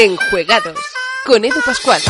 Enjuegados 0.00 0.78
con 1.26 1.44
Edu 1.44 1.60
Pascual. 1.66 2.00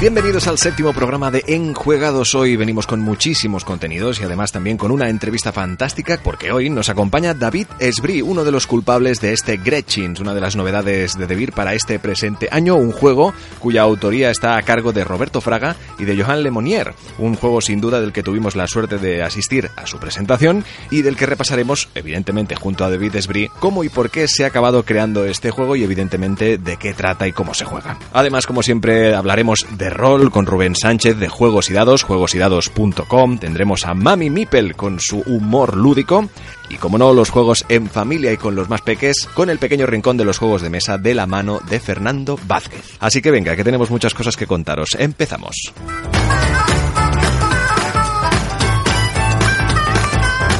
Bienvenidos 0.00 0.46
al 0.46 0.58
séptimo 0.58 0.92
programa 0.92 1.32
de 1.32 1.42
Enjuegados. 1.48 2.36
Hoy 2.36 2.54
venimos 2.54 2.86
con 2.86 3.00
muchísimos 3.00 3.64
contenidos 3.64 4.20
y 4.20 4.22
además 4.22 4.52
también 4.52 4.76
con 4.76 4.92
una 4.92 5.08
entrevista 5.08 5.50
fantástica 5.50 6.20
porque 6.22 6.52
hoy 6.52 6.70
nos 6.70 6.88
acompaña 6.88 7.34
David 7.34 7.66
Esbri, 7.80 8.22
uno 8.22 8.44
de 8.44 8.52
los 8.52 8.68
culpables 8.68 9.20
de 9.20 9.32
este 9.32 9.56
Gretchins, 9.56 10.20
una 10.20 10.34
de 10.34 10.40
las 10.40 10.54
novedades 10.54 11.18
de 11.18 11.26
Debir 11.26 11.52
para 11.52 11.74
este 11.74 11.98
presente 11.98 12.48
año, 12.52 12.76
un 12.76 12.92
juego 12.92 13.34
cuya 13.58 13.82
autoría 13.82 14.30
está 14.30 14.56
a 14.56 14.62
cargo 14.62 14.92
de 14.92 15.02
Roberto 15.02 15.40
Fraga 15.40 15.74
y 15.98 16.04
de 16.04 16.16
Johan 16.22 16.44
Lemonier, 16.44 16.94
un 17.18 17.34
juego 17.34 17.60
sin 17.60 17.80
duda 17.80 18.00
del 18.00 18.12
que 18.12 18.22
tuvimos 18.22 18.54
la 18.54 18.68
suerte 18.68 18.98
de 18.98 19.24
asistir 19.24 19.68
a 19.74 19.88
su 19.88 19.98
presentación 19.98 20.64
y 20.92 21.02
del 21.02 21.16
que 21.16 21.26
repasaremos, 21.26 21.88
evidentemente 21.96 22.54
junto 22.54 22.84
a 22.84 22.90
David 22.90 23.16
Esbri, 23.16 23.50
cómo 23.58 23.82
y 23.82 23.88
por 23.88 24.10
qué 24.10 24.28
se 24.28 24.44
ha 24.44 24.46
acabado 24.46 24.84
creando 24.84 25.24
este 25.24 25.50
juego 25.50 25.74
y 25.74 25.82
evidentemente 25.82 26.56
de 26.56 26.76
qué 26.76 26.94
trata 26.94 27.26
y 27.26 27.32
cómo 27.32 27.52
se 27.52 27.64
juega. 27.64 27.98
Además, 28.12 28.46
como 28.46 28.62
siempre, 28.62 29.12
hablaremos 29.16 29.66
de 29.76 29.87
rol 29.90 30.30
con 30.30 30.46
Rubén 30.46 30.74
Sánchez 30.74 31.18
de 31.18 31.28
Juegos 31.28 31.70
y 31.70 31.72
Dados, 31.72 32.02
juegosydados.com. 32.02 33.38
Tendremos 33.38 33.86
a 33.86 33.94
Mami 33.94 34.30
Mipel 34.30 34.76
con 34.76 35.00
su 35.00 35.20
humor 35.20 35.76
lúdico. 35.76 36.28
Y 36.68 36.76
como 36.76 36.98
no, 36.98 37.12
los 37.12 37.30
juegos 37.30 37.64
en 37.68 37.88
familia 37.88 38.32
y 38.32 38.36
con 38.36 38.54
los 38.54 38.68
más 38.68 38.82
peques, 38.82 39.28
con 39.34 39.50
el 39.50 39.58
pequeño 39.58 39.86
rincón 39.86 40.16
de 40.16 40.24
los 40.24 40.38
juegos 40.38 40.62
de 40.62 40.70
mesa 40.70 40.98
de 40.98 41.14
la 41.14 41.26
mano 41.26 41.60
de 41.68 41.80
Fernando 41.80 42.38
Vázquez. 42.46 42.96
Así 43.00 43.22
que 43.22 43.30
venga, 43.30 43.56
que 43.56 43.64
tenemos 43.64 43.90
muchas 43.90 44.14
cosas 44.14 44.36
que 44.36 44.46
contaros. 44.46 44.90
Empezamos. 44.98 45.72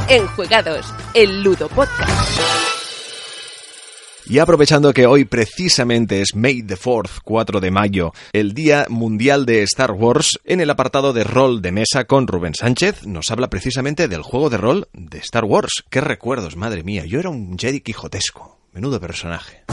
Enjuegados, 0.08 0.86
el 1.12 1.42
Ludo 1.42 1.68
Podcast. 1.68 2.67
Y 4.30 4.40
aprovechando 4.40 4.92
que 4.92 5.06
hoy 5.06 5.24
precisamente 5.24 6.20
es 6.20 6.34
May 6.34 6.62
the 6.62 6.76
4th, 6.76 7.20
4 7.24 7.60
de 7.60 7.70
mayo, 7.70 8.12
el 8.34 8.52
Día 8.52 8.84
Mundial 8.90 9.46
de 9.46 9.62
Star 9.62 9.92
Wars, 9.92 10.38
en 10.44 10.60
el 10.60 10.68
apartado 10.68 11.14
de 11.14 11.24
rol 11.24 11.62
de 11.62 11.72
mesa 11.72 12.04
con 12.04 12.26
Rubén 12.26 12.54
Sánchez, 12.54 13.06
nos 13.06 13.30
habla 13.30 13.48
precisamente 13.48 14.06
del 14.06 14.20
juego 14.20 14.50
de 14.50 14.58
rol 14.58 14.88
de 14.92 15.16
Star 15.18 15.46
Wars. 15.46 15.82
¡Qué 15.88 16.02
recuerdos, 16.02 16.56
madre 16.56 16.82
mía! 16.84 17.06
Yo 17.06 17.20
era 17.20 17.30
un 17.30 17.58
Jedi 17.58 17.80
quijotesco. 17.80 18.58
Menudo 18.74 19.00
personaje. 19.00 19.64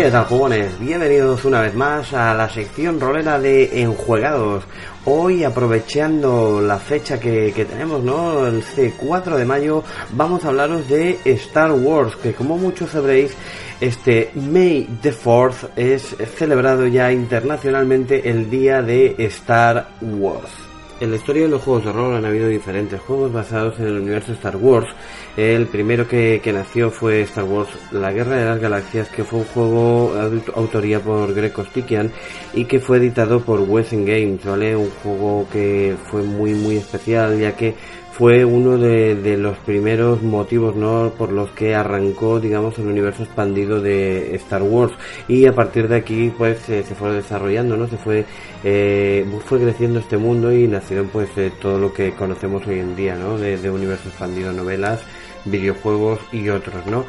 ¿Qué 0.00 0.10
tal, 0.10 0.24
jugones? 0.24 0.80
Bienvenidos 0.80 1.44
una 1.44 1.60
vez 1.60 1.74
más 1.74 2.14
a 2.14 2.32
la 2.32 2.48
sección 2.48 2.98
rolera 2.98 3.38
de 3.38 3.82
Enjuegados. 3.82 4.64
Hoy, 5.04 5.44
aprovechando 5.44 6.62
la 6.62 6.78
fecha 6.78 7.20
que, 7.20 7.52
que, 7.54 7.66
tenemos, 7.66 8.02
¿no? 8.02 8.46
El 8.46 8.64
4 8.96 9.36
de 9.36 9.44
mayo, 9.44 9.84
vamos 10.12 10.42
a 10.42 10.48
hablaros 10.48 10.88
de 10.88 11.20
Star 11.26 11.72
Wars, 11.72 12.16
que 12.16 12.32
como 12.32 12.56
muchos 12.56 12.92
sabréis, 12.92 13.36
este 13.78 14.30
May 14.36 14.88
the 15.02 15.12
4th 15.12 15.68
es 15.76 16.16
celebrado 16.34 16.86
ya 16.86 17.12
internacionalmente 17.12 18.30
el 18.30 18.48
día 18.48 18.80
de 18.80 19.16
Star 19.18 19.90
Wars. 20.00 20.69
En 21.00 21.10
la 21.10 21.16
historia 21.16 21.44
de 21.44 21.48
los 21.48 21.62
juegos 21.62 21.86
de 21.86 21.92
rol 21.92 22.14
han 22.14 22.26
habido 22.26 22.46
diferentes 22.46 23.00
juegos 23.00 23.32
basados 23.32 23.78
en 23.78 23.86
el 23.86 24.00
universo 24.00 24.32
Star 24.32 24.56
Wars. 24.56 24.86
El 25.34 25.66
primero 25.66 26.06
que, 26.06 26.42
que, 26.44 26.52
nació 26.52 26.90
fue 26.90 27.22
Star 27.22 27.44
Wars 27.44 27.70
La 27.90 28.12
Guerra 28.12 28.36
de 28.36 28.44
las 28.44 28.60
Galaxias, 28.60 29.08
que 29.08 29.24
fue 29.24 29.38
un 29.38 29.46
juego 29.46 30.12
autoría 30.54 31.00
por 31.00 31.32
Greg 31.32 31.54
Costikian 31.54 32.12
y 32.52 32.66
que 32.66 32.80
fue 32.80 32.98
editado 32.98 33.40
por 33.40 33.60
Wesen 33.60 34.04
Games, 34.04 34.44
¿vale? 34.44 34.76
Un 34.76 34.90
juego 35.02 35.48
que 35.50 35.96
fue 36.10 36.22
muy 36.22 36.52
muy 36.52 36.76
especial 36.76 37.38
ya 37.40 37.56
que 37.56 37.74
fue 38.20 38.44
uno 38.44 38.76
de, 38.76 39.14
de, 39.14 39.38
los 39.38 39.56
primeros 39.60 40.22
motivos 40.22 40.76
¿no? 40.76 41.10
por 41.16 41.32
los 41.32 41.48
que 41.52 41.74
arrancó 41.74 42.38
digamos 42.38 42.78
el 42.78 42.86
universo 42.88 43.22
expandido 43.22 43.80
de 43.80 44.34
Star 44.34 44.62
Wars. 44.62 44.92
Y 45.26 45.46
a 45.46 45.54
partir 45.54 45.88
de 45.88 45.96
aquí 45.96 46.30
pues 46.36 46.68
eh, 46.68 46.82
se 46.86 46.94
fue 46.94 47.14
desarrollando 47.14 47.78
no 47.78 47.86
se 47.88 47.96
fue 47.96 48.26
eh, 48.62 49.24
fue 49.46 49.58
creciendo 49.58 50.00
este 50.00 50.18
mundo 50.18 50.52
y 50.52 50.68
nacieron 50.68 51.08
pues 51.08 51.30
eh, 51.38 51.50
todo 51.62 51.78
lo 51.78 51.94
que 51.94 52.12
conocemos 52.12 52.66
hoy 52.66 52.80
en 52.80 52.94
día 52.94 53.14
no 53.14 53.38
de, 53.38 53.56
de 53.56 53.70
universo 53.70 54.10
expandido 54.10 54.52
novelas 54.52 55.00
videojuegos 55.44 56.20
y 56.32 56.48
otros 56.48 56.86
no 56.86 57.04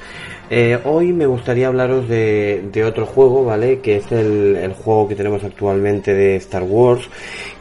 eh, 0.53 0.78
hoy 0.84 1.14
me 1.14 1.28
gustaría 1.28 1.68
hablaros 1.68 2.09
de, 2.09 2.68
de, 2.74 2.84
otro 2.84 3.06
juego, 3.06 3.46
¿vale? 3.46 3.80
Que 3.80 3.96
es 3.96 4.12
el, 4.12 4.74
juego 4.74 5.08
que 5.08 5.16
tenemos 5.16 5.42
actualmente 5.46 6.14
de 6.14 6.36
Star 6.36 6.64
Wars, 6.64 7.08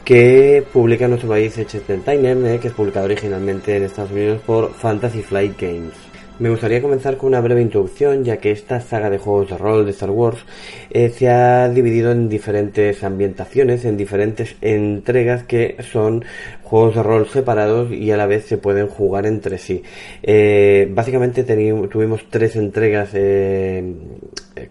que 0.03 0.61
publica 0.73 1.05
en 1.05 1.11
nuestro 1.11 1.29
país 1.29 1.57
Edge 1.57 1.77
Entertainment, 1.77 2.45
¿eh? 2.45 2.59
que 2.59 2.67
es 2.67 2.73
publicado 2.73 3.05
originalmente 3.05 3.77
en 3.77 3.83
Estados 3.83 4.11
Unidos 4.11 4.41
por 4.45 4.73
Fantasy 4.73 5.21
Flight 5.21 5.57
Games. 5.57 5.93
Me 6.39 6.49
gustaría 6.49 6.81
comenzar 6.81 7.15
con 7.15 7.27
una 7.27 7.39
breve 7.39 7.61
introducción, 7.61 8.25
ya 8.25 8.37
que 8.37 8.51
esta 8.51 8.81
saga 8.81 9.09
de 9.09 9.19
juegos 9.19 9.51
de 9.51 9.57
rol 9.57 9.85
de 9.85 9.91
Star 9.91 10.09
Wars 10.09 10.39
eh, 10.89 11.09
se 11.09 11.29
ha 11.29 11.69
dividido 11.69 12.11
en 12.11 12.27
diferentes 12.27 13.03
ambientaciones, 13.03 13.85
en 13.85 13.95
diferentes 13.95 14.55
entregas 14.59 15.43
que 15.43 15.77
son 15.91 16.25
juegos 16.71 16.95
de 16.95 17.03
rol 17.03 17.27
separados 17.27 17.91
y 17.91 18.11
a 18.11 18.17
la 18.17 18.27
vez 18.27 18.45
se 18.45 18.57
pueden 18.57 18.87
jugar 18.87 19.25
entre 19.25 19.57
sí. 19.57 19.83
Eh, 20.23 20.87
básicamente 20.89 21.43
tuvimos 21.43 22.29
tres 22.29 22.55
entregas 22.55 23.09
eh, 23.13 23.93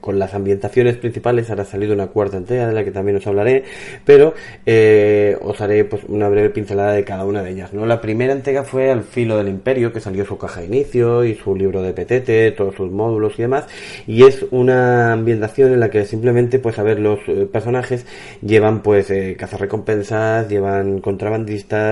con 0.00 0.18
las 0.18 0.32
ambientaciones 0.32 0.96
principales, 0.96 1.50
ahora 1.50 1.64
ha 1.64 1.66
salido 1.66 1.92
una 1.92 2.06
cuarta 2.06 2.38
entrega 2.38 2.66
de 2.68 2.72
la 2.72 2.84
que 2.84 2.90
también 2.90 3.18
os 3.18 3.26
hablaré, 3.26 3.64
pero 4.06 4.32
eh, 4.64 5.36
os 5.42 5.60
haré 5.60 5.84
pues, 5.84 6.04
una 6.08 6.30
breve 6.30 6.48
pincelada 6.48 6.92
de 6.92 7.04
cada 7.04 7.26
una 7.26 7.42
de 7.42 7.50
ellas. 7.50 7.74
¿no? 7.74 7.84
La 7.84 8.00
primera 8.00 8.32
entrega 8.32 8.64
fue 8.64 8.90
Al 8.90 9.02
filo 9.02 9.36
del 9.36 9.48
imperio, 9.48 9.92
que 9.92 10.00
salió 10.00 10.24
su 10.24 10.38
caja 10.38 10.60
de 10.60 10.68
inicio 10.68 11.22
y 11.24 11.34
su 11.34 11.54
libro 11.54 11.82
de 11.82 11.92
PTT, 11.92 12.56
todos 12.56 12.76
sus 12.76 12.90
módulos 12.90 13.34
y 13.38 13.42
demás, 13.42 13.66
y 14.06 14.22
es 14.22 14.46
una 14.50 15.12
ambientación 15.12 15.74
en 15.74 15.80
la 15.80 15.90
que 15.90 16.06
simplemente, 16.06 16.58
pues 16.58 16.78
a 16.78 16.82
ver, 16.82 16.98
los 16.98 17.20
personajes 17.52 18.06
llevan 18.40 18.80
pues 18.82 19.10
eh, 19.10 19.36
cazarrecompensas, 19.38 20.48
llevan 20.48 21.00
contrabandistas, 21.00 21.89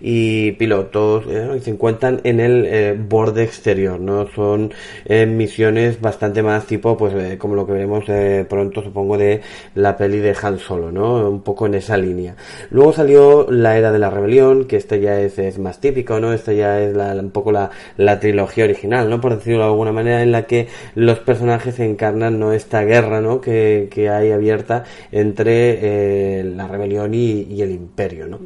y 0.00 0.52
pilotos 0.52 1.24
eh, 1.28 1.60
se 1.62 1.70
encuentran 1.70 2.20
en 2.24 2.40
el 2.40 2.66
eh, 2.66 2.96
borde 2.98 3.44
exterior, 3.44 4.00
¿no? 4.00 4.26
Son 4.34 4.72
eh, 5.04 5.26
misiones 5.26 6.00
bastante 6.00 6.42
más 6.42 6.66
tipo, 6.66 6.96
pues 6.96 7.36
como 7.38 7.54
lo 7.54 7.66
que 7.66 7.72
veremos 7.72 8.04
pronto, 8.48 8.82
supongo, 8.82 9.16
de 9.18 9.40
la 9.74 9.96
peli 9.96 10.18
de 10.18 10.36
Han 10.42 10.58
Solo, 10.58 10.90
¿no? 10.90 11.28
Un 11.28 11.42
poco 11.42 11.66
en 11.66 11.74
esa 11.74 11.96
línea. 11.96 12.36
Luego 12.70 12.92
salió 12.92 13.46
la 13.50 13.76
era 13.78 13.92
de 13.92 13.98
la 13.98 14.10
rebelión, 14.10 14.66
que 14.66 14.76
este 14.76 15.00
ya 15.00 15.20
es, 15.20 15.58
más 15.58 15.80
típico, 15.80 16.20
¿no? 16.20 16.32
Esta 16.32 16.52
ya 16.52 16.80
es 16.80 16.96
un 16.96 17.30
poco 17.30 17.52
la, 17.52 17.70
la, 17.96 18.20
trilogía 18.20 18.64
original, 18.64 19.08
¿no? 19.08 19.20
Por 19.20 19.36
decirlo 19.36 19.60
de 19.60 19.66
alguna 19.66 19.92
manera, 19.92 20.22
en 20.22 20.32
la 20.32 20.46
que 20.46 20.68
los 20.94 21.18
personajes 21.20 21.78
encarnan, 21.80 22.38
¿no? 22.38 22.52
Esta 22.52 22.82
guerra, 22.84 23.20
¿no? 23.20 23.40
Que, 23.40 23.88
que 23.90 24.08
hay 24.08 24.30
abierta 24.32 24.84
entre 25.10 26.44
la 26.44 26.66
rebelión 26.66 27.14
y 27.14 27.60
el 27.62 27.70
imperio, 27.70 28.26
¿no? 28.26 28.38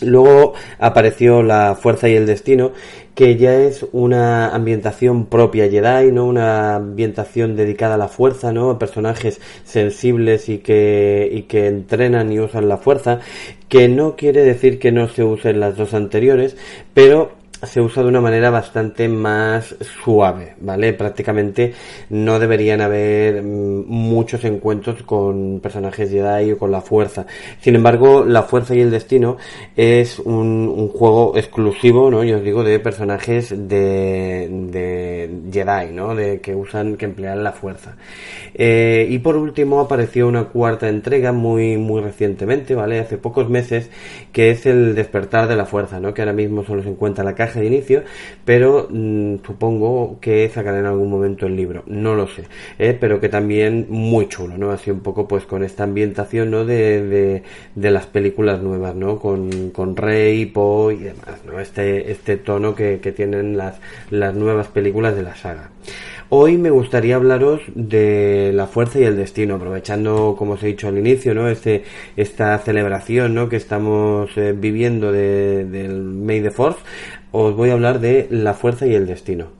Luego 0.00 0.54
apareció 0.78 1.42
La 1.42 1.74
Fuerza 1.74 2.08
y 2.08 2.14
el 2.14 2.26
Destino, 2.26 2.72
que 3.14 3.36
ya 3.36 3.54
es 3.54 3.84
una 3.92 4.54
ambientación 4.54 5.26
propia 5.26 5.68
Jedi, 5.68 6.12
¿no? 6.12 6.26
Una 6.26 6.76
ambientación 6.76 7.56
dedicada 7.56 7.96
a 7.96 7.98
la 7.98 8.06
fuerza, 8.06 8.52
¿no? 8.52 8.70
A 8.70 8.78
personajes 8.78 9.40
sensibles 9.64 10.48
y 10.48 10.58
que, 10.58 11.28
y 11.32 11.42
que 11.42 11.66
entrenan 11.66 12.32
y 12.32 12.38
usan 12.38 12.68
la 12.68 12.76
fuerza, 12.76 13.18
que 13.68 13.88
no 13.88 14.14
quiere 14.14 14.44
decir 14.44 14.78
que 14.78 14.92
no 14.92 15.08
se 15.08 15.24
usen 15.24 15.58
las 15.58 15.76
dos 15.76 15.94
anteriores, 15.94 16.56
pero 16.94 17.32
se 17.62 17.80
usa 17.80 18.02
de 18.02 18.08
una 18.08 18.20
manera 18.20 18.50
bastante 18.50 19.08
más 19.08 19.74
suave, 19.80 20.54
¿vale? 20.60 20.92
Prácticamente 20.92 21.72
no 22.10 22.38
deberían 22.38 22.80
haber 22.80 23.42
muchos 23.42 24.44
encuentros 24.44 25.02
con 25.02 25.60
personajes 25.60 26.10
Jedi 26.10 26.52
o 26.52 26.58
con 26.58 26.70
la 26.70 26.80
fuerza. 26.80 27.26
Sin 27.60 27.74
embargo, 27.74 28.24
la 28.24 28.42
fuerza 28.44 28.74
y 28.74 28.80
el 28.80 28.90
destino 28.90 29.38
es 29.76 30.18
un, 30.20 30.88
juego 30.88 31.36
exclusivo, 31.36 32.10
¿no? 32.10 32.22
Yo 32.24 32.36
os 32.38 32.44
digo, 32.44 32.62
de 32.62 32.78
personajes 32.78 33.54
de, 33.68 35.28
Jedi, 35.52 35.92
¿no? 35.92 36.14
De 36.14 36.40
que 36.40 36.54
usan, 36.54 36.96
que 36.96 37.06
emplean 37.06 37.42
la 37.42 37.52
fuerza. 37.52 37.96
Eh, 38.54 39.06
y 39.10 39.18
por 39.18 39.36
último 39.36 39.80
apareció 39.80 40.28
una 40.28 40.44
cuarta 40.44 40.88
entrega 40.88 41.32
muy, 41.32 41.76
muy 41.76 42.00
recientemente, 42.00 42.74
¿vale? 42.74 43.00
Hace 43.00 43.18
pocos 43.18 43.48
meses, 43.48 43.90
que 44.32 44.50
es 44.50 44.64
el 44.66 44.94
despertar 44.94 45.48
de 45.48 45.56
la 45.56 45.66
fuerza, 45.66 45.98
¿no? 46.00 46.14
Que 46.14 46.22
ahora 46.22 46.32
mismo 46.32 46.64
solo 46.64 46.82
se 46.82 46.88
encuentra 46.88 47.24
la 47.24 47.34
caja 47.34 47.47
de 47.54 47.66
inicio, 47.66 48.02
pero 48.44 48.88
mmm, 48.90 49.36
supongo 49.44 50.18
que 50.20 50.48
sacará 50.48 50.78
en 50.78 50.86
algún 50.86 51.10
momento 51.10 51.46
el 51.46 51.56
libro, 51.56 51.82
no 51.86 52.14
lo 52.14 52.28
sé, 52.28 52.44
¿eh? 52.78 52.96
pero 52.98 53.20
que 53.20 53.28
también 53.28 53.86
muy 53.88 54.28
chulo, 54.28 54.56
¿no? 54.58 54.70
Así 54.70 54.90
un 54.90 55.00
poco 55.00 55.28
pues 55.28 55.44
con 55.44 55.62
esta 55.64 55.84
ambientación, 55.84 56.50
¿no? 56.50 56.64
De, 56.64 57.42
de, 57.74 57.90
las 57.90 58.06
películas 58.06 58.62
nuevas, 58.62 58.94
¿no? 58.94 59.18
Con, 59.18 59.70
con 59.70 59.96
Rey, 59.96 60.46
Poe 60.46 60.94
y 60.94 60.98
demás, 60.98 61.40
¿no? 61.46 61.58
Este, 61.58 62.10
este 62.10 62.36
tono 62.36 62.74
que, 62.74 63.00
que 63.00 63.12
tienen 63.12 63.56
las, 63.56 63.80
las 64.10 64.34
nuevas 64.34 64.68
películas 64.68 65.16
de 65.16 65.22
la 65.22 65.34
saga. 65.34 65.70
Hoy 66.30 66.58
me 66.58 66.68
gustaría 66.68 67.16
hablaros 67.16 67.62
de 67.74 68.50
la 68.52 68.66
fuerza 68.66 69.00
y 69.00 69.04
el 69.04 69.16
destino, 69.16 69.54
aprovechando, 69.54 70.36
como 70.36 70.52
os 70.52 70.62
he 70.62 70.66
dicho 70.66 70.86
al 70.86 70.98
inicio, 70.98 71.32
¿no? 71.32 71.48
Este, 71.48 71.84
esta 72.18 72.58
celebración, 72.58 73.34
¿no? 73.34 73.48
Que 73.48 73.56
estamos 73.56 74.36
eh, 74.36 74.54
viviendo 74.54 75.10
de, 75.10 75.64
del 75.64 76.02
May 76.02 76.42
the 76.42 76.50
Fourth, 76.50 76.80
os 77.32 77.54
voy 77.54 77.70
a 77.70 77.74
hablar 77.74 78.00
de 78.00 78.26
la 78.30 78.54
fuerza 78.54 78.86
y 78.86 78.94
el 78.94 79.06
destino. 79.06 79.57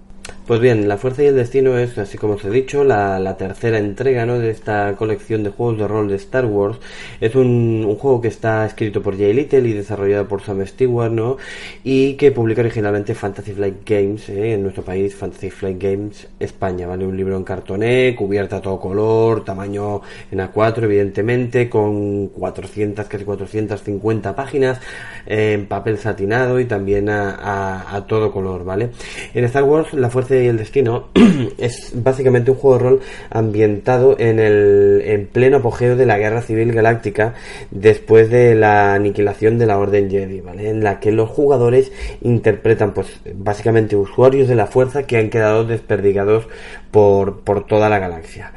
Pues 0.49 0.61
bien, 0.61 0.89
La 0.89 0.97
Fuerza 0.97 1.23
y 1.23 1.27
el 1.27 1.37
Destino 1.37 1.77
es, 1.77 1.99
así 1.99 2.17
como 2.17 2.33
os 2.37 2.45
he 2.47 2.49
dicho, 2.49 2.83
la, 2.83 3.37
tercera 3.37 3.77
entrega 3.77 4.25
¿no? 4.25 4.39
de 4.39 4.49
esta 4.49 4.95
colección 4.97 5.43
de 5.43 5.51
juegos 5.51 5.77
de 5.77 5.87
rol 5.87 6.09
de 6.09 6.17
Star 6.17 6.47
Wars. 6.47 6.79
Es 7.21 7.35
un, 7.35 7.85
juego 7.99 8.23
que 8.23 8.29
está 8.29 8.65
escrito 8.65 9.03
por 9.03 9.19
Jay 9.19 9.35
Little 9.35 9.69
y 9.69 9.75
desarrollado 9.75 10.27
por 10.27 10.41
Sam 10.41 10.67
Stewart, 10.67 11.13
¿no? 11.13 11.37
Y 11.85 12.15
que 12.15 12.33
publica 12.33 12.63
originalmente 12.63 13.15
Fantasy 13.15 13.53
Flight 13.53 13.87
Games, 13.87 14.31
¿eh? 14.31 14.55
en 14.55 14.63
nuestro 14.63 14.83
país, 14.83 15.15
Fantasy 15.15 15.51
Flight 15.51 15.83
Games 15.83 16.27
España, 16.41 16.87
¿vale? 16.87 17.07
Un 17.07 17.19
libro 17.19 17.37
en 17.37 17.45
cartoné, 17.45 18.15
cubierta 18.17 18.57
a 18.57 18.63
todo 18.63 18.81
color, 18.81 19.45
tamaño 19.45 20.01
en 20.31 20.39
A4, 20.39 20.85
evidentemente, 20.85 21.69
con 21.69 22.29
400, 22.29 23.07
casi 23.07 23.25
450 23.25 24.35
páginas, 24.35 24.81
en 25.27 25.67
papel 25.67 25.99
satinado 25.99 26.59
y 26.59 26.65
también 26.65 27.11
a, 27.11 27.95
a 27.95 28.07
todo 28.07 28.33
color, 28.33 28.65
¿vale? 28.65 28.89
En 29.35 29.45
Star 29.45 29.65
Wars, 29.65 29.93
La 29.93 30.09
Fuerza 30.09 30.38
y 30.43 30.47
el 30.47 30.57
Destino 30.57 31.09
es 31.59 31.93
básicamente 31.95 32.51
un 32.51 32.57
juego 32.57 32.79
de 32.79 32.85
rol 32.85 33.01
ambientado 33.31 34.17
en 34.19 34.39
el 34.39 35.03
en 35.05 35.27
pleno 35.27 35.59
apogeo 35.59 35.97
de 35.97 36.07
la 36.07 36.19
Guerra 36.19 36.43
Civil 36.43 36.73
Galáctica 36.73 37.35
después 37.71 38.31
de 38.31 38.55
la 38.55 38.95
aniquilación 38.95 39.59
de 39.59 39.67
la 39.67 39.79
Orden 39.79 40.11
Jedi, 40.11 40.41
¿vale? 40.41 40.71
En 40.71 40.83
la 40.83 41.01
que 41.01 41.13
los 41.13 41.29
jugadores 41.29 41.93
interpretan 42.23 42.93
pues 42.95 43.09
básicamente 43.35 43.97
usuarios 43.97 44.49
de 44.49 44.55
la 44.55 44.67
fuerza 44.67 45.05
que 45.05 45.19
han 45.19 45.31
quedado 45.31 45.65
desperdigados 45.65 46.47
por, 46.91 47.41
por 47.41 47.67
toda 47.67 47.89
la 47.89 47.99
galaxia. 47.99 48.53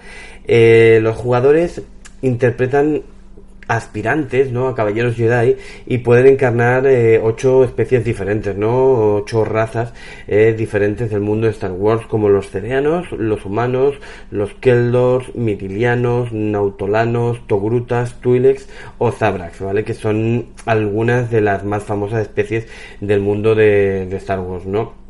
Eh, 0.45 0.99
los 1.01 1.15
jugadores 1.15 1.81
interpretan 2.21 3.03
aspirantes, 3.71 4.51
¿no? 4.51 4.67
A 4.67 4.75
caballeros 4.75 5.15
Jedi 5.15 5.55
y 5.85 5.99
pueden 5.99 6.27
encarnar 6.27 6.85
eh, 6.87 7.21
ocho 7.23 7.63
especies 7.63 8.03
diferentes, 8.03 8.57
¿no? 8.57 9.15
Ocho 9.15 9.45
razas 9.45 9.93
eh, 10.27 10.53
diferentes 10.57 11.09
del 11.09 11.21
mundo 11.21 11.47
de 11.47 11.53
Star 11.53 11.71
Wars, 11.71 12.05
como 12.05 12.27
los 12.27 12.49
cereanos, 12.49 13.09
los 13.13 13.45
humanos, 13.45 13.95
los 14.29 14.53
Keldors, 14.55 15.33
Midilianos, 15.35 16.33
Nautolanos, 16.33 17.47
Togrutas, 17.47 18.19
Twi'leks 18.19 18.67
o 18.97 19.11
Zabrax, 19.11 19.61
¿vale? 19.61 19.85
Que 19.85 19.93
son 19.93 20.47
algunas 20.65 21.31
de 21.31 21.39
las 21.39 21.63
más 21.63 21.83
famosas 21.83 22.23
especies 22.23 22.67
del 22.99 23.21
mundo 23.21 23.55
de 23.55 24.13
Star 24.17 24.41
Wars, 24.41 24.65
¿no? 24.65 25.00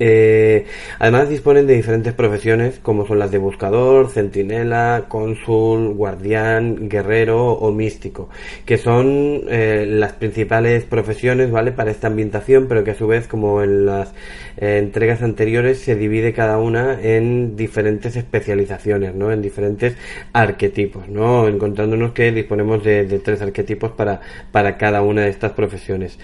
Eh, 0.00 0.66
además 0.98 1.28
disponen 1.28 1.66
de 1.66 1.74
diferentes 1.74 2.12
profesiones 2.12 2.78
como 2.80 3.06
son 3.06 3.18
las 3.18 3.30
de 3.30 3.38
buscador, 3.38 4.10
centinela, 4.10 5.06
cónsul, 5.08 5.94
guardián, 5.94 6.88
guerrero 6.88 7.52
o 7.52 7.72
místico, 7.72 8.28
que 8.64 8.78
son 8.78 9.42
eh, 9.48 9.86
las 9.88 10.12
principales 10.12 10.84
profesiones, 10.84 11.50
¿vale? 11.50 11.72
Para 11.72 11.90
esta 11.90 12.06
ambientación, 12.06 12.66
pero 12.68 12.84
que 12.84 12.92
a 12.92 12.94
su 12.94 13.06
vez, 13.06 13.26
como 13.26 13.62
en 13.62 13.86
las 13.86 14.14
eh, 14.56 14.78
entregas 14.78 15.22
anteriores, 15.22 15.78
se 15.80 15.96
divide 15.96 16.32
cada 16.32 16.58
una 16.58 17.00
en 17.00 17.56
diferentes 17.56 18.16
especializaciones, 18.16 19.14
¿no? 19.14 19.32
En 19.32 19.42
diferentes 19.42 19.96
arquetipos, 20.32 21.08
¿no? 21.08 21.48
Encontrándonos 21.48 22.12
que 22.12 22.30
disponemos 22.32 22.84
de, 22.84 23.18
tres 23.18 23.42
arquetipos 23.42 23.92
para, 23.92 24.20
para 24.52 24.76
cada 24.76 25.02
una 25.02 25.22
de 25.22 25.30
estas 25.30 25.52
profesiones. 25.52 26.18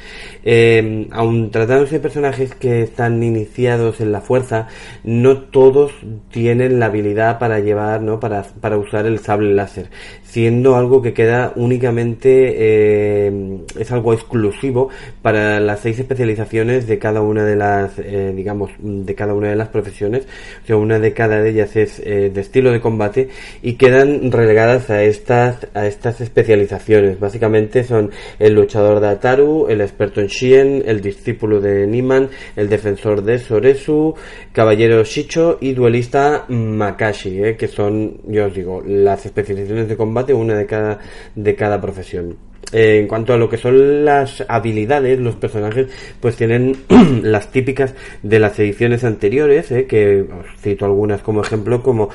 aun 1.10 1.50
tratándose 1.50 1.96
de 1.96 2.00
personajes 2.00 2.54
que 2.54 2.82
están 2.82 3.18
en 3.66 4.12
la 4.12 4.20
fuerza, 4.20 4.68
no 5.04 5.38
todos 5.38 5.92
tienen 6.30 6.78
la 6.78 6.86
habilidad 6.86 7.38
para 7.38 7.60
llevar, 7.60 8.02
¿no? 8.02 8.20
Para, 8.20 8.42
para 8.60 8.76
usar 8.76 9.06
el 9.06 9.18
sable 9.18 9.54
láser 9.54 9.88
siendo 10.34 10.74
algo 10.74 11.00
que 11.00 11.12
queda 11.12 11.52
únicamente, 11.54 12.54
eh, 12.56 13.60
es 13.78 13.92
algo 13.92 14.12
exclusivo 14.12 14.88
para 15.22 15.60
las 15.60 15.78
seis 15.78 16.00
especializaciones 16.00 16.88
de 16.88 16.98
cada 16.98 17.20
una 17.20 17.44
de 17.44 17.54
las, 17.54 17.92
eh, 18.00 18.32
digamos, 18.34 18.72
de 18.80 19.14
cada 19.14 19.32
una 19.32 19.50
de 19.50 19.54
las 19.54 19.68
profesiones, 19.68 20.26
o 20.68 20.76
una 20.76 20.98
de 20.98 21.12
cada 21.12 21.40
de 21.40 21.50
ellas 21.50 21.76
es 21.76 22.00
eh, 22.00 22.32
de 22.34 22.40
estilo 22.40 22.72
de 22.72 22.80
combate 22.80 23.28
y 23.62 23.74
quedan 23.74 24.32
relegadas 24.32 24.90
a 24.90 25.04
estas, 25.04 25.68
a 25.72 25.86
estas 25.86 26.20
especializaciones. 26.20 27.20
Básicamente 27.20 27.84
son 27.84 28.10
el 28.40 28.54
luchador 28.54 28.98
de 28.98 29.10
Ataru, 29.10 29.68
el 29.68 29.82
experto 29.82 30.20
en 30.20 30.26
Shien, 30.26 30.82
el 30.84 31.00
discípulo 31.00 31.60
de 31.60 31.86
Niman, 31.86 32.28
el 32.56 32.68
defensor 32.68 33.22
de 33.22 33.38
Soresu, 33.54 34.16
caballero 34.52 35.04
Shicho 35.04 35.58
y 35.60 35.74
duelista 35.74 36.44
Makashi, 36.48 37.54
que 37.56 37.68
son, 37.68 38.20
yo 38.26 38.46
os 38.46 38.54
digo, 38.54 38.82
las 38.84 39.26
especializaciones 39.26 39.88
de 39.88 39.96
combate 39.96 40.34
una 40.34 40.56
de 40.56 40.66
cada, 40.66 40.98
de 41.36 41.54
cada 41.54 41.80
profesión. 41.80 42.36
Eh, 42.72 42.98
en 43.00 43.06
cuanto 43.06 43.32
a 43.32 43.36
lo 43.36 43.48
que 43.48 43.56
son 43.56 44.04
las 44.04 44.44
habilidades, 44.48 45.18
los 45.18 45.36
personajes 45.36 45.88
pues 46.20 46.36
tienen 46.36 46.76
las 47.22 47.50
típicas 47.50 47.94
de 48.22 48.38
las 48.38 48.58
ediciones 48.58 49.04
anteriores, 49.04 49.70
eh, 49.70 49.86
que 49.86 50.22
os 50.22 50.60
cito 50.60 50.84
algunas 50.84 51.22
como 51.22 51.42
ejemplo, 51.42 51.82
como 51.82 52.10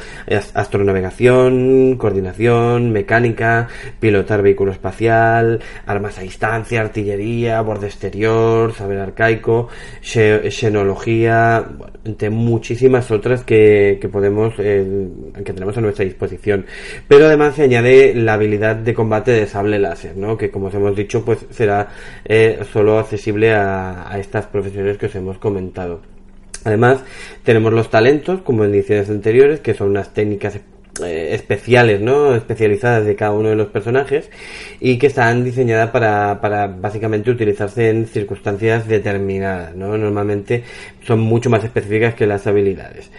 astronavegación, 0.53 1.95
coordinación, 1.97 2.91
mecánica, 2.91 3.67
pilotar 3.99 4.41
vehículo 4.41 4.71
espacial, 4.71 5.59
armas 5.85 6.17
a 6.17 6.21
distancia, 6.21 6.81
artillería, 6.81 7.61
borde 7.61 7.87
exterior, 7.87 8.73
saber 8.73 8.99
arcaico, 8.99 9.69
xenología, 10.01 11.65
entre 12.05 12.29
muchísimas 12.29 13.11
otras 13.11 13.43
que, 13.43 13.97
que 14.01 14.09
podemos, 14.09 14.53
eh, 14.57 15.07
que 15.43 15.53
tenemos 15.53 15.77
a 15.77 15.81
nuestra 15.81 16.05
disposición. 16.05 16.65
Pero 17.07 17.25
además 17.25 17.55
se 17.55 17.63
añade 17.63 18.13
la 18.15 18.33
habilidad 18.33 18.75
de 18.75 18.93
combate 18.93 19.31
de 19.31 19.47
sable 19.47 19.79
láser, 19.79 20.17
¿no? 20.17 20.37
Que 20.39 20.49
como 20.49 20.67
os 20.67 20.73
hemos 20.73 20.95
dicho, 20.95 21.23
pues 21.23 21.45
será 21.51 21.89
eh, 22.25 22.59
solo 22.73 22.97
accesible 22.97 23.53
a, 23.53 24.11
a 24.11 24.17
estas 24.17 24.47
profesiones 24.47 24.97
que 24.97 25.05
os 25.05 25.15
hemos 25.15 25.37
comentado. 25.37 26.01
Además, 26.63 27.03
tenemos 27.43 27.71
los 27.71 27.89
talentos, 27.89 28.41
como 28.41 28.65
en 28.65 28.73
ediciones 28.73 29.09
anteriores, 29.09 29.59
que 29.59 29.73
son 29.75 29.89
unas 29.89 30.13
técnicas 30.13 30.59
eh, 31.03 31.29
especiales, 31.33 32.01
¿no? 32.01 32.35
Especializadas 32.35 33.05
de 33.05 33.15
cada 33.15 33.31
uno 33.31 33.49
de 33.49 33.55
los 33.55 33.67
personajes 33.67 34.29
y 34.81 34.97
que 34.97 35.07
están 35.07 35.45
diseñadas 35.45 35.91
para, 35.91 36.41
para 36.41 36.67
básicamente 36.67 37.31
utilizarse 37.31 37.89
en 37.89 38.05
circunstancias 38.05 38.87
determinadas, 38.87 39.75
¿no? 39.75 39.97
Normalmente 39.97 40.63
son 41.03 41.21
mucho 41.21 41.49
más 41.49 41.63
específicas 41.63 42.15
que 42.15 42.27
las 42.27 42.45
habilidades. 42.47 43.09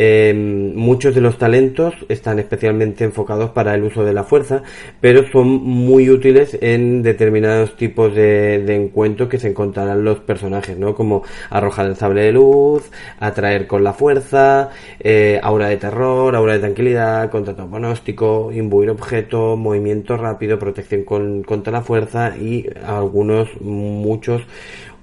Eh, 0.00 0.32
muchos 0.76 1.12
de 1.12 1.20
los 1.20 1.38
talentos 1.38 1.92
están 2.08 2.38
especialmente 2.38 3.02
enfocados 3.02 3.50
para 3.50 3.74
el 3.74 3.82
uso 3.82 4.04
de 4.04 4.12
la 4.12 4.22
fuerza, 4.22 4.62
pero 5.00 5.28
son 5.32 5.48
muy 5.48 6.08
útiles 6.08 6.56
en 6.60 7.02
determinados 7.02 7.76
tipos 7.76 8.14
de, 8.14 8.62
de 8.64 8.76
encuentros 8.76 9.28
que 9.28 9.40
se 9.40 9.48
encontrarán 9.48 10.04
los 10.04 10.20
personajes, 10.20 10.78
¿no? 10.78 10.94
Como 10.94 11.24
arrojar 11.50 11.86
el 11.86 11.96
sable 11.96 12.22
de 12.22 12.30
luz, 12.30 12.88
atraer 13.18 13.66
con 13.66 13.82
la 13.82 13.92
fuerza, 13.92 14.70
eh, 15.00 15.40
aura 15.42 15.66
de 15.66 15.78
terror, 15.78 16.36
aura 16.36 16.52
de 16.52 16.60
tranquilidad, 16.60 17.28
contrato 17.28 17.66
pronóstico, 17.68 18.52
imbuir 18.52 18.90
objeto, 18.90 19.56
movimiento 19.56 20.16
rápido, 20.16 20.60
protección 20.60 21.02
con, 21.02 21.42
contra 21.42 21.72
la 21.72 21.82
fuerza 21.82 22.36
y 22.36 22.66
algunos, 22.86 23.48
muchos 23.60 24.42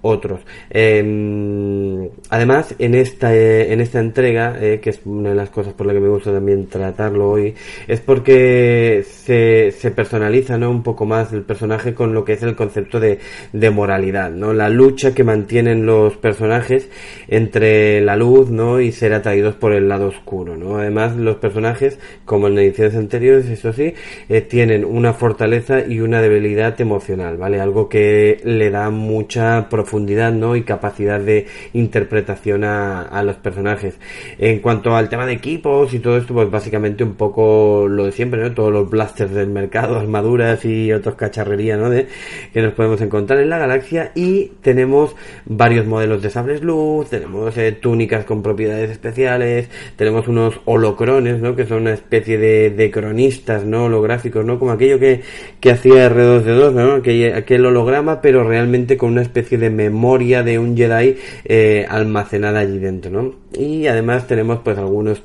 otros. 0.05 0.41
Em, 0.69 2.09
además, 2.29 2.75
en 2.77 2.93
esta, 2.93 3.35
eh, 3.35 3.73
en 3.73 3.81
esta 3.81 3.99
entrega, 3.99 4.55
eh, 4.61 4.79
que 4.79 4.91
es 4.91 5.01
una 5.05 5.29
de 5.29 5.35
las 5.35 5.49
cosas 5.49 5.73
por 5.73 5.87
la 5.87 5.93
que 5.93 5.99
me 5.99 6.09
gusta 6.09 6.31
también 6.31 6.67
tratarlo 6.67 7.31
hoy, 7.31 7.55
es 7.87 8.01
porque 8.01 9.03
se, 9.03 9.71
se 9.71 9.91
personaliza 9.91 10.59
¿no? 10.59 10.69
un 10.69 10.83
poco 10.83 11.05
más 11.05 11.33
el 11.33 11.41
personaje 11.41 11.95
con 11.95 12.13
lo 12.13 12.23
que 12.23 12.33
es 12.33 12.43
el 12.43 12.55
concepto 12.55 12.99
de, 12.99 13.17
de 13.51 13.69
moralidad, 13.71 14.29
¿no? 14.29 14.53
la 14.53 14.69
lucha 14.69 15.15
que 15.15 15.23
mantienen 15.23 15.87
los 15.87 16.15
personajes 16.17 16.87
entre 17.27 17.99
la 18.01 18.15
luz 18.15 18.51
¿no? 18.51 18.79
y 18.79 18.91
ser 18.91 19.13
atraídos 19.13 19.55
por 19.55 19.73
el 19.73 19.89
lado 19.89 20.07
oscuro. 20.07 20.55
¿no? 20.55 20.77
Además, 20.77 21.15
los 21.15 21.37
personajes, 21.37 21.97
como 22.25 22.47
en 22.47 22.59
ediciones 22.59 22.95
anteriores, 22.95 23.47
eso 23.49 23.73
sí, 23.73 23.93
eh, 24.29 24.41
tienen 24.41 24.85
una 24.85 25.13
fortaleza 25.13 25.79
y 25.87 25.99
una 25.99 26.21
debilidad 26.21 26.79
emocional, 26.79 27.37
¿vale? 27.37 27.59
Algo 27.59 27.89
que 27.89 28.39
le 28.43 28.69
da 28.69 28.89
mucha 28.91 29.67
profundidad 29.69 29.94
¿no? 29.95 30.55
y 30.55 30.63
capacidad 30.63 31.19
de 31.19 31.47
interpretación 31.73 32.63
a, 32.63 33.23
los 33.23 33.37
personajes. 33.37 33.97
En 34.37 34.59
cuanto 34.59 34.95
al 34.95 35.09
tema 35.09 35.25
de 35.25 35.33
equipos 35.33 35.93
y 35.93 35.99
todo 35.99 36.17
esto, 36.17 36.33
pues 36.33 36.49
básicamente 36.49 37.03
un 37.03 37.15
poco 37.15 37.87
lo 37.87 38.05
de 38.05 38.11
siempre, 38.11 38.41
¿no? 38.41 38.53
Todos 38.53 38.71
los 38.71 38.89
blasters 38.89 39.31
del 39.31 39.49
mercado, 39.49 39.97
armaduras 39.97 40.63
y 40.65 40.91
otros 40.91 41.15
cacharrerías, 41.15 41.79
¿no? 41.79 41.89
De, 41.89 42.07
que 42.53 42.61
nos 42.61 42.73
podemos 42.73 43.01
encontrar 43.01 43.39
en 43.39 43.49
la 43.49 43.57
galaxia 43.57 44.11
y 44.15 44.51
tenemos 44.61 45.15
varios 45.45 45.85
modelos 45.87 46.21
de 46.21 46.29
sables 46.29 46.61
luz, 46.61 47.09
tenemos 47.09 47.57
eh, 47.57 47.71
túnicas 47.71 48.25
con 48.25 48.43
propiedades 48.43 48.91
especiales, 48.91 49.69
tenemos 49.95 50.27
unos 50.27 50.59
holocrones, 50.65 51.39
¿no? 51.39 51.55
Que 51.55 51.65
son 51.65 51.81
una 51.81 51.93
especie 51.93 52.37
de, 52.37 52.69
de 52.69 52.91
cronistas, 52.91 53.65
¿no? 53.65 53.85
Holográficos, 53.85 54.45
¿no? 54.45 54.59
Como 54.59 54.71
aquello 54.71 54.99
que, 54.99 55.21
que 55.59 55.71
hacía 55.71 56.09
R2D2, 56.09 56.73
¿no? 56.73 56.93
Aquel, 56.95 57.33
aquel 57.33 57.65
holograma, 57.65 58.21
pero 58.21 58.43
realmente 58.47 58.97
con 58.97 59.11
una 59.11 59.21
especie 59.21 59.57
de 59.57 59.69
memoria 59.89 60.43
de 60.43 60.59
un 60.59 60.75
Jedi 60.75 61.17
eh, 61.45 61.85
almacenada 61.89 62.59
allí 62.59 62.79
dentro, 62.79 63.11
¿no? 63.11 63.35
Y 63.53 63.87
además 63.87 64.27
tenemos 64.27 64.59
pues 64.63 64.77
algunos 64.77 65.21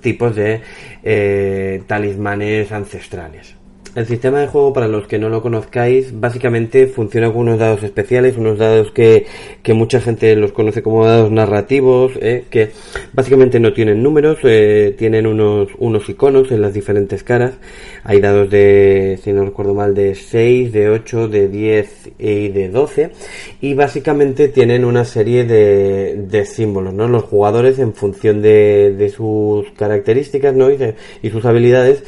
tipos 0.00 0.34
de 0.34 0.60
eh, 1.02 1.82
talismanes 1.86 2.72
ancestrales. 2.72 3.54
El 3.96 4.06
sistema 4.06 4.40
de 4.40 4.46
juego, 4.46 4.74
para 4.74 4.88
los 4.88 5.06
que 5.06 5.18
no 5.18 5.30
lo 5.30 5.40
conozcáis, 5.40 6.20
básicamente 6.20 6.86
funciona 6.86 7.32
con 7.32 7.48
unos 7.48 7.58
dados 7.58 7.82
especiales, 7.82 8.36
unos 8.36 8.58
dados 8.58 8.90
que, 8.90 9.24
que 9.62 9.72
mucha 9.72 10.02
gente 10.02 10.36
los 10.36 10.52
conoce 10.52 10.82
como 10.82 11.06
dados 11.06 11.30
narrativos, 11.30 12.12
eh, 12.20 12.44
que 12.50 12.72
básicamente 13.14 13.58
no 13.58 13.72
tienen 13.72 14.02
números, 14.02 14.36
eh, 14.42 14.94
tienen 14.98 15.26
unos, 15.26 15.68
unos 15.78 16.06
iconos 16.10 16.52
en 16.52 16.60
las 16.60 16.74
diferentes 16.74 17.22
caras. 17.22 17.54
Hay 18.04 18.20
dados 18.20 18.50
de, 18.50 19.18
si 19.24 19.32
no 19.32 19.46
recuerdo 19.46 19.72
mal, 19.72 19.94
de 19.94 20.14
6, 20.14 20.74
de 20.74 20.90
8, 20.90 21.28
de 21.28 21.48
10 21.48 22.10
y 22.18 22.48
de 22.48 22.68
12. 22.68 23.12
Y 23.62 23.72
básicamente 23.72 24.48
tienen 24.48 24.84
una 24.84 25.06
serie 25.06 25.44
de, 25.44 26.16
de 26.16 26.44
símbolos, 26.44 26.92
¿no? 26.92 27.08
Los 27.08 27.24
jugadores, 27.24 27.78
en 27.78 27.94
función 27.94 28.42
de, 28.42 28.94
de 28.94 29.08
sus 29.08 29.70
características, 29.70 30.54
¿no? 30.54 30.68
Y, 30.70 31.30
sus 31.30 31.44
habilidades, 31.46 32.04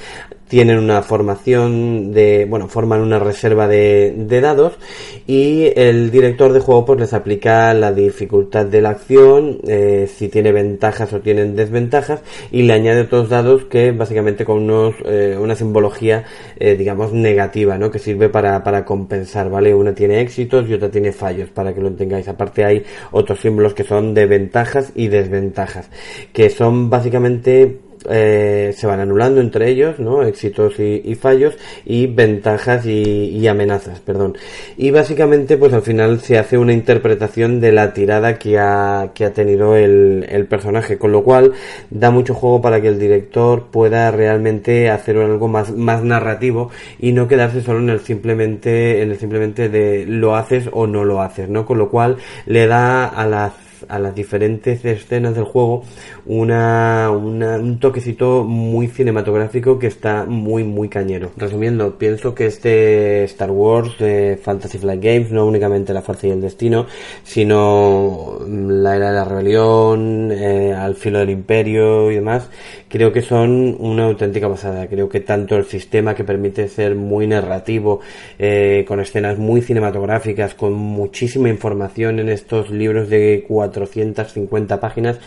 tienen 0.49 0.79
una 0.79 1.03
formación 1.03 2.13
de, 2.13 2.47
bueno, 2.49 2.69
forman 2.69 3.01
una 3.01 3.19
reserva 3.19 3.69
de, 3.69 4.15
de, 4.17 4.41
dados 4.41 4.79
y 5.27 5.73
el 5.77 6.11
director 6.11 6.53
de 6.53 6.61
juego 6.61 6.85
pues 6.87 7.01
les 7.01 7.13
aplica 7.13 7.73
la 7.75 7.93
dificultad 7.93 8.67
de 8.67 8.81
la 8.81 8.91
acción, 8.91 9.59
eh, 9.69 10.09
si 10.13 10.29
tiene 10.29 10.53
ventajas 10.53 11.13
o 11.13 11.21
tienen 11.21 11.55
desventajas 11.55 12.23
y 12.51 12.63
le 12.63 12.73
añade 12.73 13.03
otros 13.03 13.29
dados 13.29 13.65
que 13.65 13.93
básicamente 13.93 14.45
con 14.45 14.63
unos, 14.63 14.95
eh, 15.05 15.37
una 15.39 15.55
simbología, 15.55 16.25
eh, 16.59 16.77
digamos, 16.77 17.13
negativa, 17.13 17.79
¿no? 17.79 17.91
Que 17.91 17.99
sirve 17.99 18.29
para, 18.29 18.63
para 18.65 18.85
compensar, 18.85 19.51
¿vale? 19.51 19.75
Una 19.75 19.95
tiene 19.95 20.21
éxitos 20.21 20.69
y 20.69 20.75
otra 20.75 20.91
tiene 20.91 21.13
fallos, 21.13 21.51
para 21.51 21.75
que 21.75 21.81
lo 21.81 21.93
tengáis. 21.93 22.29
Aparte 22.29 22.65
hay 22.65 22.85
otros 23.11 23.41
símbolos 23.41 23.75
que 23.75 23.85
son 23.85 24.15
de 24.15 24.27
ventajas 24.27 24.93
y 24.95 25.09
desventajas, 25.09 25.91
que 26.33 26.49
son 26.51 26.89
básicamente 26.89 27.81
eh, 28.09 28.75
se 28.77 28.87
van 28.87 29.01
anulando 29.01 29.41
entre 29.41 29.69
ellos, 29.69 29.99
¿no? 29.99 30.23
Éxitos 30.23 30.79
y, 30.79 31.03
y 31.05 31.15
fallos 31.15 31.57
y 31.85 32.07
ventajas 32.07 32.87
y, 32.87 33.31
y, 33.31 33.47
amenazas, 33.47 34.01
perdón. 34.01 34.37
Y 34.77 34.91
básicamente, 34.91 35.57
pues 35.57 35.73
al 35.73 35.83
final 35.83 36.21
se 36.21 36.39
hace 36.39 36.59
una 36.59 36.73
interpretación 36.73 37.61
de 37.61 37.73
la 37.73 37.93
tirada 37.93 38.39
que 38.39 38.59
ha, 38.59 39.11
que 39.15 39.25
ha 39.25 39.33
tenido 39.33 39.77
el, 39.77 40.27
el 40.29 40.47
personaje, 40.47 40.99
con 40.99 41.13
lo 41.13 41.23
cual 41.25 41.53
da 41.91 42.11
mucho 42.11 42.35
juego 42.35 42.61
para 42.61 42.81
que 42.81 42.89
el 42.89 42.99
director 42.99 43.67
pueda 43.71 44.11
realmente 44.11 44.91
hacer 44.91 45.17
algo 45.19 45.49
más, 45.49 45.71
más 45.71 46.03
narrativo 46.03 46.71
y 46.99 47.13
no 47.13 47.29
quedarse 47.29 47.63
solo 47.63 47.81
en 47.81 47.91
el 47.91 48.01
simplemente, 48.01 49.03
en 49.03 49.11
el 49.11 49.19
simplemente 49.19 49.69
de 49.69 50.05
lo 50.07 50.37
haces 50.37 50.69
o 50.73 50.87
no 50.87 51.05
lo 51.05 51.23
haces, 51.23 51.49
¿no? 51.49 51.67
Con 51.67 51.79
lo 51.79 51.91
cual 51.91 52.17
le 52.47 52.67
da 52.67 53.07
a 53.07 53.27
la 53.27 53.53
a 53.89 53.99
las 53.99 54.15
diferentes 54.15 54.85
escenas 54.85 55.35
del 55.35 55.45
juego 55.45 55.85
una, 56.27 57.11
un 57.11 57.79
toquecito 57.79 58.45
muy 58.45 58.89
cinematográfico 58.89 59.79
que 59.79 59.87
está 59.87 60.25
muy 60.25 60.65
muy 60.65 60.89
cañero. 60.89 61.31
Resumiendo, 61.37 61.99
pienso 61.99 62.35
que 62.35 62.47
este 62.47 63.25
Star 63.25 63.51
Wars 63.51 63.95
eh, 64.01 64.39
Fantasy 64.43 64.79
Flight 64.79 65.03
Games, 65.03 65.31
no 65.31 65.47
únicamente 65.47 65.93
la 65.93 66.03
fuerza 66.03 66.27
y 66.27 66.31
el 66.31 66.41
destino, 66.41 66.87
sino 67.23 68.39
la 68.47 68.97
era 68.97 69.11
de 69.11 69.17
la 69.17 69.25
rebelión, 69.25 70.31
eh, 70.33 70.75
al 70.75 70.95
filo 70.95 71.19
del 71.19 71.31
imperio 71.31 72.11
y 72.11 72.17
demás, 72.17 72.49
creo 72.89 73.13
que 73.13 73.23
son 73.23 73.77
una 73.79 74.05
auténtica 74.05 74.49
pasada. 74.49 74.87
Creo 74.89 75.09
que 75.09 75.21
tanto 75.21 75.57
el 75.57 75.65
sistema 75.65 76.15
que 76.15 76.25
permite 76.25 76.69
ser 76.69 76.95
muy 76.95 77.27
narrativo, 77.27 78.01
eh, 78.39 78.85
con 78.89 79.01
escenas 79.01 79.39
muy 79.39 79.63
cinematográficas, 79.63 80.55
con 80.55 80.73
muchísima 80.73 81.49
información 81.49 82.19
en 82.19 82.29
estos 82.29 82.71
libros 82.71 83.09
de 83.09 83.45
450 83.47 84.81
páginas, 84.81 85.19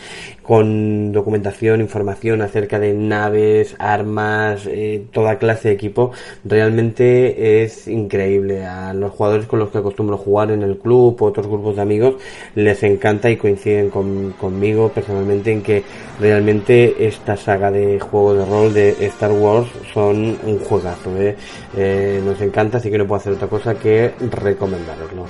con 0.42 1.12
documentación, 1.12 1.80
información 1.80 2.42
acerca 2.42 2.78
de 2.78 2.94
naves, 2.94 3.76
armas, 3.78 4.66
eh, 4.66 5.04
toda 5.12 5.38
clase 5.38 5.68
de 5.68 5.74
equipo, 5.74 6.12
realmente 6.44 7.62
es 7.62 7.86
increíble. 7.88 8.64
A 8.64 8.92
los 8.94 9.12
jugadores 9.12 9.46
con 9.46 9.58
los 9.58 9.70
que 9.70 9.78
acostumbro 9.78 10.16
jugar 10.18 10.50
en 10.50 10.62
el 10.62 10.78
club 10.78 11.16
o 11.20 11.26
otros 11.26 11.46
grupos 11.46 11.76
de 11.76 11.82
amigos 11.82 12.16
les 12.54 12.82
encanta 12.82 13.30
y 13.30 13.36
coinciden 13.36 13.90
con, 13.90 14.32
conmigo 14.32 14.88
personalmente 14.88 15.52
en 15.52 15.62
que 15.62 15.82
realmente 16.20 17.06
esta 17.06 17.36
saga 17.36 17.51
de 17.58 18.00
juego 18.00 18.34
de 18.34 18.44
rol 18.44 18.74
de 18.74 19.06
Star 19.06 19.32
Wars 19.32 19.68
son 19.92 20.38
un 20.44 20.58
juegazo. 20.58 21.16
¿eh? 21.18 21.36
Eh, 21.76 22.20
nos 22.24 22.40
encanta, 22.40 22.78
así 22.78 22.90
que 22.90 22.98
no 22.98 23.06
puedo 23.06 23.20
hacer 23.20 23.32
otra 23.34 23.48
cosa 23.48 23.74
que 23.74 24.12
recomendaroslo. 24.30 25.26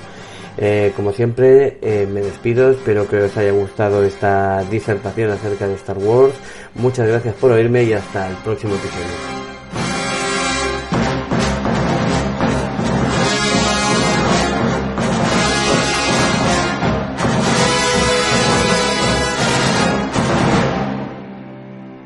Eh, 0.59 0.93
como 0.95 1.13
siempre, 1.13 1.79
eh, 1.81 2.07
me 2.11 2.21
despido, 2.21 2.71
espero 2.71 3.09
que 3.09 3.23
os 3.23 3.37
haya 3.37 3.53
gustado 3.53 4.05
esta 4.05 4.63
disertación 4.65 5.31
acerca 5.31 5.67
de 5.67 5.75
Star 5.75 5.99
Wars. 5.99 6.35
Muchas 6.75 7.09
gracias 7.09 7.35
por 7.37 7.53
oírme 7.53 7.85
y 7.85 7.93
hasta 7.93 8.29
el 8.29 8.37
próximo 8.37 8.75
episodio. 8.75 9.42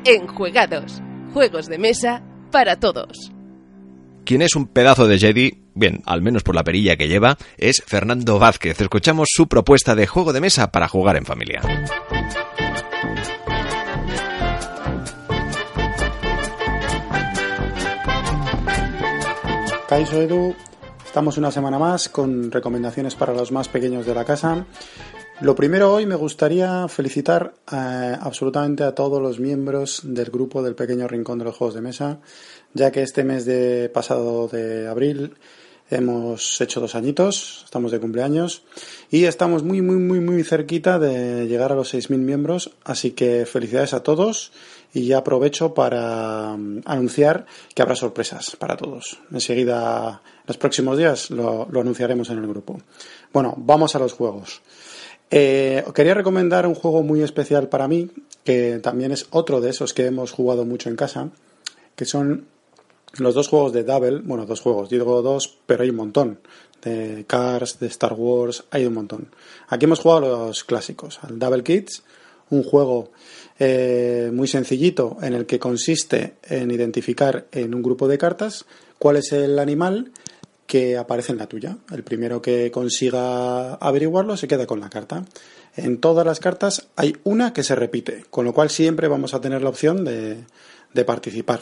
Enjuegados, 0.09 1.01
juegos 1.33 1.67
de 1.67 1.77
mesa 1.77 2.23
para 2.49 2.79
todos. 2.79 3.29
Quien 4.23 4.41
es 4.41 4.55
un 4.55 4.67
pedazo 4.67 5.05
de 5.05 5.19
Jedi, 5.19 5.65
bien, 5.75 6.01
al 6.05 6.21
menos 6.21 6.43
por 6.43 6.55
la 6.55 6.63
perilla 6.63 6.95
que 6.95 7.09
lleva, 7.09 7.37
es 7.57 7.83
Fernando 7.85 8.39
Vázquez. 8.39 8.79
Escuchamos 8.79 9.27
su 9.29 9.49
propuesta 9.49 9.95
de 9.95 10.07
juego 10.07 10.31
de 10.31 10.39
mesa 10.39 10.71
para 10.71 10.87
jugar 10.87 11.17
en 11.17 11.25
familia. 11.25 11.61
Kaiso 19.89 20.21
Edu, 20.21 20.55
estamos 21.05 21.37
una 21.37 21.51
semana 21.51 21.77
más 21.79 22.07
con 22.07 22.49
recomendaciones 22.49 23.15
para 23.15 23.33
los 23.33 23.51
más 23.51 23.67
pequeños 23.67 24.05
de 24.05 24.15
la 24.15 24.23
casa. 24.23 24.65
Lo 25.39 25.53
primero 25.53 25.93
hoy 25.93 26.07
me 26.07 26.15
gustaría 26.15 26.87
felicitar 26.87 27.53
eh, 27.71 28.17
absolutamente 28.19 28.83
a 28.83 28.95
todos 28.95 29.21
los 29.21 29.39
miembros 29.39 30.01
del 30.03 30.31
grupo 30.31 30.63
del 30.63 30.73
pequeño 30.73 31.07
rincón 31.07 31.37
de 31.37 31.45
los 31.45 31.55
juegos 31.55 31.75
de 31.75 31.81
mesa, 31.81 32.17
ya 32.73 32.91
que 32.91 33.03
este 33.03 33.23
mes 33.23 33.45
de 33.45 33.87
pasado 33.89 34.47
de 34.47 34.87
abril 34.87 35.35
hemos 35.91 36.59
hecho 36.59 36.79
dos 36.81 36.95
añitos, 36.95 37.61
estamos 37.65 37.91
de 37.91 37.99
cumpleaños 37.99 38.63
y 39.11 39.25
estamos 39.25 39.61
muy 39.61 39.83
muy 39.83 39.97
muy 39.97 40.19
muy 40.19 40.43
cerquita 40.43 40.97
de 40.97 41.45
llegar 41.45 41.71
a 41.71 41.75
los 41.75 41.93
6.000 41.93 42.17
miembros, 42.17 42.71
así 42.83 43.11
que 43.11 43.45
felicidades 43.45 43.93
a 43.93 44.01
todos 44.01 44.51
y 44.91 45.05
ya 45.05 45.19
aprovecho 45.19 45.75
para 45.75 46.53
um, 46.53 46.81
anunciar 46.85 47.45
que 47.75 47.83
habrá 47.83 47.95
sorpresas 47.95 48.55
para 48.55 48.75
todos. 48.75 49.19
Enseguida, 49.31 50.23
los 50.47 50.57
próximos 50.57 50.97
días 50.97 51.29
lo 51.29 51.67
anunciaremos 51.79 52.31
en 52.31 52.39
el 52.39 52.47
grupo. 52.47 52.81
Bueno, 53.31 53.53
vamos 53.55 53.95
a 53.95 53.99
los 53.99 54.13
juegos. 54.13 54.63
Eh, 55.29 55.83
quería 55.93 56.13
recomendar 56.13 56.67
un 56.67 56.75
juego 56.75 57.03
muy 57.03 57.21
especial 57.21 57.67
para 57.67 57.87
mí, 57.87 58.09
que 58.43 58.79
también 58.79 59.11
es 59.11 59.27
otro 59.31 59.59
de 59.59 59.69
esos 59.69 59.93
que 59.93 60.05
hemos 60.05 60.31
jugado 60.31 60.65
mucho 60.65 60.89
en 60.89 60.95
casa, 60.95 61.29
que 61.95 62.05
son 62.05 62.45
los 63.17 63.35
dos 63.35 63.47
juegos 63.47 63.73
de 63.73 63.83
Double, 63.83 64.19
bueno, 64.19 64.45
dos 64.45 64.61
juegos, 64.61 64.89
digo 64.89 65.21
dos, 65.21 65.57
pero 65.65 65.83
hay 65.83 65.89
un 65.89 65.95
montón, 65.97 66.39
de 66.81 67.25
Cars, 67.27 67.79
de 67.79 67.87
Star 67.87 68.13
Wars, 68.13 68.63
hay 68.69 68.85
un 68.85 68.93
montón. 68.93 69.29
Aquí 69.67 69.85
hemos 69.85 69.99
jugado 69.99 70.47
los 70.47 70.63
clásicos, 70.63 71.19
al 71.23 71.39
Double 71.39 71.63
Kids, 71.63 72.03
un 72.49 72.63
juego 72.63 73.11
eh, 73.59 74.29
muy 74.33 74.47
sencillito 74.47 75.17
en 75.21 75.33
el 75.33 75.45
que 75.45 75.59
consiste 75.59 76.35
en 76.43 76.71
identificar 76.71 77.47
en 77.51 77.75
un 77.75 77.81
grupo 77.81 78.07
de 78.07 78.17
cartas 78.17 78.65
cuál 78.99 79.17
es 79.17 79.31
el 79.31 79.59
animal 79.59 80.11
que 80.67 80.97
aparece 80.97 81.31
en 81.31 81.39
la 81.39 81.47
tuya. 81.47 81.77
El 81.91 82.03
primero 82.03 82.41
que 82.41 82.69
consiga 82.69 83.75
averiguarlo 83.75 84.37
se 84.37 84.47
queda 84.47 84.67
con 84.67 84.79
la 84.79 84.89
carta. 84.89 85.25
En 85.75 85.99
todas 85.99 86.25
las 86.25 86.39
cartas 86.39 86.87
hay 86.95 87.15
una 87.23 87.53
que 87.53 87.63
se 87.63 87.75
repite, 87.75 88.25
con 88.29 88.45
lo 88.45 88.53
cual 88.53 88.69
siempre 88.69 89.07
vamos 89.07 89.33
a 89.33 89.41
tener 89.41 89.61
la 89.61 89.69
opción 89.69 90.03
de, 90.03 90.43
de 90.93 91.05
participar. 91.05 91.61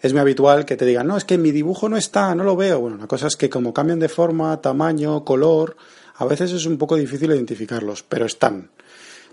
Es 0.00 0.12
muy 0.12 0.20
habitual 0.20 0.64
que 0.64 0.76
te 0.76 0.84
digan, 0.84 1.06
no, 1.06 1.16
es 1.16 1.24
que 1.24 1.38
mi 1.38 1.50
dibujo 1.52 1.88
no 1.88 1.96
está, 1.96 2.34
no 2.34 2.44
lo 2.44 2.56
veo. 2.56 2.80
Bueno, 2.80 2.98
la 2.98 3.06
cosa 3.06 3.28
es 3.28 3.36
que 3.36 3.48
como 3.48 3.72
cambian 3.72 4.00
de 4.00 4.08
forma, 4.08 4.60
tamaño, 4.60 5.24
color, 5.24 5.76
a 6.16 6.24
veces 6.24 6.52
es 6.52 6.66
un 6.66 6.76
poco 6.76 6.96
difícil 6.96 7.30
identificarlos, 7.30 8.02
pero 8.02 8.26
están. 8.26 8.70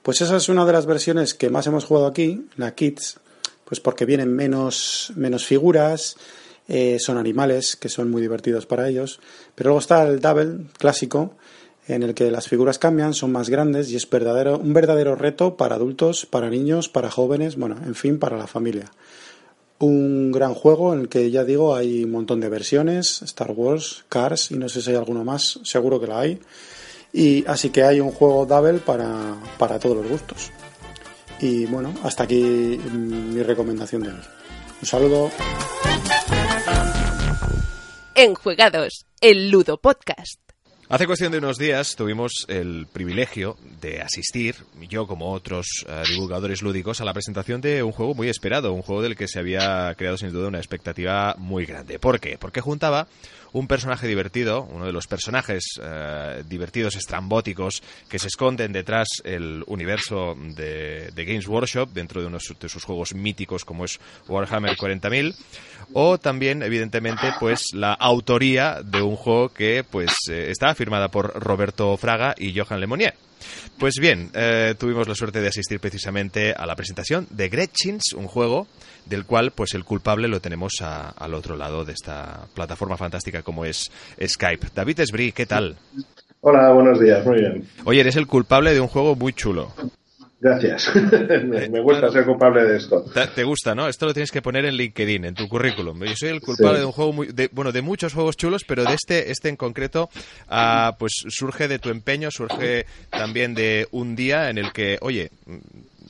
Pues 0.01 0.21
esa 0.21 0.37
es 0.37 0.47
una 0.47 0.65
de 0.65 0.73
las 0.73 0.85
versiones 0.85 1.33
que 1.33 1.49
más 1.49 1.67
hemos 1.67 1.85
jugado 1.85 2.07
aquí, 2.07 2.47
la 2.55 2.73
Kids, 2.73 3.19
pues 3.65 3.79
porque 3.79 4.05
vienen 4.05 4.33
menos, 4.33 5.11
menos 5.15 5.45
figuras, 5.45 6.15
eh, 6.69 6.99
son 6.99 7.17
animales 7.17 7.75
que 7.75 7.89
son 7.89 8.11
muy 8.11 8.21
divertidos 8.21 8.67
para 8.67 8.87
ellos. 8.87 9.19
Pero 9.55 9.69
luego 9.69 9.79
está 9.79 10.07
el 10.07 10.21
Double 10.21 10.67
clásico, 10.77 11.33
en 11.87 12.03
el 12.03 12.13
que 12.13 12.29
las 12.29 12.47
figuras 12.47 12.77
cambian, 12.77 13.15
son 13.15 13.31
más 13.31 13.49
grandes 13.49 13.89
y 13.89 13.95
es 13.95 14.07
verdadero, 14.07 14.59
un 14.59 14.73
verdadero 14.73 15.15
reto 15.15 15.57
para 15.57 15.75
adultos, 15.75 16.27
para 16.27 16.49
niños, 16.49 16.87
para 16.87 17.09
jóvenes, 17.09 17.55
bueno, 17.57 17.75
en 17.83 17.95
fin, 17.95 18.19
para 18.19 18.37
la 18.37 18.45
familia. 18.45 18.91
Un 19.79 20.31
gran 20.31 20.53
juego 20.53 20.93
en 20.93 21.01
el 21.01 21.09
que 21.09 21.31
ya 21.31 21.43
digo 21.43 21.75
hay 21.75 22.03
un 22.03 22.11
montón 22.11 22.39
de 22.39 22.49
versiones, 22.49 23.23
Star 23.23 23.51
Wars, 23.51 24.05
Cars 24.07 24.51
y 24.51 24.55
no 24.55 24.69
sé 24.69 24.83
si 24.83 24.91
hay 24.91 24.97
alguno 24.97 25.23
más, 25.23 25.59
seguro 25.63 25.99
que 25.99 26.07
la 26.07 26.19
hay. 26.19 26.39
Y 27.11 27.43
así 27.47 27.71
que 27.71 27.83
hay 27.83 27.99
un 27.99 28.11
juego 28.11 28.45
Double 28.45 28.77
para, 28.79 29.37
para 29.57 29.79
todos 29.79 29.97
los 29.97 30.07
gustos. 30.07 30.51
Y 31.39 31.65
bueno, 31.65 31.95
hasta 32.03 32.25
aquí 32.25 32.79
mi 32.93 33.41
recomendación 33.41 34.03
de 34.03 34.09
hoy. 34.09 34.19
Un 34.81 34.87
saludo. 34.87 35.31
Enjuegados, 38.21 39.05
el 39.21 39.49
Ludo 39.49 39.77
Podcast. 39.77 40.41
Hace 40.89 41.07
cuestión 41.07 41.31
de 41.31 41.37
unos 41.37 41.57
días 41.57 41.95
tuvimos 41.95 42.45
el 42.49 42.85
privilegio 42.91 43.55
de 43.79 44.01
asistir, 44.01 44.55
yo 44.89 45.07
como 45.07 45.31
otros 45.31 45.85
eh, 45.87 46.03
divulgadores 46.09 46.61
lúdicos, 46.61 46.99
a 46.99 47.05
la 47.05 47.13
presentación 47.13 47.61
de 47.61 47.81
un 47.81 47.93
juego 47.93 48.15
muy 48.15 48.27
esperado, 48.27 48.73
un 48.73 48.81
juego 48.81 49.03
del 49.03 49.15
que 49.15 49.29
se 49.29 49.39
había 49.39 49.95
creado 49.95 50.17
sin 50.17 50.33
duda 50.33 50.49
una 50.49 50.57
expectativa 50.57 51.33
muy 51.37 51.65
grande. 51.65 51.97
¿Por 51.97 52.19
qué? 52.19 52.37
Porque 52.37 52.59
juntaba 52.59 53.07
un 53.53 53.67
personaje 53.67 54.07
divertido, 54.07 54.63
uno 54.63 54.85
de 54.85 54.91
los 54.91 55.07
personajes 55.07 55.79
eh, 55.81 56.43
divertidos, 56.47 56.95
estrambóticos, 56.95 57.81
que 58.09 58.19
se 58.19 58.27
esconden 58.27 58.71
detrás 58.71 59.07
el 59.23 59.63
universo 59.67 60.35
de, 60.35 61.11
Games 61.15 61.47
Workshop, 61.47 61.89
dentro 61.91 62.21
de 62.21 62.27
uno 62.27 62.37
de 62.37 62.69
sus 62.69 62.83
juegos 62.83 63.13
míticos 63.13 63.65
como 63.65 63.85
es 63.85 63.99
Warhammer 64.27 64.75
40.000, 64.75 65.35
o 65.93 66.17
también, 66.17 66.63
evidentemente, 66.63 67.33
pues 67.39 67.65
la 67.73 67.93
autoría 67.93 68.81
de 68.83 69.01
un 69.01 69.15
juego 69.15 69.49
que 69.49 69.83
pues 69.89 70.13
eh, 70.29 70.47
está 70.49 70.73
firmada 70.75 71.09
por 71.09 71.33
Roberto 71.41 71.95
Fraga 71.97 72.35
y 72.37 72.57
Johan 72.57 72.79
Lemonier. 72.79 73.15
Pues 73.77 73.95
bien, 73.99 74.29
eh, 74.33 74.75
tuvimos 74.77 75.07
la 75.07 75.15
suerte 75.15 75.41
de 75.41 75.47
asistir 75.47 75.79
precisamente 75.79 76.53
a 76.53 76.65
la 76.65 76.75
presentación 76.75 77.27
de 77.29 77.47
Gretchins, 77.47 78.13
un 78.13 78.27
juego 78.27 78.67
del 79.09 79.25
cual 79.25 79.51
pues 79.51 79.73
el 79.73 79.83
culpable 79.83 80.27
lo 80.27 80.39
tenemos 80.39 80.73
al 80.81 81.33
otro 81.33 81.57
lado 81.57 81.83
de 81.83 81.93
esta 81.93 82.45
plataforma 82.53 82.95
fantástica 82.95 83.41
como 83.41 83.65
es 83.65 83.91
Skype. 84.23 84.67
David 84.73 84.99
Esbrí, 84.99 85.31
¿qué 85.31 85.45
tal? 85.45 85.75
Hola, 86.41 86.71
buenos 86.71 86.99
días, 86.99 87.25
muy 87.25 87.39
bien. 87.39 87.67
Oye, 87.83 87.99
eres 87.99 88.15
el 88.15 88.27
culpable 88.27 88.73
de 88.73 88.79
un 88.79 88.87
juego 88.87 89.15
muy 89.15 89.33
chulo. 89.33 89.73
Gracias. 90.41 90.89
me, 91.43 91.81
gusta 91.81 92.09
ser 92.11 92.25
culpable 92.25 92.63
de 92.63 92.77
esto. 92.77 93.03
Te, 93.35 93.43
gusta, 93.43 93.75
¿no? 93.75 93.89
Esto 93.89 94.05
lo 94.05 94.13
tienes 94.13 94.31
que 94.31 94.41
poner 94.41 94.63
en 94.65 94.75
LinkedIn, 94.75 95.25
en 95.25 95.35
tu 95.35 95.49
currículum. 95.49 96.01
Yo 96.05 96.15
soy 96.15 96.29
el 96.29 96.39
culpable 96.39 96.79
de 96.79 96.85
un 96.85 96.93
juego 96.93 97.11
muy, 97.11 97.27
de, 97.27 97.49
bueno, 97.51 97.73
de 97.73 97.81
muchos 97.81 98.13
juegos 98.13 98.37
chulos, 98.37 98.63
pero 98.65 98.85
de 98.85 98.93
este, 98.93 99.31
este 99.31 99.49
en 99.49 99.57
concreto, 99.57 100.09
ah, 100.47 100.95
pues 100.97 101.11
surge 101.27 101.67
de 101.67 101.79
tu 101.79 101.89
empeño, 101.89 102.31
surge 102.31 102.85
también 103.09 103.53
de 103.53 103.89
un 103.91 104.15
día 104.15 104.49
en 104.49 104.57
el 104.57 104.71
que, 104.71 104.97
oye, 105.01 105.29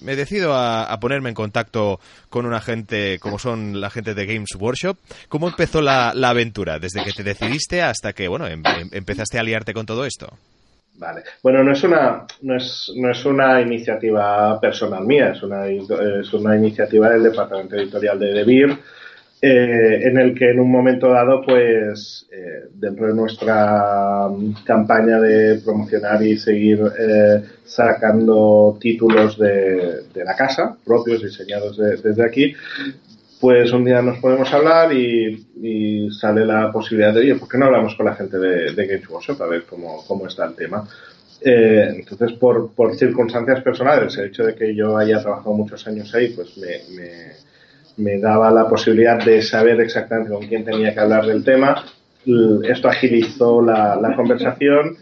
me 0.04 0.16
decido 0.16 0.54
a, 0.54 0.98
ponerme 1.00 1.30
en 1.30 1.36
contacto 1.36 2.00
con 2.30 2.46
una 2.46 2.62
gente 2.62 3.20
como 3.20 3.40
son 3.40 3.80
la 3.80 3.90
gente 3.90 4.14
de 4.14 4.26
Games 4.26 4.50
Workshop. 4.58 4.98
¿Cómo 5.28 5.48
empezó 5.48 5.82
la, 5.82 6.10
aventura? 6.12 6.80
Desde 6.80 7.04
que 7.04 7.12
te 7.12 7.24
decidiste 7.24 7.82
hasta 7.82 8.14
que, 8.14 8.28
bueno, 8.28 8.48
em, 8.48 8.62
em, 8.66 8.90
empezaste 8.92 9.40
a 9.40 9.44
liarte 9.44 9.74
con 9.74 9.86
todo 9.86 10.06
esto. 10.06 10.28
Vale. 10.96 11.24
Bueno, 11.42 11.64
no 11.64 11.72
es 11.72 11.82
una, 11.84 12.26
no 12.42 12.58
es, 12.58 12.92
no 12.96 13.10
es 13.10 13.24
una 13.26 13.62
iniciativa 13.62 14.60
personal 14.60 15.06
mía, 15.06 15.30
es 15.30 15.42
una, 15.42 15.66
es 15.66 16.34
una 16.34 16.58
iniciativa 16.58 17.10
del 17.10 17.24
departamento 17.24 17.78
editorial 17.78 18.20
de 18.20 18.34
DeVir 18.34 18.78
eh, 19.42 20.02
en 20.04 20.18
el 20.18 20.36
que 20.36 20.50
en 20.50 20.60
un 20.60 20.70
momento 20.70 21.10
dado, 21.10 21.42
pues, 21.42 22.28
eh, 22.30 22.68
dentro 22.74 23.08
de 23.08 23.14
nuestra 23.14 24.28
campaña 24.66 25.18
de 25.22 25.62
promocionar 25.64 26.22
y 26.22 26.38
seguir 26.38 26.82
eh, 27.00 27.42
sacando 27.64 28.78
títulos 28.82 29.40
de, 29.40 30.04
la 30.26 30.36
casa, 30.36 30.76
propios, 30.84 31.24
diseñados 31.24 31.78
desde 31.78 32.26
aquí, 32.26 32.54
pues 33.40 33.72
un 33.72 33.86
día 33.86 34.02
nos 34.02 34.20
podemos 34.20 34.52
hablar 34.52 34.92
y, 34.92 35.46
sale 36.12 36.46
la 36.46 36.70
posibilidad 36.72 37.14
de, 37.14 37.22
oye, 37.22 37.36
¿por 37.36 37.48
qué 37.48 37.58
no 37.58 37.68
hablamos 37.68 37.96
con 37.96 38.08
la 38.08 38.16
gente 38.16 38.38
de, 38.38 38.74
de 38.74 38.88
Games 38.88 39.10
Workshop 39.10 39.42
a 39.42 39.48
ver 39.48 39.64
cómo, 39.64 40.04
cómo 40.06 40.28
está 40.28 40.46
el 40.46 40.56
tema? 40.56 40.86
entonces, 41.42 42.34
por, 42.34 42.74
por 42.74 42.98
circunstancias 42.98 43.62
personales, 43.62 44.18
el 44.18 44.26
hecho 44.26 44.44
de 44.44 44.56
que 44.56 44.76
yo 44.76 44.98
haya 44.98 45.22
trabajado 45.22 45.54
muchos 45.54 45.88
años 45.88 46.14
ahí, 46.14 46.34
pues 46.36 46.58
me 46.58 46.82
me 46.94 47.49
daba 48.20 48.52
la 48.52 48.68
posibilidad 48.68 49.24
de 49.24 49.42
saber 49.42 49.80
exactamente 49.82 50.32
con 50.32 50.48
quién 50.48 50.64
tenía 50.64 50.94
que 50.94 51.00
hablar 51.00 51.26
del 51.26 51.44
tema. 51.44 51.84
Esto 52.64 52.88
agilizó 52.90 53.62
la, 53.62 54.14
conversación 54.16 54.98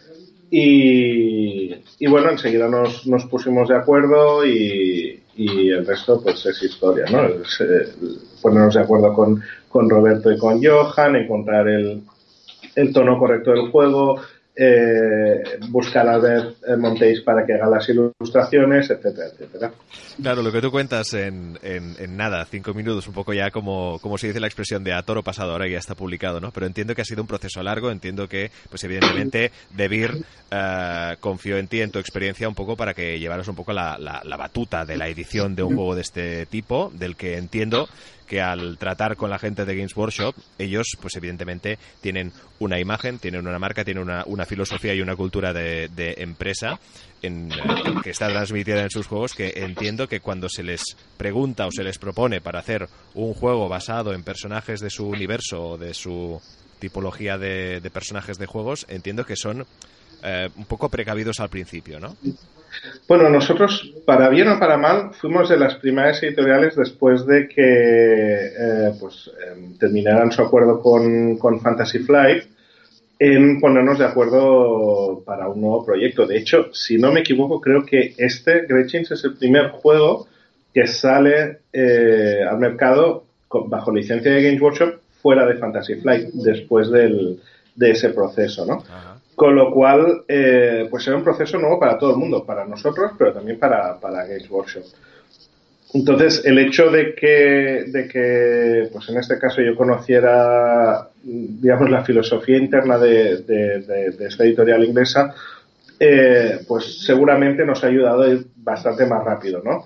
y, 0.50 2.08
bueno, 2.08 2.32
enseguida 2.32 2.68
nos, 2.68 3.06
nos, 3.08 3.26
pusimos 3.26 3.68
de 3.70 3.76
acuerdo 3.76 4.46
y, 4.46 5.22
el 5.36 5.86
resto 5.86 6.20
pues 6.24 6.44
es 6.48 6.64
historia, 6.64 7.06
¿no? 7.12 7.28
Eh, 7.28 7.88
ponernos 8.42 8.74
de 8.74 8.82
acuerdo 8.82 9.14
con, 9.14 9.40
con 9.70 9.88
Roberto 9.88 10.32
y 10.32 10.38
con 10.40 10.64
Johan, 10.64 11.16
encontrar 11.16 11.68
el, 11.68 12.02
el 12.76 12.94
tono 12.94 13.20
correcto 13.20 13.52
del 13.52 13.70
juego, 13.70 14.20
eh, 14.60 15.44
buscar 15.70 16.08
a 16.08 16.18
ver 16.18 16.56
eh, 16.68 16.76
Montéis 16.76 17.22
para 17.22 17.46
que 17.46 17.54
haga 17.54 17.68
las 17.68 17.88
ilustraciones, 17.90 18.90
etcétera, 18.90 19.28
etcétera. 19.28 19.72
Claro, 20.20 20.42
lo 20.42 20.52
que 20.52 20.62
tú 20.62 20.72
cuentas 20.72 21.14
en, 21.14 21.60
en, 21.62 22.18
nada, 22.18 22.44
cinco 22.46 22.74
minutos, 22.74 23.08
un 23.08 23.14
poco 23.14 23.34
ya 23.34 23.52
como, 23.52 24.00
como 24.00 24.18
se 24.18 24.28
dice 24.28 24.40
la 24.40 24.48
expresión 24.48 24.84
de 24.84 24.94
a 24.94 25.04
toro 25.04 25.22
pasado, 25.22 25.52
ahora 25.52 25.70
ya 25.70 25.78
está 25.78 25.94
publicado, 25.94 26.42
¿no? 26.42 26.52
Pero 26.52 26.66
entiendo 26.66 26.96
que 26.96 27.04
ha 27.04 27.06
sido 27.06 27.22
un 27.22 27.28
proceso 27.28 27.62
largo, 27.62 27.92
entiendo 27.92 28.28
que, 28.28 28.50
pues 28.70 28.84
evidentemente, 28.84 29.52
Debir 29.76 30.26
eh, 30.50 31.16
confió 31.20 31.58
en 31.58 31.68
ti, 31.68 31.82
en 31.82 31.92
tu 31.92 32.00
experiencia, 32.00 32.50
un 32.50 32.56
poco 32.56 32.76
para 32.76 32.96
que 32.96 33.20
llevaras 33.20 33.48
un 33.48 33.56
poco 33.56 33.74
la, 33.74 33.98
la 34.00 34.38
batuta 34.38 34.86
de 34.86 34.98
la 34.98 35.08
edición 35.08 35.56
de 35.56 35.62
un 35.62 35.76
juego 35.76 35.94
de 35.94 36.02
este 36.02 36.48
tipo, 36.48 36.92
del 36.96 37.16
que 37.16 37.38
entiendo 37.38 37.88
que 38.28 38.42
al 38.42 38.78
tratar 38.78 39.16
con 39.16 39.30
la 39.30 39.40
gente 39.40 39.66
de 39.66 39.76
Games 39.76 39.96
Workshop, 39.96 40.36
ellos, 40.58 40.88
pues 41.02 41.16
evidentemente, 41.16 41.80
tienen 42.02 42.34
una 42.60 42.80
imagen, 42.80 43.20
tienen 43.20 43.48
una 43.48 43.58
marca, 43.58 43.84
tienen 43.84 44.04
una, 44.04 44.46
filosofía 44.46 44.94
y 44.94 45.02
una 45.02 45.16
cultura 45.16 45.54
de, 45.54 45.88
de 45.88 46.16
empresa 46.18 46.80
en, 47.22 47.52
eh, 47.52 47.56
que 48.04 48.10
está 48.10 48.28
transmitida 48.28 48.84
en 48.84 48.90
sus 48.90 49.08
juegos, 49.08 49.34
que 49.34 49.54
entiendo 49.56 50.08
que 50.08 50.20
cuando 50.20 50.50
se 50.50 50.64
les 50.64 50.84
pregunta 51.18 51.66
o 51.66 51.72
se 51.72 51.84
les 51.84 51.98
propone 51.98 52.42
para 52.42 52.60
hacer 52.60 52.88
un 53.16 53.34
juego 53.34 53.70
basado 53.70 54.14
en 54.14 54.24
personajes 54.24 54.80
de 54.80 54.90
su 54.90 55.08
universo 55.08 55.70
o 55.70 55.78
de 55.78 55.94
su 55.94 56.42
tipología 56.80 57.38
de, 57.38 57.80
de 57.80 57.90
personajes 57.90 58.38
de 58.38 58.46
juegos, 58.46 58.86
entiendo 58.90 59.26
que 59.26 59.36
son 59.36 59.66
eh, 60.24 60.50
un 60.56 60.66
poco 60.66 60.90
precavidos 60.90 61.40
al 61.40 61.50
principio, 61.50 62.00
¿no? 62.00 62.16
Bueno, 63.08 63.30
nosotros, 63.30 63.94
para 64.06 64.30
bien 64.30 64.50
o 64.50 64.60
para 64.60 64.78
mal, 64.78 65.12
fuimos 65.14 65.50
de 65.50 65.58
las 65.58 65.76
primeras 65.76 66.22
editoriales 66.24 66.76
después 66.76 67.26
de 67.26 67.48
que 67.48 67.56
eh, 67.58 68.94
pues, 69.00 69.32
em, 69.48 69.78
terminaran 69.78 70.32
su 70.32 70.42
acuerdo 70.42 70.82
con, 70.82 71.38
con, 71.38 71.62
Fantasy 71.62 72.00
Flight 72.00 72.44
en 73.20 73.60
ponernos 73.60 73.98
de 73.98 74.06
acuerdo 74.06 75.24
para 75.26 75.48
un 75.48 75.62
nuevo 75.62 75.86
proyecto. 75.86 76.28
De 76.28 76.38
hecho, 76.38 76.74
si 76.74 76.98
no 76.98 77.12
me 77.12 77.22
equivoco, 77.22 77.62
creo 77.62 77.86
que 77.86 78.14
este, 78.18 78.66
Gretchins, 78.68 79.12
es 79.12 79.24
el 79.24 79.36
primer 79.36 79.70
juego 79.70 80.28
que 80.74 80.86
sale 80.86 81.60
eh, 81.74 82.42
al 82.48 82.60
mercado 82.60 83.24
bajo 83.50 83.92
licencia 83.92 84.32
de 84.32 84.44
Games 84.44 84.62
Workshop 84.62 85.00
fuera 85.22 85.46
de 85.46 85.56
Fantasy 85.56 85.96
Flight 85.96 86.28
después 86.34 86.92
del, 86.92 87.40
de 87.76 87.92
ese 87.92 88.10
proceso, 88.10 88.66
¿no? 88.66 88.84
Con 89.38 89.54
lo 89.54 89.72
cual, 89.72 90.24
eh, 90.28 90.88
pues 90.90 91.08
era 91.08 91.16
un 91.16 91.24
proceso 91.24 91.60
nuevo 91.60 91.80
para 91.80 91.96
todo 92.00 92.10
el 92.10 92.18
mundo, 92.18 92.44
para 92.44 92.66
nosotros, 92.66 93.12
pero 93.20 93.34
también 93.34 93.60
para, 93.60 94.00
para 94.00 94.26
Games 94.26 94.50
Workshop. 94.50 94.82
Entonces, 95.94 96.44
el 96.44 96.58
hecho 96.58 96.90
de 96.90 97.14
que, 97.14 97.84
de 97.86 98.08
que, 98.08 98.90
pues 98.92 99.08
en 99.10 99.18
este 99.18 99.38
caso 99.38 99.62
yo 99.62 99.76
conociera, 99.76 101.08
digamos, 101.22 101.88
la 101.88 102.04
filosofía 102.04 102.58
interna 102.58 102.98
de, 102.98 103.44
de, 103.44 104.26
esta 104.26 104.44
editorial 104.44 104.84
inglesa, 104.84 105.36
eh, 106.00 106.62
pues 106.68 107.06
seguramente 107.06 107.64
nos 107.64 107.84
ha 107.84 107.88
ayudado 107.90 108.24
a 108.24 108.30
ir 108.30 108.48
bastante 108.56 109.06
más 109.06 109.24
rápido, 109.24 109.62
¿no? 109.64 109.86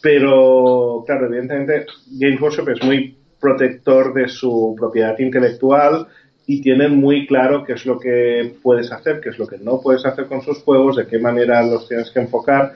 Pero, 0.00 1.04
claro, 1.06 1.26
evidentemente, 1.26 1.84
Games 2.12 2.40
Workshop 2.40 2.70
es 2.70 2.82
muy 2.82 3.14
protector 3.38 4.14
de 4.14 4.26
su 4.28 4.74
propiedad 4.74 5.18
intelectual 5.18 6.06
y 6.46 6.60
tienen 6.60 6.96
muy 6.96 7.26
claro 7.26 7.64
qué 7.64 7.72
es 7.72 7.84
lo 7.86 7.98
que 7.98 8.54
puedes 8.62 8.92
hacer, 8.92 9.20
qué 9.20 9.30
es 9.30 9.38
lo 9.38 9.46
que 9.46 9.58
no 9.58 9.80
puedes 9.80 10.06
hacer 10.06 10.26
con 10.26 10.42
sus 10.42 10.58
juegos, 10.58 10.96
de 10.96 11.06
qué 11.06 11.18
manera 11.18 11.64
los 11.66 11.88
tienes 11.88 12.10
que 12.10 12.20
enfocar. 12.20 12.74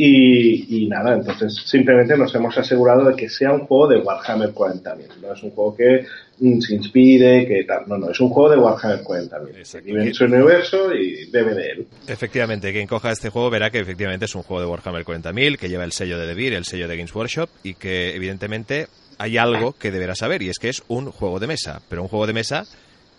Y, 0.00 0.86
nada, 0.88 1.14
entonces 1.14 1.56
simplemente 1.66 2.16
nos 2.16 2.32
hemos 2.32 2.56
asegurado 2.56 3.04
de 3.04 3.16
que 3.16 3.28
sea 3.28 3.52
un 3.52 3.66
juego 3.66 3.88
de 3.88 3.98
Warhammer 3.98 4.54
40.000. 4.54 5.20
No 5.20 5.32
es 5.32 5.42
un 5.42 5.50
juego 5.50 5.74
que 5.74 6.06
mm, 6.38 6.60
se 6.60 6.74
inspire, 6.76 7.44
que 7.48 7.64
tal. 7.64 7.82
No, 7.88 7.98
no, 7.98 8.10
es 8.12 8.20
un 8.20 8.28
juego 8.28 8.48
de 8.50 8.58
Warhammer 8.58 9.02
40.000. 9.02 9.82
Vive 9.82 10.02
en 10.04 10.14
su 10.14 10.24
universo 10.26 10.94
y 10.94 11.28
bebe 11.32 11.52
de 11.52 11.66
él. 11.70 11.86
Efectivamente, 12.06 12.70
quien 12.72 12.86
coja 12.86 13.10
este 13.10 13.30
juego 13.30 13.50
verá 13.50 13.70
que 13.70 13.80
efectivamente 13.80 14.26
es 14.26 14.34
un 14.36 14.44
juego 14.44 14.60
de 14.60 14.68
Warhammer 14.68 15.04
40.000, 15.04 15.58
que 15.58 15.68
lleva 15.68 15.82
el 15.82 15.90
sello 15.90 16.16
de 16.16 16.28
Devir, 16.28 16.54
el 16.54 16.64
sello 16.64 16.86
de 16.86 16.96
Games 16.96 17.12
Workshop 17.12 17.48
y 17.64 17.74
que 17.74 18.14
evidentemente 18.14 18.86
hay 19.18 19.36
algo 19.36 19.72
que 19.72 19.90
deberá 19.90 20.14
saber 20.14 20.42
y 20.42 20.48
es 20.48 20.58
que 20.60 20.68
es 20.68 20.84
un 20.86 21.10
juego 21.10 21.40
de 21.40 21.48
mesa, 21.48 21.82
pero 21.88 22.02
un 22.02 22.08
juego 22.08 22.28
de 22.28 22.34
mesa 22.34 22.66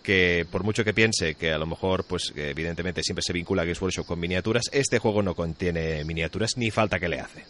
que 0.02 0.46
por 0.50 0.64
mucho 0.64 0.84
que 0.84 0.94
piense 0.94 1.34
que 1.34 1.52
a 1.52 1.58
lo 1.58 1.66
mejor, 1.66 2.04
pues 2.04 2.32
evidentemente 2.36 3.02
siempre 3.02 3.22
se 3.22 3.32
vincula 3.32 3.64
Games 3.64 3.80
Workshop 3.80 4.06
con 4.06 4.20
miniaturas, 4.20 4.64
este 4.72 4.98
juego 4.98 5.22
no 5.22 5.34
contiene 5.34 6.04
miniaturas 6.04 6.56
ni 6.56 6.70
falta 6.70 6.98
que 6.98 7.08
le 7.08 7.20
hace. 7.20 7.44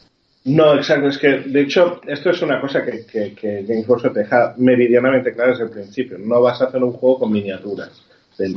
No, 0.45 0.75
exacto. 0.75 1.09
Es 1.09 1.19
que, 1.19 1.41
de 1.41 1.61
hecho, 1.63 2.01
esto 2.07 2.31
es 2.31 2.41
una 2.43 2.61
cosa 2.61 2.83
que, 2.83 3.65
Games 3.67 3.89
Workshop 3.89 4.15
deja 4.15 4.55
meridianamente 4.57 5.35
clara 5.35 5.51
desde 5.51 5.65
el 5.65 5.71
principio. 5.71 6.19
No 6.19 6.41
vas 6.41 6.61
a 6.63 6.67
hacer 6.67 6.83
un 6.83 6.93
juego 6.93 7.21
con 7.21 7.33
miniaturas 7.33 7.91
de, 8.39 8.49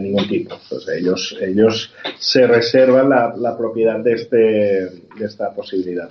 ningún 0.00 0.28
tipo. 0.28 0.58
ellos, 0.96 1.36
ellos 1.40 1.94
se 2.18 2.46
reservan 2.46 3.08
la, 3.08 3.56
propiedad 3.56 4.00
de, 4.00 4.14
este, 4.14 4.36
de 4.36 5.24
esta 5.24 5.54
posibilidad. 5.54 6.10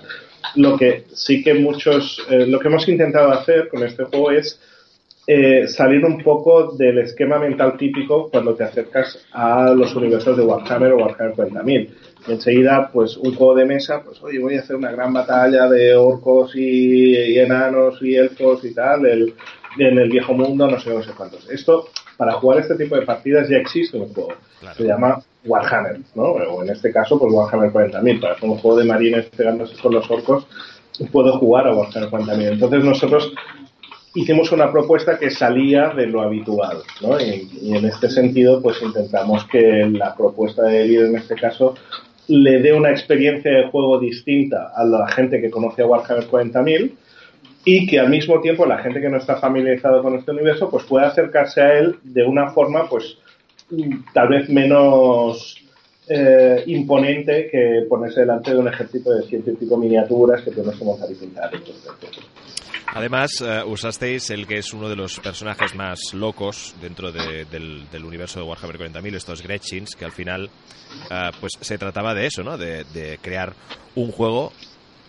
Lo 0.56 0.78
que 0.78 1.04
sí 1.12 1.42
que 1.42 1.54
muchos, 1.54 2.24
eh, 2.30 2.46
lo 2.46 2.58
que 2.58 2.68
hemos 2.68 2.88
intentado 2.88 3.30
hacer 3.32 3.68
con 3.68 3.82
este 3.84 4.04
juego 4.04 4.30
es 4.30 4.58
eh, 5.26 5.68
salir 5.68 6.04
un 6.04 6.18
poco 6.18 6.72
del 6.72 6.98
esquema 6.98 7.38
mental 7.38 7.76
típico 7.76 8.28
cuando 8.28 8.54
te 8.54 8.64
acercas 8.64 9.24
a 9.32 9.70
los 9.70 9.94
universos 9.94 10.36
de 10.36 10.42
Warhammer 10.42 10.92
o 10.92 10.96
Warhammer 10.96 11.34
40.000. 11.34 11.88
Y 12.26 12.32
enseguida, 12.32 12.90
pues 12.92 13.16
un 13.16 13.34
juego 13.34 13.54
de 13.54 13.64
mesa, 13.64 14.02
pues 14.04 14.20
oye, 14.22 14.40
voy 14.40 14.56
a 14.56 14.60
hacer 14.60 14.74
una 14.74 14.90
gran 14.90 15.12
batalla 15.12 15.68
de 15.68 15.94
orcos 15.94 16.56
y, 16.56 17.38
enanos 17.38 18.02
y 18.02 18.16
elfos 18.16 18.64
y 18.64 18.74
tal, 18.74 19.06
el, 19.06 19.34
en 19.78 19.98
el 19.98 20.10
viejo 20.10 20.34
mundo, 20.34 20.68
no 20.68 20.80
sé, 20.80 20.90
no 20.90 21.02
sé 21.02 21.12
cuántos. 21.16 21.48
Esto, 21.50 21.86
para 22.16 22.32
jugar 22.32 22.58
este 22.58 22.74
tipo 22.74 22.96
de 22.96 23.02
partidas 23.02 23.48
ya 23.48 23.58
existe 23.58 23.96
un 23.96 24.12
juego. 24.12 24.32
Se 24.76 24.84
llama 24.84 25.22
Warhammer, 25.44 26.00
¿no? 26.16 26.24
O 26.24 26.62
en 26.64 26.70
este 26.70 26.92
caso, 26.92 27.18
pues 27.18 27.32
Warhammer 27.32 27.70
40.000. 27.70 28.20
Para 28.20 28.34
hacer 28.34 28.48
un 28.48 28.58
juego 28.58 28.76
de 28.76 28.84
marines 28.84 29.26
pegándose 29.26 29.80
con 29.80 29.94
los 29.94 30.10
orcos, 30.10 30.46
puedo 31.12 31.38
jugar 31.38 31.68
a 31.68 31.74
Warhammer 31.74 32.10
40.000. 32.10 32.52
Entonces 32.52 32.84
nosotros 32.84 33.32
hicimos 34.14 34.52
una 34.52 34.70
propuesta 34.70 35.18
que 35.18 35.30
salía 35.30 35.88
de 35.90 36.06
lo 36.06 36.22
habitual, 36.22 36.78
¿no? 37.00 37.20
Y, 37.20 37.74
en 37.74 37.84
este 37.84 38.10
sentido, 38.10 38.60
pues 38.60 38.80
intentamos 38.82 39.46
que 39.46 39.88
la 39.90 40.14
propuesta 40.14 40.64
de 40.64 40.82
Elio 40.82 41.06
en 41.06 41.16
este 41.16 41.34
caso 41.34 41.74
le 42.28 42.60
dé 42.60 42.72
una 42.72 42.90
experiencia 42.90 43.50
de 43.50 43.68
juego 43.68 43.98
distinta 43.98 44.72
a 44.74 44.84
la 44.84 45.08
gente 45.08 45.40
que 45.40 45.50
conoce 45.50 45.82
a 45.82 45.86
Warhammer 45.86 46.28
40.000 46.28 46.92
y 47.64 47.86
que 47.86 47.98
al 47.98 48.10
mismo 48.10 48.40
tiempo 48.40 48.66
la 48.66 48.78
gente 48.78 49.00
que 49.00 49.08
no 49.08 49.18
está 49.18 49.36
familiarizada 49.36 50.02
con 50.02 50.14
este 50.16 50.30
universo 50.30 50.70
pues 50.70 50.84
pueda 50.84 51.08
acercarse 51.08 51.60
a 51.60 51.78
él 51.78 51.96
de 52.02 52.24
una 52.24 52.50
forma 52.50 52.88
pues 52.88 53.18
tal 54.12 54.28
vez 54.28 54.48
menos 54.48 55.56
eh, 56.08 56.62
imponente 56.66 57.48
que 57.50 57.86
ponerse 57.88 58.20
delante 58.20 58.52
de 58.52 58.58
un 58.58 58.68
ejército 58.68 59.12
de 59.14 59.22
ciento 59.24 59.76
miniaturas 59.76 60.42
que 60.42 60.50
tienes 60.50 60.76
que 60.76 60.84
montar 60.84 61.10
y 61.10 61.14
pintar. 61.14 61.50
Además, 62.86 63.40
eh, 63.40 63.62
usasteis 63.64 64.30
el 64.30 64.46
que 64.46 64.58
es 64.58 64.72
uno 64.72 64.88
de 64.88 64.96
los 64.96 65.18
personajes 65.20 65.74
más 65.74 66.12
locos 66.12 66.74
dentro 66.80 67.10
del, 67.10 67.86
universo 68.04 68.40
de 68.40 68.46
Warhammer 68.46 68.78
40.000, 68.78 69.14
estos 69.14 69.42
Gretchins, 69.42 69.96
que 69.96 70.04
al 70.04 70.12
final 70.12 70.50
eh, 71.10 71.30
pues 71.40 71.52
se 71.60 71.78
trataba 71.78 72.14
de 72.14 72.26
eso, 72.26 72.42
¿no? 72.42 72.58
de 72.58 73.18
crear 73.22 73.54
un 73.94 74.10
juego 74.10 74.52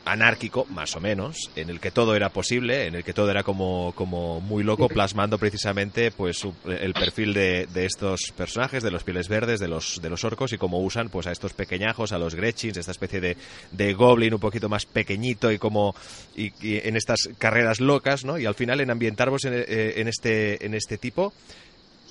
anárquico, 0.05 0.65
más 0.69 0.95
o 0.95 0.99
menos, 0.99 1.49
en 1.55 1.69
el 1.69 1.79
que 1.79 1.91
todo 1.91 2.15
era 2.15 2.29
posible, 2.29 2.87
en 2.87 2.95
el 2.95 3.03
que 3.03 3.13
todo 3.13 3.31
era 3.31 3.43
como, 3.43 3.93
como 3.95 4.41
muy 4.41 4.63
loco, 4.63 4.89
plasmando 4.89 5.37
precisamente 5.37 6.11
pues 6.11 6.45
el 6.65 6.93
perfil 6.93 7.33
de, 7.33 7.67
de, 7.67 7.85
estos 7.85 8.33
personajes, 8.35 8.83
de 8.83 8.91
los 8.91 9.03
pieles 9.03 9.29
verdes, 9.29 9.59
de 9.59 9.67
los, 9.67 10.01
de 10.01 10.09
los 10.09 10.23
orcos, 10.23 10.51
y 10.51 10.57
cómo 10.57 10.79
usan 10.79 11.09
pues 11.09 11.27
a 11.27 11.31
estos 11.31 11.53
pequeñajos, 11.53 12.11
a 12.11 12.17
los 12.17 12.35
Gretchins, 12.35 12.77
esta 12.77 12.91
especie 12.91 13.21
de, 13.21 13.37
de 13.71 13.93
goblin 13.93 14.33
un 14.33 14.39
poquito 14.39 14.67
más 14.67 14.85
pequeñito 14.85 15.51
y 15.51 15.57
como 15.57 15.95
y, 16.35 16.51
en 16.61 16.97
estas 16.97 17.29
carreras 17.37 17.79
locas, 17.79 18.25
¿no? 18.25 18.37
Y 18.37 18.45
al 18.45 18.55
final 18.55 18.81
en 18.81 18.91
ambientarvos 18.91 19.45
en, 19.45 19.53
eh, 19.53 19.93
en, 19.97 20.07
este, 20.07 20.65
en 20.65 20.73
este 20.73 20.97
tipo, 20.97 21.33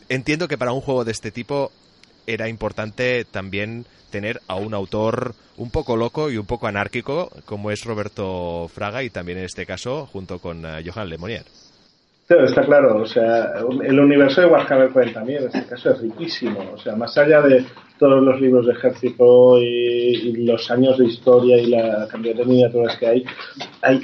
entiendo 0.08 0.48
que 0.48 0.56
para 0.56 0.72
un 0.72 0.80
juego 0.80 1.04
de 1.04 1.12
este 1.12 1.30
tipo 1.30 1.72
era 2.26 2.48
importante 2.48 3.24
también 3.24 3.86
tener 4.10 4.40
a 4.46 4.56
un 4.56 4.74
autor 4.74 5.34
un 5.56 5.70
poco 5.70 5.96
loco 5.96 6.30
y 6.30 6.36
un 6.36 6.46
poco 6.46 6.66
anárquico 6.66 7.30
como 7.44 7.70
es 7.70 7.84
Roberto 7.84 8.68
Fraga 8.68 9.02
y 9.02 9.10
también 9.10 9.38
en 9.38 9.44
este 9.44 9.66
caso 9.66 10.06
junto 10.06 10.38
con 10.38 10.64
uh, 10.64 10.68
Johan 10.84 11.08
Lemonier. 11.08 11.44
Claro, 12.26 12.44
está 12.46 12.62
claro, 12.64 13.02
o 13.02 13.06
sea, 13.06 13.52
el 13.82 13.98
universo 13.98 14.40
de 14.40 14.46
Warhammer 14.46 14.90
40.000 14.90 15.36
en 15.36 15.46
este 15.46 15.66
caso 15.66 15.90
es 15.90 16.00
riquísimo, 16.00 16.60
o 16.72 16.78
sea, 16.78 16.94
más 16.94 17.18
allá 17.18 17.42
de 17.42 17.64
todos 17.98 18.22
los 18.22 18.40
libros 18.40 18.66
de 18.66 18.72
ejército 18.72 19.58
y, 19.60 20.44
los 20.46 20.70
años 20.70 20.98
de 20.98 21.06
historia 21.06 21.58
y 21.58 21.66
la 21.66 22.06
cantidad 22.08 22.36
de 22.36 22.44
miniaturas 22.44 22.96
que 22.96 23.06
hay, 23.06 23.24
hay 23.82 24.00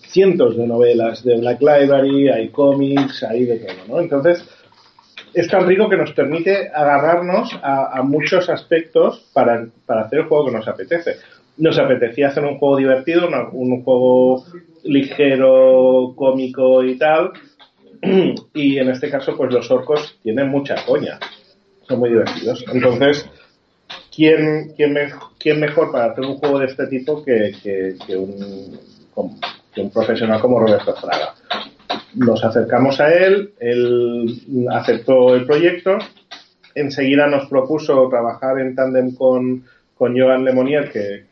cientos 0.00 0.56
de 0.56 0.66
novelas 0.66 1.22
de 1.22 1.38
Black 1.38 1.60
Library, 1.60 2.28
hay 2.28 2.48
cómics, 2.48 3.22
hay 3.22 3.44
de 3.44 3.58
todo, 3.58 3.76
¿no? 3.88 4.00
Entonces, 4.00 4.44
es 5.40 5.48
tan 5.48 5.66
rico 5.66 5.88
que 5.88 5.96
nos 5.96 6.12
permite 6.12 6.68
agarrarnos 6.68 7.58
a, 7.62 8.02
muchos 8.02 8.48
aspectos 8.48 9.28
para, 9.32 9.66
hacer 9.86 10.20
el 10.20 10.24
juego 10.26 10.46
que 10.46 10.52
nos 10.52 10.66
apetece. 10.66 11.16
Nos 11.56 11.78
apetecía 11.78 12.28
hacer 12.28 12.44
un 12.44 12.58
juego 12.58 12.76
divertido, 12.76 13.28
un 13.52 13.82
juego 13.82 14.44
ligero, 14.84 16.14
cómico 16.16 16.82
y 16.84 16.98
tal. 16.98 17.32
Y 18.54 18.78
en 18.78 18.90
este 18.90 19.10
caso, 19.10 19.36
pues 19.36 19.52
los 19.52 19.70
orcos 19.70 20.18
tienen 20.22 20.48
mucha 20.48 20.76
coña. 20.86 21.18
Son 21.86 21.98
muy 21.98 22.10
divertidos. 22.10 22.64
Entonces, 22.72 23.28
¿quién, 24.14 24.74
mejor 25.60 25.92
para 25.92 26.12
hacer 26.12 26.24
un 26.24 26.38
juego 26.38 26.58
de 26.60 26.66
este 26.66 26.86
tipo 26.86 27.24
que, 27.24 27.96
un, 28.16 28.78
que 29.74 29.80
un 29.80 29.90
profesional 29.90 30.40
como 30.40 30.60
Roberto 30.60 30.94
Fraga? 30.94 31.34
Nos 32.14 32.44
acercamos 32.44 33.00
a 33.00 33.12
él, 33.12 33.50
él 33.60 34.40
aceptó 34.70 35.34
el 35.34 35.46
proyecto, 35.46 35.98
enseguida 36.74 37.26
nos 37.26 37.48
propuso 37.48 38.08
trabajar 38.08 38.58
en 38.60 38.74
tándem 38.74 39.14
con, 39.14 39.64
con 39.96 40.18
Joan 40.18 40.44
Lemonier, 40.44 40.90
que, 40.90 41.24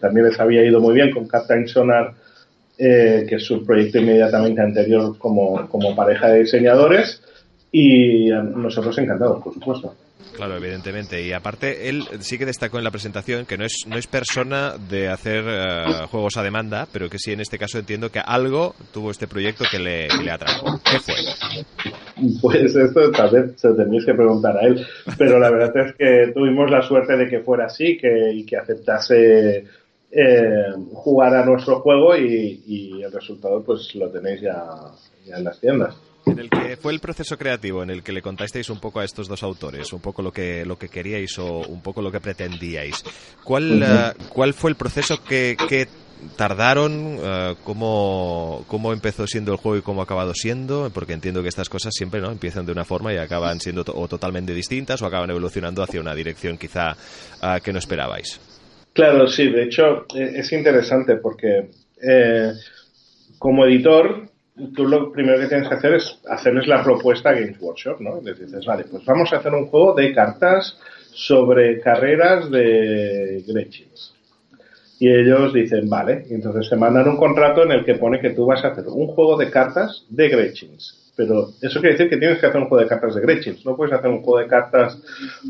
también 0.00 0.26
les 0.26 0.40
había 0.40 0.64
ido 0.64 0.80
muy 0.80 0.94
bien, 0.94 1.10
con 1.10 1.26
Captain 1.26 1.66
Sonar, 1.68 2.14
eh, 2.78 3.26
que 3.28 3.36
es 3.36 3.44
su 3.44 3.64
proyecto 3.64 3.98
inmediatamente 3.98 4.60
anterior 4.62 5.18
como, 5.18 5.68
como 5.68 5.94
pareja 5.94 6.28
de 6.28 6.40
diseñadores, 6.40 7.22
y 7.72 8.30
nosotros 8.30 8.96
encantados, 8.98 9.42
por 9.42 9.54
supuesto. 9.54 9.94
Claro, 10.34 10.56
evidentemente. 10.56 11.22
Y 11.22 11.32
aparte, 11.32 11.88
él 11.88 12.04
sí 12.20 12.38
que 12.38 12.46
destacó 12.46 12.78
en 12.78 12.84
la 12.84 12.90
presentación 12.90 13.46
que 13.46 13.58
no 13.58 13.64
es, 13.64 13.84
no 13.86 13.96
es 13.96 14.06
persona 14.06 14.76
de 14.78 15.08
hacer 15.08 15.44
eh, 15.46 16.06
juegos 16.10 16.36
a 16.36 16.42
demanda, 16.42 16.88
pero 16.92 17.10
que 17.10 17.18
sí 17.18 17.32
en 17.32 17.40
este 17.40 17.58
caso 17.58 17.78
entiendo 17.78 18.10
que 18.10 18.20
algo 18.20 18.74
tuvo 18.92 19.10
este 19.10 19.26
proyecto 19.26 19.64
que 19.70 19.78
le, 19.78 20.08
le 20.08 20.30
atrajo. 20.30 20.80
¿Qué 20.84 20.98
fue? 20.98 21.14
Pues 22.40 22.74
esto 22.74 23.10
tal 23.10 23.30
vez 23.30 23.60
se 23.60 23.72
tenéis 23.74 24.04
que 24.04 24.14
preguntar 24.14 24.56
a 24.56 24.66
él, 24.66 24.86
pero 25.18 25.38
la 25.38 25.50
verdad 25.50 25.76
es 25.76 25.94
que 25.94 26.32
tuvimos 26.32 26.70
la 26.70 26.82
suerte 26.82 27.16
de 27.16 27.28
que 27.28 27.40
fuera 27.40 27.66
así 27.66 27.98
que, 27.98 28.32
y 28.32 28.44
que 28.44 28.56
aceptase 28.56 29.64
eh, 30.10 30.66
jugar 30.92 31.34
a 31.34 31.44
nuestro 31.44 31.80
juego 31.80 32.16
y, 32.16 33.02
el 33.02 33.12
resultado 33.12 33.62
pues 33.62 33.94
lo 33.94 34.10
tenéis 34.10 34.40
ya 34.40 34.64
en 35.26 35.44
las 35.44 35.58
tiendas 35.58 35.96
en 36.30 36.38
el 36.38 36.50
que 36.50 36.76
fue 36.76 36.92
el 36.92 37.00
proceso 37.00 37.36
creativo 37.36 37.82
en 37.82 37.90
el 37.90 38.02
que 38.02 38.12
le 38.12 38.22
contasteis 38.22 38.70
un 38.70 38.80
poco 38.80 39.00
a 39.00 39.04
estos 39.04 39.28
dos 39.28 39.42
autores, 39.42 39.92
un 39.92 40.00
poco 40.00 40.22
lo 40.22 40.32
que 40.32 40.64
lo 40.64 40.78
que 40.78 40.88
queríais 40.88 41.38
o 41.38 41.60
un 41.60 41.82
poco 41.82 42.02
lo 42.02 42.10
que 42.10 42.20
pretendíais. 42.20 43.04
¿Cuál, 43.44 43.82
eh, 43.82 44.12
¿cuál 44.28 44.54
fue 44.54 44.70
el 44.70 44.76
proceso 44.76 45.22
que, 45.22 45.56
que 45.68 45.88
tardaron? 46.36 47.18
Uh, 47.18 47.56
¿cómo, 47.64 48.64
¿Cómo 48.68 48.92
empezó 48.92 49.26
siendo 49.26 49.52
el 49.52 49.58
juego 49.58 49.78
y 49.78 49.82
cómo 49.82 50.00
ha 50.00 50.04
acabado 50.04 50.34
siendo? 50.34 50.90
Porque 50.92 51.12
entiendo 51.12 51.42
que 51.42 51.48
estas 51.48 51.68
cosas 51.68 51.92
siempre 51.94 52.20
no 52.20 52.30
empiezan 52.30 52.66
de 52.66 52.72
una 52.72 52.84
forma 52.84 53.12
y 53.12 53.16
acaban 53.16 53.60
siendo 53.60 53.84
o 53.86 54.08
totalmente 54.08 54.54
distintas 54.54 55.02
o 55.02 55.06
acaban 55.06 55.30
evolucionando 55.30 55.82
hacia 55.82 56.00
una 56.00 56.14
dirección 56.14 56.58
quizá 56.58 56.92
uh, 57.42 57.60
que 57.62 57.72
no 57.72 57.78
esperabais. 57.78 58.40
Claro, 58.92 59.28
sí, 59.28 59.48
de 59.48 59.64
hecho 59.64 60.04
es 60.14 60.52
interesante 60.52 61.16
porque 61.16 61.70
eh, 62.02 62.52
como 63.38 63.64
editor 63.64 64.29
tú 64.74 64.86
lo 64.86 65.10
primero 65.12 65.38
que 65.38 65.46
tienes 65.46 65.68
que 65.68 65.74
hacer 65.74 65.94
es 65.94 66.18
hacerles 66.28 66.66
la 66.66 66.82
propuesta 66.82 67.30
a 67.30 67.32
Games 67.32 67.60
Workshop, 67.60 68.00
¿no? 68.00 68.20
Les 68.22 68.38
dices, 68.38 68.64
vale, 68.66 68.84
pues 68.84 69.04
vamos 69.04 69.32
a 69.32 69.36
hacer 69.36 69.52
un 69.52 69.66
juego 69.66 69.94
de 69.94 70.12
cartas 70.12 70.78
sobre 71.12 71.80
carreras 71.80 72.50
de 72.50 73.44
Gretchins. 73.46 74.14
Y 75.00 75.08
ellos 75.10 75.54
dicen, 75.54 75.88
vale, 75.88 76.26
y 76.28 76.34
entonces 76.34 76.68
te 76.68 76.76
mandan 76.76 77.08
un 77.08 77.16
contrato 77.16 77.62
en 77.62 77.72
el 77.72 77.86
que 77.86 77.94
pone 77.94 78.20
que 78.20 78.30
tú 78.30 78.44
vas 78.44 78.62
a 78.62 78.68
hacer 78.68 78.84
un 78.86 79.06
juego 79.06 79.38
de 79.38 79.50
cartas 79.50 80.04
de 80.10 80.28
Gretchins. 80.28 81.12
Pero 81.16 81.48
eso 81.62 81.80
quiere 81.80 81.94
decir 81.94 82.10
que 82.10 82.18
tienes 82.18 82.38
que 82.38 82.46
hacer 82.46 82.60
un 82.60 82.68
juego 82.68 82.82
de 82.82 82.88
cartas 82.88 83.14
de 83.14 83.22
Gretchins. 83.22 83.64
No 83.64 83.76
puedes 83.76 83.94
hacer 83.94 84.10
un 84.10 84.22
juego 84.22 84.40
de 84.40 84.46
cartas 84.46 85.00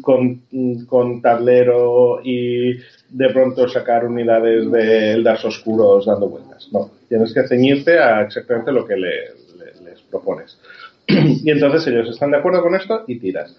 con, 0.00 0.42
con 0.86 1.20
tablero 1.20 2.20
y 2.22 2.76
de 3.10 3.30
pronto 3.32 3.68
sacar 3.68 4.06
unidades 4.06 4.70
de 4.70 5.14
Eldars 5.14 5.44
oscuros 5.44 6.06
dando 6.06 6.28
vueltas. 6.28 6.68
No, 6.72 6.88
tienes 7.08 7.34
que 7.34 7.46
ceñirte 7.48 7.98
a 7.98 8.22
exactamente 8.22 8.70
lo 8.70 8.86
que 8.86 8.96
les 8.96 10.00
propones. 10.10 10.56
y 11.08 11.50
entonces 11.50 11.86
ellos 11.88 12.08
están 12.08 12.30
de 12.30 12.36
acuerdo 12.36 12.62
con 12.62 12.76
esto 12.76 13.02
y 13.08 13.18
tiras. 13.18 13.56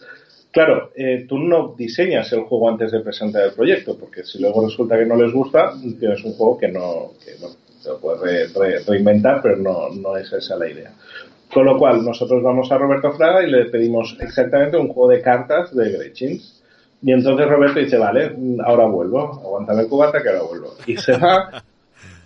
Claro, 0.52 0.92
eh, 0.96 1.26
tú 1.30 1.38
no 1.40 1.76
diseñas 1.78 2.32
el 2.34 2.42
juego 2.42 2.70
antes 2.70 2.92
de 2.92 3.00
presentar 3.00 3.46
el 3.46 3.54
proyecto, 3.54 3.98
porque 3.98 4.24
si 4.24 4.40
luego 4.40 4.66
resulta 4.66 4.98
que 4.98 5.06
no 5.06 5.16
les 5.16 5.32
gusta, 5.32 5.74
tienes 5.98 6.24
un 6.26 6.34
juego 6.34 6.58
que 6.58 6.68
no, 6.68 7.12
que 7.24 7.36
bueno, 7.40 7.56
te 7.82 7.90
lo 7.90 8.00
puedes 8.00 8.54
reinventar, 8.86 9.42
pero 9.42 9.56
no, 9.56 9.90
no 9.90 10.18
es 10.18 10.32
esa 10.34 10.58
la 10.58 10.70
idea. 10.70 10.92
Con 11.54 11.66
lo 11.66 11.78
cual, 11.78 12.04
nosotros 12.04 12.44
vamos 12.44 12.72
a 12.72 12.78
Roberto 12.78 13.12
Fraga 13.14 13.44
y 13.44 13.52
le 13.52 13.66
pedimos 13.66 14.18
exactamente 14.20 14.78
un 14.78 14.88
juego 14.90 15.10
de 15.10 15.22
cartas 15.22 15.76
de 15.76 15.92
Gretchins. 15.92 16.62
Y 17.02 17.12
entonces 17.12 17.48
Roberto 17.48 17.80
dice, 17.80 17.98
vale, 17.98 18.36
ahora 18.64 18.86
vuelvo, 18.86 19.42
aguántame 19.44 19.82
el 19.82 19.88
cubata 19.88 20.22
que 20.22 20.30
ahora 20.30 20.44
vuelvo. 20.44 20.76
Y 20.86 20.98
se 20.98 21.18
va. 21.18 21.64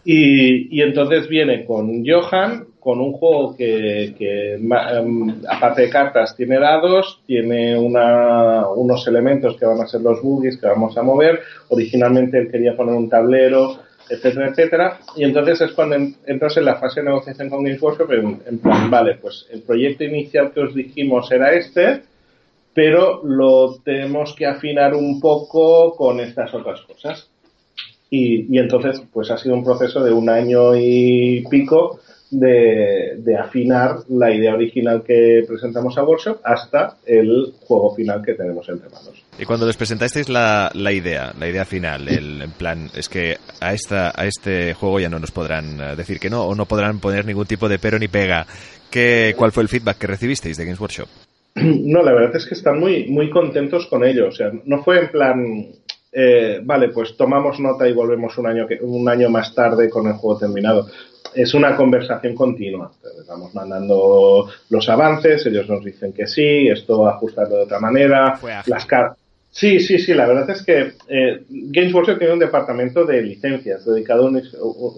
Y, 0.05 0.77
y, 0.77 0.81
entonces 0.81 1.27
viene 1.27 1.65
con 1.65 2.05
Johan, 2.05 2.67
con 2.79 3.01
un 3.01 3.13
juego 3.13 3.55
que, 3.57 4.13
que 4.17 4.53
em, 4.53 5.41
aparte 5.49 5.81
de 5.81 5.89
cartas, 5.89 6.35
tiene 6.35 6.59
dados, 6.59 7.21
tiene 7.25 7.77
una, 7.77 8.67
unos 8.69 9.07
elementos 9.07 9.57
que 9.57 9.65
van 9.65 9.81
a 9.81 9.87
ser 9.87 10.01
los 10.01 10.21
boogies 10.21 10.57
que 10.57 10.67
vamos 10.67 10.95
a 10.97 11.01
mover. 11.01 11.41
Originalmente 11.69 12.37
él 12.37 12.51
quería 12.51 12.77
poner 12.77 12.95
un 12.95 13.09
tablero 13.09 13.79
etcétera, 14.09 14.49
etcétera. 14.49 14.99
Y 15.15 15.23
entonces 15.23 15.61
es 15.61 15.71
cuando 15.71 15.95
entras 16.25 16.57
en 16.57 16.65
la 16.65 16.75
fase 16.75 17.01
de 17.01 17.07
negociación 17.07 17.49
con 17.49 17.63
Games 17.63 17.81
Workshop 17.81 18.11
en, 18.11 18.59
plan, 18.59 18.89
vale, 18.89 19.15
pues 19.15 19.47
el 19.51 19.61
proyecto 19.61 20.03
inicial 20.03 20.51
que 20.51 20.61
os 20.61 20.75
dijimos 20.75 21.31
era 21.31 21.53
este, 21.53 22.03
pero 22.73 23.23
lo 23.23 23.79
tenemos 23.83 24.35
que 24.35 24.45
afinar 24.45 24.93
un 24.93 25.19
poco 25.19 25.95
con 25.95 26.19
estas 26.19 26.53
otras 26.53 26.81
cosas. 26.81 27.29
Y, 28.09 28.55
y 28.55 28.59
entonces, 28.59 29.01
pues 29.11 29.31
ha 29.31 29.37
sido 29.37 29.55
un 29.55 29.63
proceso 29.63 30.03
de 30.03 30.11
un 30.11 30.29
año 30.29 30.75
y 30.75 31.43
pico 31.49 31.99
de, 32.39 33.37
afinar 33.37 33.97
la 34.09 34.33
idea 34.33 34.53
original 34.53 35.03
que 35.05 35.43
presentamos 35.47 35.97
a 35.97 36.03
Workshop 36.03 36.39
hasta 36.43 36.97
el 37.05 37.53
juego 37.61 37.95
final 37.95 38.21
que 38.23 38.33
tenemos 38.33 38.67
entre 38.69 38.89
manos. 38.89 39.23
Y 39.37 39.45
cuando 39.45 39.65
les 39.65 39.77
presentasteis 39.77 40.29
la, 40.29 40.71
la 40.73 40.91
idea, 40.91 41.33
la 41.37 41.47
idea 41.47 41.65
final, 41.65 42.07
el 42.07 42.41
en 42.41 42.51
plan, 42.51 42.89
es 42.95 43.09
que 43.09 43.37
a, 43.59 43.73
esta, 43.73 44.11
a 44.15 44.25
este 44.25 44.73
juego 44.73 44.99
ya 44.99 45.09
no 45.09 45.19
nos 45.19 45.31
podrán 45.31 45.79
eh, 45.79 45.95
decir 45.95 46.19
que 46.19 46.29
no, 46.29 46.45
o 46.45 46.55
no 46.55 46.65
podrán 46.65 46.99
poner 46.99 47.25
ningún 47.25 47.45
tipo 47.45 47.69
de 47.69 47.79
pero 47.79 47.99
ni 47.99 48.07
pega. 48.07 48.45
¿Qué, 48.89 49.33
¿Cuál 49.37 49.51
fue 49.51 49.63
el 49.63 49.69
feedback 49.69 49.97
que 49.97 50.07
recibisteis 50.07 50.57
de 50.57 50.65
Games 50.65 50.79
Workshop? 50.79 51.07
No, 51.55 52.03
la 52.03 52.13
verdad 52.13 52.35
es 52.35 52.45
que 52.45 52.55
están 52.55 52.79
muy, 52.79 53.07
muy 53.07 53.29
contentos 53.29 53.87
con 53.87 54.03
ello. 54.03 54.27
O 54.27 54.31
sea, 54.31 54.51
no 54.65 54.83
fue 54.83 54.99
en 54.99 55.09
plan, 55.09 55.67
eh, 56.15 56.61
vale, 56.63 56.89
pues 56.89 57.17
tomamos 57.17 57.59
nota 57.59 57.87
y 57.87 57.93
volvemos 57.93 58.37
un 58.37 58.47
año, 58.47 58.67
un 58.81 59.09
año 59.09 59.29
más 59.29 59.53
tarde 59.53 59.89
con 59.89 60.07
el 60.07 60.13
juego 60.13 60.39
terminado 60.39 60.87
es 61.35 61.53
una 61.53 61.75
conversación 61.75 62.33
continua. 62.33 62.91
Estamos 63.19 63.53
mandando 63.53 64.49
los 64.69 64.89
avances, 64.89 65.45
ellos 65.45 65.67
nos 65.67 65.83
dicen 65.83 66.13
que 66.13 66.27
sí, 66.27 66.67
esto 66.67 67.07
ajustado 67.07 67.57
de 67.57 67.63
otra 67.63 67.79
manera. 67.79 68.39
Las 68.65 68.87
Sí, 69.51 69.79
sí, 69.79 69.99
sí, 69.99 70.13
la 70.13 70.27
verdad 70.27 70.49
es 70.49 70.63
que 70.63 70.93
eh, 71.07 71.45
Games 71.49 71.93
Workshop 71.93 72.17
tiene 72.17 72.33
un 72.33 72.39
departamento 72.39 73.05
de 73.05 73.21
licencias 73.21 73.85
dedicado 73.85 74.29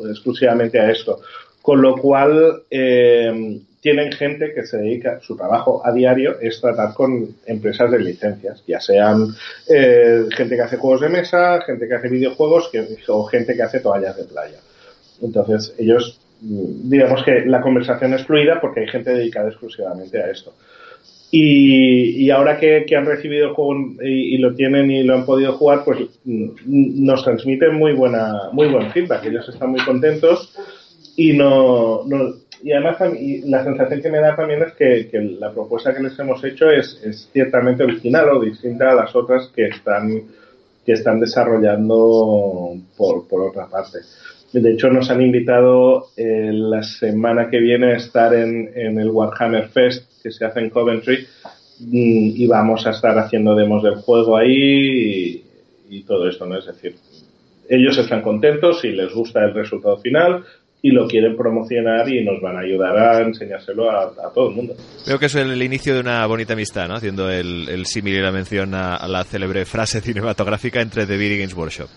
exclusivamente 0.10 0.80
a 0.80 0.90
esto, 0.90 1.22
con 1.62 1.80
lo 1.80 1.96
cual 1.96 2.64
eh, 2.72 3.60
tienen 3.88 4.12
gente 4.12 4.54
que 4.54 4.66
se 4.66 4.80
dedica, 4.80 5.22
su 5.22 5.38
trabajo 5.38 5.82
a 5.86 5.94
diario 5.94 6.42
es 6.42 6.60
tratar 6.60 6.94
con 6.94 7.26
empresas 7.46 7.90
de 7.90 8.00
licencias, 8.00 8.62
ya 8.68 8.82
sean 8.82 9.30
eh, 9.70 10.26
gente 10.36 10.58
que 10.58 10.62
hace 10.62 10.76
juegos 10.76 11.00
de 11.00 11.08
mesa, 11.08 11.62
gente 11.62 11.88
que 11.88 11.94
hace 11.94 12.10
videojuegos 12.10 12.70
o 13.08 13.24
gente 13.28 13.56
que 13.56 13.64
hace 13.64 13.80
toallas 13.80 14.18
de 14.18 14.26
playa. 14.26 14.58
Entonces, 15.22 15.74
ellos 15.78 16.20
digamos 16.42 17.24
que 17.24 17.46
la 17.46 17.62
conversación 17.62 18.14
es 18.14 18.26
fluida 18.26 18.60
porque 18.60 18.82
hay 18.82 18.88
gente 18.90 19.14
dedicada 19.14 19.48
exclusivamente 19.48 20.22
a 20.22 20.32
esto. 20.32 20.54
Y, 21.32 22.30
ahora 22.30 22.60
que, 22.60 22.86
han 22.94 23.06
recibido 23.06 23.48
el 23.48 23.54
juego 23.54 23.96
y, 24.02 24.38
lo 24.38 24.54
tienen 24.54 24.92
y 24.92 25.04
lo 25.04 25.16
han 25.16 25.26
podido 25.26 25.54
jugar, 25.54 25.86
pues 25.86 26.00
mm, 26.26 27.06
nos 27.06 27.24
transmiten 27.24 27.76
muy 27.76 27.94
buena, 27.94 28.50
muy 28.52 28.68
buen 28.68 28.92
feedback. 28.92 29.28
Ellos 29.28 29.48
están 29.48 29.70
muy 29.70 29.80
contentos 29.86 30.54
y 31.16 31.32
no, 31.32 32.04
y 32.64 32.72
además 32.72 32.98
la 33.46 33.64
sensación 33.64 34.02
que 34.02 34.10
me 34.10 34.20
da 34.20 34.36
también 34.36 34.64
es 34.64 34.74
que, 34.74 35.10
la 35.40 35.52
propuesta 35.52 35.94
que 35.94 36.04
les 36.04 36.18
hemos 36.20 36.44
hecho 36.44 36.70
es, 36.70 37.30
ciertamente 37.32 37.84
original 37.84 38.30
o 38.30 38.42
distinta 38.42 38.92
a 38.92 38.96
las 38.96 39.16
otras 39.16 39.52
que 39.56 39.68
están 39.68 40.24
que 40.86 40.94
están 40.94 41.20
desarrollando 41.20 42.74
por, 42.96 43.28
por 43.28 43.50
otra 43.50 43.68
parte. 43.68 44.00
De 44.54 44.72
hecho, 44.72 44.90
nos 44.90 45.12
han 45.12 45.22
invitado 45.22 46.08
eh, 46.16 46.50
la 46.54 46.82
semana 46.82 47.50
que 47.50 47.60
viene 47.60 47.92
a 47.92 47.98
estar 47.98 48.34
en, 48.34 48.72
el 48.74 49.10
Warhammer 49.10 49.68
Fest 49.68 50.24
que 50.24 50.32
se 50.32 50.46
hace 50.46 50.62
en 50.62 50.70
Coventry 50.70 51.28
mm, 51.82 52.32
y 52.38 52.48
vamos 52.48 52.88
a 52.88 52.92
estar 52.92 53.20
haciendo 53.20 53.54
demos 53.54 53.84
del 53.84 53.96
juego 53.96 54.38
ahí 54.38 55.44
y, 55.90 56.04
todo 56.04 56.30
esto, 56.30 56.46
¿no? 56.46 56.58
Es 56.58 56.66
decir, 56.66 56.96
ellos 57.68 57.98
están 57.98 58.22
contentos 58.22 58.86
y 58.86 58.94
les 58.94 59.14
gusta 59.14 59.44
el 59.44 59.54
resultado 59.54 59.98
final 59.98 60.46
y 60.88 60.92
lo 60.92 61.08
quieren 61.08 61.36
promocionar 61.36 62.08
y 62.10 62.24
nos 62.24 62.40
van 62.42 62.56
a 62.56 62.60
ayudar 62.60 62.98
a 62.98 63.22
enseñárselo 63.22 63.92
a, 63.92 64.14
todo 64.34 64.50
el 64.50 64.56
mundo. 64.56 64.74
Creo 65.06 65.20
que 65.20 65.26
es 65.26 65.36
el 65.36 65.62
inicio 65.62 65.94
de 65.94 66.00
una 66.00 66.26
bonita 66.26 66.54
amistad, 66.54 66.88
¿no? 66.88 66.96
Haciendo 66.96 67.30
el, 67.30 67.68
el 67.70 67.86
símil 67.86 68.16
y 68.16 68.22
la 68.22 68.32
mención 68.32 68.74
a, 68.74 69.08
la 69.08 69.24
célebre 69.24 69.66
frase 69.66 70.02
cinematográfica 70.08 70.82
entre 70.82 71.06
The 71.06 71.18
Beer 71.18 71.40
Games 71.40 71.56
Workshop. 71.56 71.90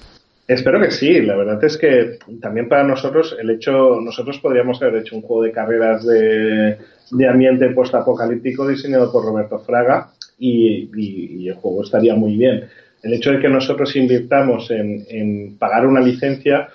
Espero 0.48 0.80
que 0.80 0.90
sí. 0.90 1.20
La 1.20 1.36
verdad 1.36 1.62
es 1.62 1.76
que 1.76 2.18
también 2.40 2.68
para 2.68 2.82
nosotros 2.82 3.36
el 3.40 3.50
hecho, 3.50 4.00
nosotros 4.00 4.40
podríamos 4.40 4.82
haber 4.82 5.02
hecho 5.02 5.14
un 5.14 5.22
juego 5.22 5.44
de 5.44 5.52
carreras 5.52 6.04
de, 6.04 6.78
de 7.10 7.28
ambiente 7.28 7.68
postapocalíptico 7.70 8.66
diseñado 8.66 9.12
por 9.12 9.24
Roberto 9.24 9.60
Fraga 9.60 10.10
y, 10.38 11.48
el 11.48 11.54
juego 11.54 11.84
estaría 11.84 12.14
muy 12.16 12.36
bien. 12.36 12.64
El 13.02 13.14
hecho 13.14 13.30
de 13.30 13.38
que 13.38 13.48
nosotros 13.48 13.94
invirtamos 13.96 14.70
en, 14.70 15.56
pagar 15.58 15.86
una 15.86 16.00
licencia 16.00 16.68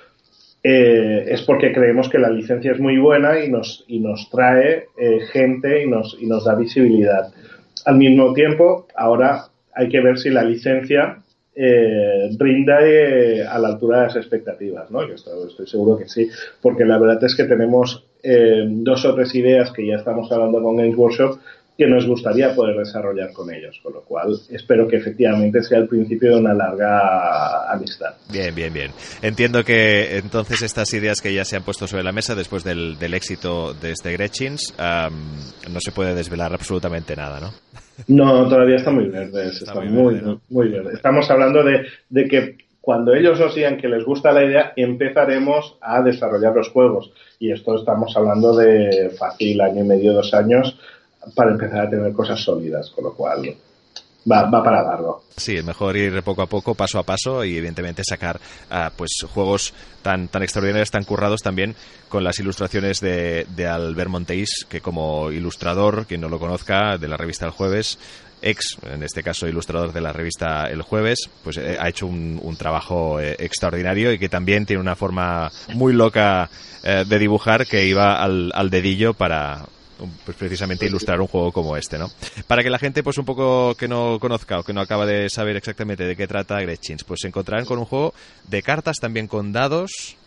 eh, 0.68 1.32
es 1.32 1.44
porque 1.44 1.72
creemos 1.72 2.10
que 2.10 2.18
la 2.18 2.32
licencia 2.32 2.72
es 2.72 2.80
muy 2.80 2.98
buena 2.98 3.40
y 3.40 3.52
nos, 3.52 3.86
y 3.88 4.00
nos 4.00 4.32
trae 4.32 4.88
eh, 4.98 5.20
gente 5.32 5.84
y 5.84 5.88
nos, 5.88 6.18
y 6.20 6.26
nos 6.26 6.46
da 6.46 6.56
visibilidad. 6.56 7.32
Al 7.86 7.98
mismo 7.98 8.34
tiempo, 8.34 8.88
ahora 8.96 9.44
hay 9.76 9.90
que 9.90 10.02
ver 10.02 10.18
si 10.18 10.32
la 10.32 10.44
licencia 10.44 11.20
eh, 11.54 12.30
brinda 12.36 12.80
eh, 12.82 13.46
a 13.46 13.60
la 13.60 13.68
altura 13.68 14.00
de 14.00 14.04
las 14.06 14.16
expectativas, 14.16 14.90
¿no? 14.90 15.08
Yo 15.08 15.14
estoy, 15.14 15.68
seguro 15.68 16.00
que 16.00 16.10
sí, 16.10 16.32
porque 16.64 16.84
la 16.84 16.98
verdad 16.98 17.24
es 17.24 17.36
que 17.36 17.44
tenemos 17.44 18.04
dos 18.68 19.06
o 19.06 19.14
tres 19.14 19.36
ideas 19.36 19.72
que 19.72 19.86
ya 19.86 19.98
estamos 19.98 20.32
hablando 20.32 20.60
con 20.64 20.78
Games 20.78 20.98
Workshop 20.98 21.38
que 21.78 21.88
nos 21.88 22.06
gustaría 22.08 22.56
poder 22.56 22.78
desarrollar 22.78 23.34
con 23.34 23.54
ellos, 23.54 23.80
con 23.84 23.94
lo 23.94 24.02
cual 24.02 24.38
espero 24.50 24.88
que 24.88 24.98
efectivamente 24.98 25.62
sea 25.62 25.80
el 25.80 25.88
principio 25.88 26.32
de 26.32 26.40
una 26.40 26.54
larga 26.54 27.72
amistad. 27.72 28.14
Bien, 28.32 28.56
bien, 28.56 28.74
bien. 28.74 28.92
Entiendo 29.22 29.64
que 29.64 30.18
entonces 30.18 30.62
estas 30.62 30.94
ideas 30.94 31.22
que 31.22 31.34
ya 31.34 31.44
se 31.44 31.58
han 31.58 31.64
puesto 31.64 31.88
sobre 31.88 32.04
la 32.04 32.12
mesa 32.12 32.36
después 32.36 32.64
del, 32.64 32.96
éxito 33.14 33.74
de 33.74 33.92
este 33.92 34.14
Gretchins 34.14 34.74
no 34.78 35.80
se 35.80 35.92
puede 35.92 36.16
desvelar 36.16 36.54
absolutamente 36.54 37.16
nada, 37.16 37.40
¿no? 37.40 37.52
No, 38.08 38.48
todavía 38.50 38.76
está 38.76 38.92
muy 38.92 39.08
verde, 39.08 39.48
está, 39.48 39.74
muy, 39.76 40.22
muy, 40.50 40.70
verde, 40.70 40.94
Estamos 40.94 41.30
hablando 41.32 41.64
de, 41.64 41.86
de 42.10 42.28
que 42.28 42.58
cuando 42.86 43.16
ellos 43.16 43.40
nos 43.40 43.56
digan 43.56 43.78
que 43.78 43.88
les 43.88 44.06
gusta 44.06 44.32
la 44.32 44.44
idea, 44.44 44.74
empezaremos 44.76 45.78
a 45.82 46.04
desarrollar 46.04 46.54
los 46.54 46.70
juegos. 46.70 47.12
Y 47.40 47.52
esto 47.52 47.76
estamos 47.76 48.16
hablando 48.16 48.56
de 48.56 49.10
fácil 49.18 49.60
año 49.62 49.84
y 49.84 49.88
medio, 49.88 50.14
dos 50.14 50.34
años, 50.36 50.78
para 51.34 51.52
empezar 51.52 51.88
a 51.88 51.90
tener 51.90 52.14
cosas 52.14 52.40
sólidas, 52.40 52.90
con 52.92 53.06
lo 53.06 53.14
cual 53.14 53.56
va, 54.30 54.50
va 54.50 54.64
para 54.64 54.84
largo. 54.84 55.24
Sí, 55.36 55.56
es 55.56 55.66
mejor 55.66 55.98
ir 55.98 56.22
poco 56.24 56.42
a 56.42 56.48
poco, 56.48 56.76
paso 56.76 57.00
a 57.00 57.04
paso 57.04 57.44
y 57.44 57.58
evidentemente 57.58 58.04
sacar 58.04 58.40
uh, 58.72 58.90
pues 58.96 59.12
juegos 59.34 59.74
tan, 60.02 60.28
tan 60.28 60.44
extraordinarios, 60.44 60.92
tan 60.92 61.04
currados 61.04 61.42
también 61.42 61.76
con 62.10 62.24
las 62.24 62.40
ilustraciones 62.40 63.02
de, 63.02 63.46
de 63.56 63.68
Albert 63.68 64.10
Monteis, 64.10 64.66
que 64.70 64.82
como 64.82 65.32
ilustrador, 65.32 66.06
quien 66.06 66.22
no 66.22 66.30
lo 66.30 66.40
conozca, 66.40 66.98
de 66.98 67.08
la 67.08 67.18
revista 67.18 67.46
El 67.46 67.52
Jueves, 67.52 68.00
ex, 68.42 68.78
en 68.90 69.04
este 69.04 69.24
caso 69.24 69.48
ilustrador 69.48 69.92
de 69.92 70.02
la 70.02 70.14
revista 70.14 70.70
El 70.70 70.82
Jueves, 70.84 71.30
pues 71.44 71.58
eh, 71.58 71.78
ha 71.80 71.90
hecho 71.90 72.08
un, 72.08 72.40
un 72.42 72.56
trabajo 72.56 73.20
eh, 73.20 73.36
extraordinario 73.40 74.12
y 74.14 74.20
que 74.20 74.30
también 74.30 74.66
tiene 74.66 74.82
una 74.82 74.96
forma 74.96 75.52
muy 75.74 75.94
loca 75.94 76.50
eh, 76.84 77.04
de 77.08 77.20
dibujar 77.20 77.66
que 77.66 77.86
iba 77.86 78.22
al, 78.22 78.52
al 78.54 78.70
dedillo 78.70 79.14
para, 79.14 79.66
precisamente 80.38 80.86
ilustrar 80.86 81.22
un 81.22 81.28
juego 81.28 81.52
como 81.52 81.78
este, 81.78 81.98
¿no? 81.98 82.08
Para 82.48 82.64
que 82.64 82.70
la 82.70 82.80
gente, 82.80 83.04
pues 83.04 83.18
un 83.18 83.26
poco 83.26 83.76
que 83.76 83.88
no 83.88 84.18
conozca 84.20 84.60
o 84.60 84.64
que 84.64 84.74
no 84.74 84.82
acaba 84.82 85.06
de 85.06 85.30
saber 85.30 85.56
exactamente 85.56 86.06
de 86.06 86.16
qué 86.16 86.28
trata 86.28 86.62
Gretchins, 86.62 87.04
pues 87.04 87.22
se 87.22 87.28
encontrarán 87.28 87.66
con 87.66 87.80
un 87.80 87.86
juego 87.86 88.14
de 88.48 88.62
cartas, 88.62 88.98
también 89.00 89.28
con 89.28 89.52
dados. 89.52 90.18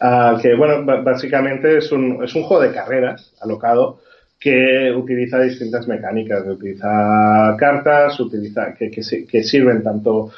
Ah, 0.00 0.38
que 0.40 0.54
bueno, 0.54 0.84
básicamente 1.02 1.78
es 1.78 1.90
un, 1.90 2.22
es 2.22 2.34
un 2.34 2.44
juego 2.44 2.62
de 2.62 2.72
carreras 2.72 3.32
alocado 3.40 4.00
que 4.38 4.92
utiliza 4.96 5.40
distintas 5.40 5.88
mecánicas, 5.88 6.46
utiliza 6.46 7.56
cartas, 7.58 8.20
utiliza 8.20 8.72
que, 8.74 8.90
que, 8.90 9.26
que 9.26 9.42
sirven 9.42 9.82
tanto 9.82 10.30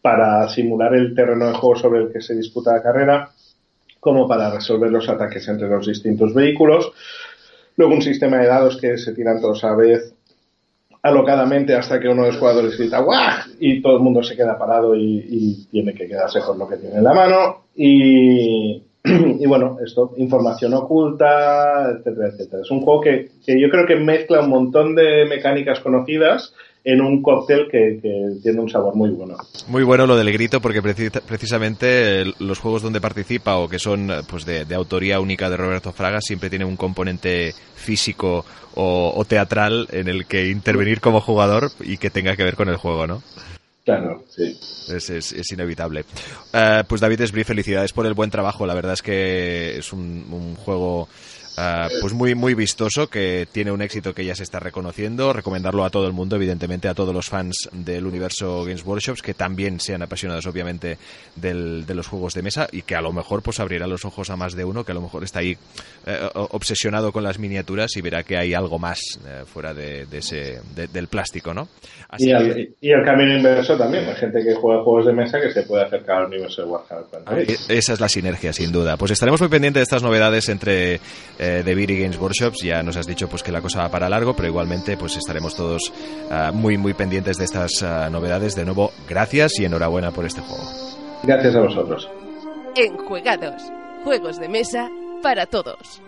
para 0.00 0.48
simular 0.48 0.94
el 0.94 1.14
terreno 1.14 1.48
de 1.48 1.54
juego 1.54 1.76
sobre 1.76 2.00
el 2.02 2.12
que 2.12 2.20
se 2.20 2.34
disputa 2.34 2.74
la 2.74 2.82
carrera, 2.82 3.30
como 3.98 4.28
para 4.28 4.50
resolver 4.50 4.90
los 4.90 5.08
ataques 5.08 5.46
entre 5.48 5.68
los 5.68 5.86
distintos 5.86 6.34
vehículos. 6.34 6.92
Luego 7.76 7.94
un 7.94 8.02
sistema 8.02 8.38
de 8.38 8.46
dados 8.46 8.78
que 8.80 8.98
se 8.98 9.14
tiran 9.14 9.40
todos 9.40 9.62
a 9.64 9.68
la 9.68 9.76
vez 9.76 10.14
alocadamente 11.02 11.74
hasta 11.74 11.98
que 11.98 12.08
uno 12.08 12.22
de 12.22 12.28
los 12.28 12.38
jugadores 12.38 12.78
grita 12.78 13.00
¡guau! 13.00 13.18
y 13.58 13.82
todo 13.82 13.96
el 13.96 14.02
mundo 14.02 14.22
se 14.22 14.36
queda 14.36 14.58
parado 14.58 14.94
y, 14.94 15.66
tiene 15.70 15.94
que 15.94 16.06
quedarse 16.06 16.40
con 16.40 16.58
lo 16.58 16.68
que 16.68 16.76
tiene 16.76 16.96
en 16.96 17.04
la 17.04 17.14
mano. 17.14 17.64
Y, 17.74 18.82
y, 19.04 19.46
bueno, 19.46 19.78
esto, 19.84 20.12
información 20.16 20.74
oculta, 20.74 21.90
etcétera, 21.90 22.28
etcétera. 22.28 22.62
Es 22.62 22.70
un 22.70 22.82
juego 22.82 23.00
que, 23.00 23.30
que 23.44 23.60
yo 23.60 23.68
creo 23.68 23.86
que 23.86 23.96
mezcla 23.96 24.40
un 24.40 24.50
montón 24.50 24.94
de 24.94 25.24
mecánicas 25.26 25.80
conocidas 25.80 26.54
en 26.84 27.00
un 27.00 27.22
cóctel 27.22 27.68
que, 27.70 28.00
tiene 28.42 28.60
un 28.60 28.68
sabor 28.68 28.94
muy 28.94 29.10
bueno. 29.10 29.36
Muy 29.68 29.84
bueno 29.84 30.06
lo 30.06 30.16
del 30.16 30.32
grito 30.32 30.60
porque 30.60 30.82
precisamente 30.82 32.24
los 32.38 32.58
juegos 32.58 32.82
donde 32.82 33.00
participa 33.00 33.56
o 33.56 33.68
que 33.68 33.78
son 33.78 34.10
pues 34.28 34.44
de, 34.44 34.66
autoría 34.74 35.20
única 35.20 35.48
de 35.48 35.56
Roberto 35.56 35.92
Fraga 35.92 36.20
siempre 36.20 36.50
tienen 36.50 36.68
un 36.68 36.76
componente 36.76 37.54
físico 37.74 38.44
o, 38.74 39.24
teatral 39.28 39.86
en 39.92 40.08
el 40.08 40.26
que 40.26 40.48
intervenir 40.48 41.00
como 41.00 41.20
jugador 41.20 41.70
y 41.80 41.98
que 41.98 42.10
tenga 42.10 42.36
que 42.36 42.44
ver 42.44 42.56
con 42.56 42.68
el 42.68 42.76
juego, 42.76 43.06
¿no? 43.06 43.22
Claro, 43.84 44.22
sí. 44.28 44.56
Es, 44.94 45.10
es, 45.10 45.32
es 45.32 45.52
inevitable. 45.52 46.04
Eh, 46.52 46.84
pues 46.86 47.00
David 47.00 47.20
Esbri, 47.20 47.42
felicidades 47.42 47.92
por 47.92 48.06
el 48.06 48.14
buen 48.14 48.30
trabajo. 48.30 48.64
La 48.64 48.74
verdad 48.74 48.92
es 48.92 49.02
que 49.02 49.78
es 49.78 49.92
un, 49.92 50.24
un 50.30 50.54
juego 50.54 51.08
Uh, 51.52 52.00
pues 52.00 52.14
muy 52.14 52.34
muy 52.34 52.54
vistoso 52.54 53.08
que 53.08 53.46
tiene 53.50 53.70
un 53.72 53.82
éxito 53.82 54.14
que 54.14 54.24
ya 54.24 54.34
se 54.34 54.42
está 54.42 54.58
reconociendo. 54.58 55.32
Recomendarlo 55.32 55.84
a 55.84 55.90
todo 55.90 56.06
el 56.06 56.12
mundo 56.12 56.36
evidentemente 56.36 56.88
a 56.88 56.94
todos 56.94 57.14
los 57.14 57.28
fans 57.28 57.68
del 57.72 58.06
universo 58.06 58.64
Games 58.64 58.84
Workshops 58.84 59.22
que 59.22 59.34
también 59.34 59.78
sean 59.78 60.02
apasionados 60.02 60.46
obviamente 60.46 60.98
del, 61.36 61.84
de 61.84 61.94
los 61.94 62.06
juegos 62.06 62.34
de 62.34 62.42
mesa 62.42 62.68
y 62.72 62.82
que 62.82 62.94
a 62.94 63.02
lo 63.02 63.12
mejor 63.12 63.42
pues 63.42 63.60
abrirá 63.60 63.86
los 63.86 64.04
ojos 64.04 64.30
a 64.30 64.36
más 64.36 64.54
de 64.54 64.64
uno 64.64 64.84
que 64.84 64.92
a 64.92 64.94
lo 64.94 65.02
mejor 65.02 65.24
está 65.24 65.40
ahí 65.40 65.56
eh, 66.06 66.28
obsesionado 66.34 67.12
con 67.12 67.22
las 67.22 67.38
miniaturas 67.38 67.96
y 67.96 68.00
verá 68.00 68.22
que 68.22 68.38
hay 68.38 68.54
algo 68.54 68.78
más 68.78 69.00
eh, 69.26 69.42
fuera 69.44 69.74
de, 69.74 70.06
de 70.06 70.18
ese 70.18 70.60
de, 70.74 70.86
del 70.88 71.08
plástico 71.08 71.52
no 71.52 71.68
Así 72.08 72.28
y, 72.28 72.30
el, 72.30 72.54
que... 72.54 72.72
y, 72.80 72.90
el, 72.90 73.04
camino 73.04 73.36
inverso 73.36 73.76
también 73.76 74.06
hay 74.08 74.16
gente 74.16 74.42
que 74.42 74.54
juega 74.54 74.82
juegos 74.82 75.06
de 75.06 75.12
mesa 75.12 75.40
que 75.40 75.50
se 75.50 75.62
puede 75.62 75.84
acercar 75.84 76.18
al 76.18 76.26
universo 76.26 76.62
de 76.62 76.68
Warhammer 76.68 77.04
ah, 77.26 77.36
esa 77.68 77.92
es 77.92 78.00
la 78.00 78.08
sinergia 78.08 78.52
sin 78.52 78.72
duda. 78.72 78.96
Pues 78.96 79.10
estaremos 79.12 79.40
muy 79.40 79.48
pendientes 79.48 79.80
de 79.80 79.84
estas 79.84 80.02
novedades 80.02 80.48
entre 80.48 81.00
eh, 81.42 81.62
de 81.64 81.74
Beery 81.74 82.00
Games 82.00 82.18
Workshops. 82.18 82.62
Ya 82.62 82.82
nos 82.82 82.96
has 82.96 83.06
dicho 83.06 83.28
pues 83.28 83.42
que 83.42 83.50
la 83.50 83.60
cosa 83.60 83.80
va 83.80 83.88
para 83.88 84.08
largo, 84.08 84.34
pero 84.34 84.48
igualmente 84.48 84.96
pues 84.96 85.16
estaremos 85.16 85.56
todos 85.56 85.92
uh, 86.30 86.52
muy 86.52 86.78
muy 86.78 86.94
pendientes 86.94 87.36
de 87.36 87.44
estas 87.44 87.82
uh, 87.82 88.10
novedades. 88.10 88.54
De 88.54 88.64
nuevo, 88.64 88.92
gracias 89.08 89.58
y 89.58 89.64
enhorabuena 89.64 90.12
por 90.12 90.24
este 90.24 90.40
juego. 90.40 90.64
Gracias 91.24 91.54
a 91.56 91.60
vosotros. 91.60 92.08
En 92.76 92.96
Juegados, 92.96 93.62
juegos 94.04 94.38
de 94.38 94.48
mesa 94.48 94.88
para 95.22 95.46
todos. 95.46 96.00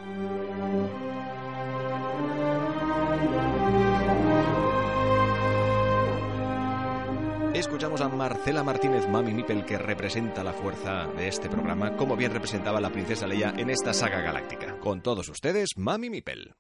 Escuchamos 7.55 8.01
a 8.01 8.09
Marcela 8.09 8.65
Martínez 8.65 9.09
Mami 9.09 9.33
Mipel 9.33 9.65
que 9.65 9.79
representa 9.79 10.43
la 10.43 10.53
fuerza 10.53 11.07
de 11.07 11.29
este 11.29 11.49
programa, 11.49 11.97
como 11.97 12.17
bien 12.17 12.33
representaba 12.33 12.81
la 12.81 12.91
princesa 12.91 13.29
Leia 13.29 13.55
en 13.57 13.71
esta 13.71 13.95
saga 13.95 14.21
galáctica. 14.21 14.77
Con 14.81 15.03
todos 15.03 15.29
ustedes, 15.29 15.79
Mami 15.79 16.11
Mipel. 16.11 16.57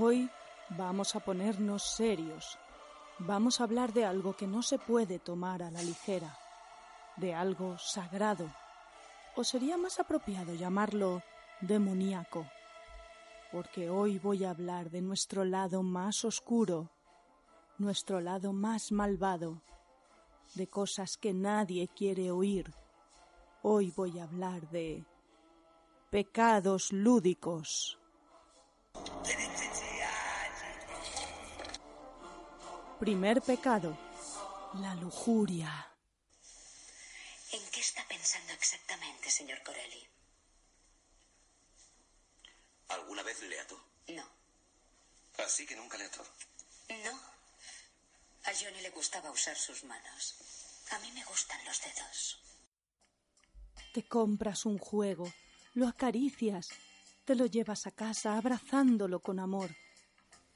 Hoy 0.00 0.30
vamos 0.70 1.14
a 1.16 1.20
ponernos 1.20 1.82
serios. 1.82 2.58
Vamos 3.18 3.60
a 3.60 3.64
hablar 3.64 3.92
de 3.92 4.06
algo 4.06 4.34
que 4.34 4.46
no 4.46 4.62
se 4.62 4.78
puede 4.78 5.18
tomar 5.18 5.62
a 5.62 5.70
la 5.70 5.82
ligera, 5.82 6.38
de 7.16 7.34
algo 7.34 7.76
sagrado, 7.76 8.50
o 9.36 9.44
sería 9.44 9.76
más 9.76 10.00
apropiado 10.00 10.54
llamarlo 10.54 11.22
demoníaco 11.60 12.46
porque 13.56 13.88
hoy 13.88 14.18
voy 14.18 14.44
a 14.44 14.50
hablar 14.50 14.90
de 14.90 15.00
nuestro 15.00 15.42
lado 15.42 15.82
más 15.82 16.26
oscuro, 16.26 16.90
nuestro 17.78 18.20
lado 18.20 18.52
más 18.52 18.92
malvado, 18.92 19.62
de 20.56 20.66
cosas 20.66 21.16
que 21.16 21.32
nadie 21.32 21.88
quiere 21.88 22.30
oír. 22.30 22.70
Hoy 23.62 23.94
voy 23.96 24.18
a 24.18 24.24
hablar 24.24 24.68
de 24.68 25.06
pecados 26.10 26.92
lúdicos. 26.92 27.98
Primer 33.00 33.40
pecado, 33.40 33.96
la 34.82 34.94
lujuria. 34.96 35.72
¿En 37.52 37.62
qué 37.70 37.80
está 37.80 38.04
pensando 38.06 38.52
exactamente, 38.52 39.30
señor 39.30 39.62
Corelli? 39.62 40.15
¿Alguna 42.88 43.22
vez 43.22 43.42
le 43.42 43.58
ató? 43.60 43.78
No. 44.08 44.24
Así 45.44 45.66
que 45.66 45.76
nunca 45.76 45.98
le 45.98 46.04
ató. 46.04 46.24
No. 46.88 47.20
A 48.44 48.54
Johnny 48.54 48.80
le 48.80 48.90
gustaba 48.90 49.30
usar 49.30 49.56
sus 49.56 49.84
manos. 49.84 50.36
A 50.92 50.98
mí 51.00 51.10
me 51.12 51.24
gustan 51.24 51.58
los 51.64 51.80
dedos. 51.80 52.38
Te 53.92 54.06
compras 54.06 54.66
un 54.66 54.78
juego, 54.78 55.32
lo 55.74 55.88
acaricias, 55.88 56.68
te 57.24 57.34
lo 57.34 57.46
llevas 57.46 57.86
a 57.86 57.90
casa 57.90 58.36
abrazándolo 58.36 59.20
con 59.20 59.40
amor. 59.40 59.74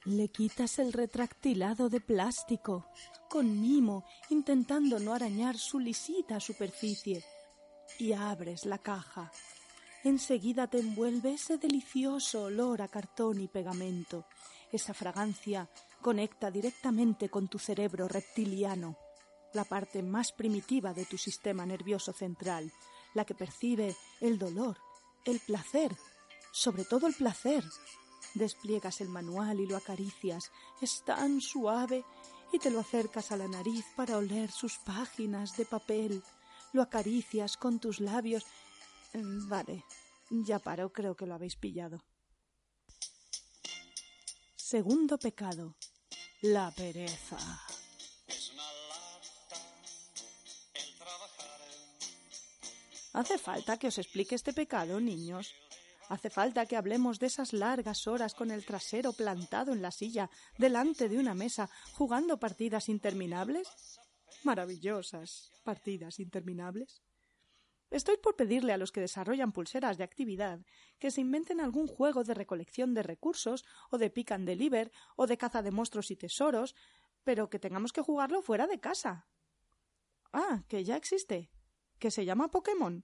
Le 0.05 0.29
quitas 0.29 0.79
el 0.79 0.93
retractilado 0.93 1.89
de 1.89 1.99
plástico, 1.99 2.87
con 3.29 3.59
mimo, 3.59 4.05
intentando 4.29 4.99
no 4.99 5.13
arañar 5.13 5.57
su 5.57 5.79
lisita 5.79 6.39
superficie, 6.39 7.25
y 7.99 8.13
abres 8.13 8.65
la 8.65 8.77
caja 8.77 9.31
enseguida 10.03 10.67
te 10.67 10.79
envuelve 10.79 11.33
ese 11.33 11.57
delicioso 11.57 12.43
olor 12.43 12.81
a 12.81 12.87
cartón 12.87 13.39
y 13.39 13.47
pegamento. 13.47 14.25
Esa 14.71 14.93
fragancia 14.93 15.69
conecta 16.01 16.49
directamente 16.49 17.29
con 17.29 17.47
tu 17.47 17.59
cerebro 17.59 18.07
reptiliano, 18.07 18.97
la 19.53 19.65
parte 19.65 20.01
más 20.01 20.31
primitiva 20.31 20.93
de 20.93 21.05
tu 21.05 21.17
sistema 21.17 21.65
nervioso 21.65 22.13
central, 22.13 22.71
la 23.13 23.25
que 23.25 23.35
percibe 23.35 23.95
el 24.21 24.39
dolor, 24.39 24.77
el 25.25 25.39
placer, 25.39 25.95
sobre 26.51 26.85
todo 26.85 27.07
el 27.07 27.13
placer. 27.13 27.63
Despliegas 28.33 29.01
el 29.01 29.09
manual 29.09 29.59
y 29.59 29.67
lo 29.67 29.75
acaricias, 29.75 30.51
es 30.81 31.03
tan 31.03 31.41
suave, 31.41 32.05
y 32.53 32.59
te 32.59 32.69
lo 32.69 32.79
acercas 32.79 33.31
a 33.31 33.37
la 33.37 33.47
nariz 33.47 33.85
para 33.95 34.17
oler 34.17 34.51
sus 34.51 34.77
páginas 34.79 35.55
de 35.57 35.65
papel. 35.65 36.23
Lo 36.73 36.81
acaricias 36.81 37.57
con 37.57 37.79
tus 37.79 37.99
labios 37.99 38.45
vale, 39.13 39.85
ya 40.29 40.59
paro, 40.59 40.91
creo 40.91 41.15
que 41.15 41.25
lo 41.25 41.35
habéis 41.35 41.55
pillado. 41.55 42.03
Segundo 44.55 45.17
pecado, 45.17 45.75
la 46.41 46.71
pereza. 46.71 47.37
¿Hace 53.13 53.37
falta 53.37 53.77
que 53.77 53.87
os 53.87 53.97
explique 53.97 54.35
este 54.35 54.53
pecado, 54.53 55.01
niños? 55.01 55.53
¿Hace 56.07 56.29
falta 56.29 56.65
que 56.65 56.77
hablemos 56.77 57.19
de 57.19 57.27
esas 57.27 57.51
largas 57.51 58.07
horas 58.07 58.33
con 58.33 58.51
el 58.51 58.65
trasero 58.65 59.13
plantado 59.13 59.73
en 59.73 59.81
la 59.81 59.91
silla, 59.91 60.29
delante 60.57 61.09
de 61.09 61.17
una 61.17 61.33
mesa, 61.33 61.69
jugando 61.93 62.39
partidas 62.39 62.87
interminables? 62.87 63.67
Maravillosas 64.43 65.51
partidas 65.63 66.19
interminables. 66.19 67.01
Estoy 67.91 68.15
por 68.15 68.37
pedirle 68.37 68.71
a 68.71 68.77
los 68.77 68.93
que 68.93 69.01
desarrollan 69.01 69.51
pulseras 69.51 69.97
de 69.97 70.05
actividad 70.05 70.61
que 70.97 71.11
se 71.11 71.19
inventen 71.19 71.59
algún 71.59 71.87
juego 71.87 72.23
de 72.23 72.33
recolección 72.33 72.93
de 72.93 73.03
recursos, 73.03 73.65
o 73.89 73.97
de 73.97 74.09
pick 74.09 74.31
and 74.31 74.47
deliver, 74.47 74.93
o 75.17 75.27
de 75.27 75.37
caza 75.37 75.61
de 75.61 75.71
monstruos 75.71 76.09
y 76.09 76.15
tesoros, 76.15 76.73
pero 77.25 77.49
que 77.49 77.59
tengamos 77.59 77.91
que 77.91 78.01
jugarlo 78.01 78.41
fuera 78.41 78.65
de 78.65 78.79
casa. 78.79 79.27
Ah, 80.31 80.63
que 80.69 80.85
ya 80.85 80.95
existe, 80.95 81.51
que 81.99 82.11
se 82.11 82.23
llama 82.23 82.49
Pokémon. 82.49 83.03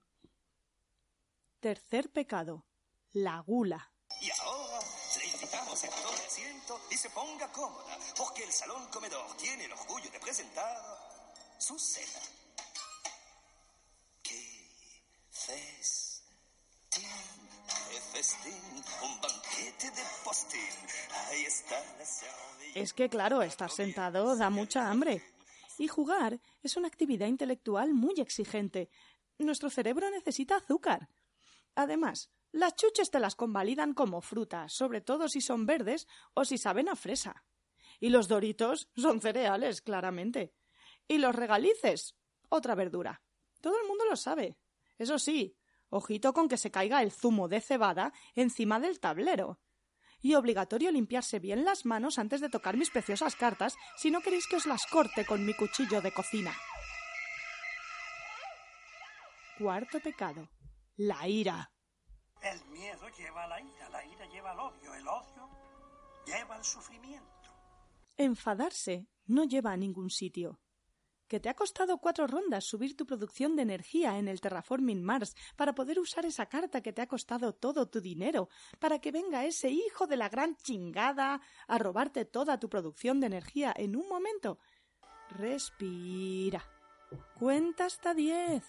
Tercer 1.60 2.10
pecado, 2.10 2.64
la 3.12 3.40
gula. 3.40 3.92
Y 4.22 4.30
ahora 4.40 4.78
le 5.18 5.26
invitamos 5.26 5.84
a 5.84 5.88
que 5.88 6.26
asiento 6.26 6.80
y 6.90 6.96
se 6.96 7.10
ponga 7.10 7.52
cómoda, 7.52 7.98
porque 8.16 8.44
el 8.44 8.52
salón 8.52 8.88
comedor 8.90 9.36
tiene 9.36 9.66
el 9.66 9.72
orgullo 9.72 10.10
de 10.10 10.18
presentar 10.18 10.78
su 11.58 11.78
cena. 11.78 12.37
Es 22.74 22.92
que 22.92 23.08
claro, 23.08 23.42
estar 23.42 23.70
sentado 23.70 24.36
da 24.36 24.50
mucha 24.50 24.90
hambre. 24.90 25.22
Y 25.78 25.88
jugar 25.88 26.40
es 26.62 26.76
una 26.76 26.88
actividad 26.88 27.26
intelectual 27.26 27.94
muy 27.94 28.14
exigente. 28.18 28.90
Nuestro 29.38 29.70
cerebro 29.70 30.10
necesita 30.10 30.56
azúcar. 30.56 31.08
Además, 31.74 32.30
las 32.50 32.74
chuches 32.74 33.10
te 33.10 33.20
las 33.20 33.36
convalidan 33.36 33.94
como 33.94 34.20
frutas, 34.20 34.72
sobre 34.72 35.00
todo 35.00 35.28
si 35.28 35.40
son 35.40 35.66
verdes 35.66 36.08
o 36.34 36.44
si 36.44 36.58
saben 36.58 36.88
a 36.88 36.96
fresa. 36.96 37.44
Y 38.00 38.10
los 38.10 38.28
doritos 38.28 38.88
son 38.96 39.20
cereales, 39.20 39.80
claramente. 39.82 40.54
Y 41.06 41.18
los 41.18 41.34
regalices, 41.34 42.16
otra 42.48 42.74
verdura. 42.74 43.22
Todo 43.60 43.80
el 43.80 43.86
mundo 43.86 44.04
lo 44.06 44.16
sabe. 44.16 44.56
Eso 44.98 45.18
sí, 45.18 45.56
ojito 45.88 46.32
con 46.32 46.48
que 46.48 46.56
se 46.56 46.70
caiga 46.70 47.02
el 47.02 47.12
zumo 47.12 47.48
de 47.48 47.60
cebada 47.60 48.12
encima 48.34 48.80
del 48.80 49.00
tablero. 49.00 49.60
Y 50.20 50.34
obligatorio 50.34 50.90
limpiarse 50.90 51.38
bien 51.38 51.64
las 51.64 51.86
manos 51.86 52.18
antes 52.18 52.40
de 52.40 52.48
tocar 52.48 52.76
mis 52.76 52.90
preciosas 52.90 53.36
cartas 53.36 53.76
si 53.96 54.10
no 54.10 54.20
queréis 54.20 54.46
que 54.48 54.56
os 54.56 54.66
las 54.66 54.84
corte 54.86 55.24
con 55.24 55.46
mi 55.46 55.54
cuchillo 55.54 56.00
de 56.00 56.12
cocina. 56.12 56.52
Cuarto 59.58 60.00
pecado. 60.00 60.48
La 60.96 61.28
ira. 61.28 61.70
El 62.42 62.64
miedo 62.66 63.08
lleva 63.16 63.44
a 63.44 63.48
la 63.48 63.60
ira, 63.60 63.88
la 63.90 64.04
ira 64.04 64.26
lleva 64.26 64.50
al 64.50 64.60
odio, 64.60 64.94
el 64.94 65.06
odio 65.06 65.50
lleva 66.26 66.56
al 66.56 66.64
sufrimiento. 66.64 67.26
Enfadarse 68.16 69.08
no 69.26 69.44
lleva 69.44 69.72
a 69.72 69.76
ningún 69.76 70.10
sitio. 70.10 70.60
Que 71.28 71.40
te 71.40 71.48
ha 71.48 71.54
costado 71.54 71.98
cuatro 71.98 72.26
rondas 72.26 72.64
subir 72.64 72.96
tu 72.96 73.06
producción 73.06 73.54
de 73.54 73.62
energía 73.62 74.18
en 74.18 74.28
el 74.28 74.40
Terraforming 74.40 75.02
Mars 75.02 75.36
para 75.56 75.74
poder 75.74 76.00
usar 76.00 76.26
esa 76.26 76.46
carta 76.46 76.80
que 76.80 76.92
te 76.92 77.02
ha 77.02 77.06
costado 77.06 77.52
todo 77.52 77.86
tu 77.86 78.00
dinero, 78.00 78.48
para 78.78 78.98
que 78.98 79.12
venga 79.12 79.44
ese 79.44 79.70
hijo 79.70 80.06
de 80.06 80.16
la 80.16 80.28
gran 80.28 80.56
chingada 80.56 81.40
a 81.66 81.78
robarte 81.78 82.24
toda 82.24 82.58
tu 82.58 82.68
producción 82.68 83.20
de 83.20 83.26
energía 83.26 83.72
en 83.76 83.94
un 83.94 84.08
momento. 84.08 84.58
Respira. 85.30 86.64
Cuenta 87.38 87.84
hasta 87.84 88.14
diez. 88.14 88.64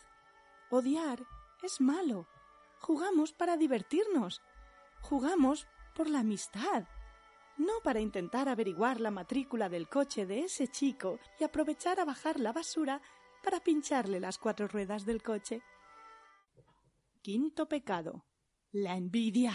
Odiar 0.69 1.25
es 1.63 1.81
malo. 1.81 2.27
Jugamos 2.79 3.33
para 3.33 3.57
divertirnos. 3.57 4.41
Jugamos 5.01 5.67
por 5.95 6.09
la 6.09 6.19
amistad 6.19 6.85
no 7.59 7.81
para 7.83 7.99
intentar 7.99 8.47
averiguar 8.47 9.01
la 9.01 9.11
matrícula 9.11 9.67
del 9.69 9.89
coche 9.89 10.25
de 10.25 10.39
ese 10.39 10.69
chico 10.69 11.19
y 11.39 11.43
aprovechar 11.43 11.99
a 11.99 12.05
bajar 12.05 12.39
la 12.39 12.53
basura 12.53 13.01
para 13.43 13.59
pincharle 13.59 14.19
las 14.19 14.37
cuatro 14.37 14.67
ruedas 14.67 15.05
del 15.05 15.21
coche. 15.21 15.61
Quinto 17.21 17.67
pecado. 17.67 18.25
La 18.71 18.95
envidia. 18.95 19.53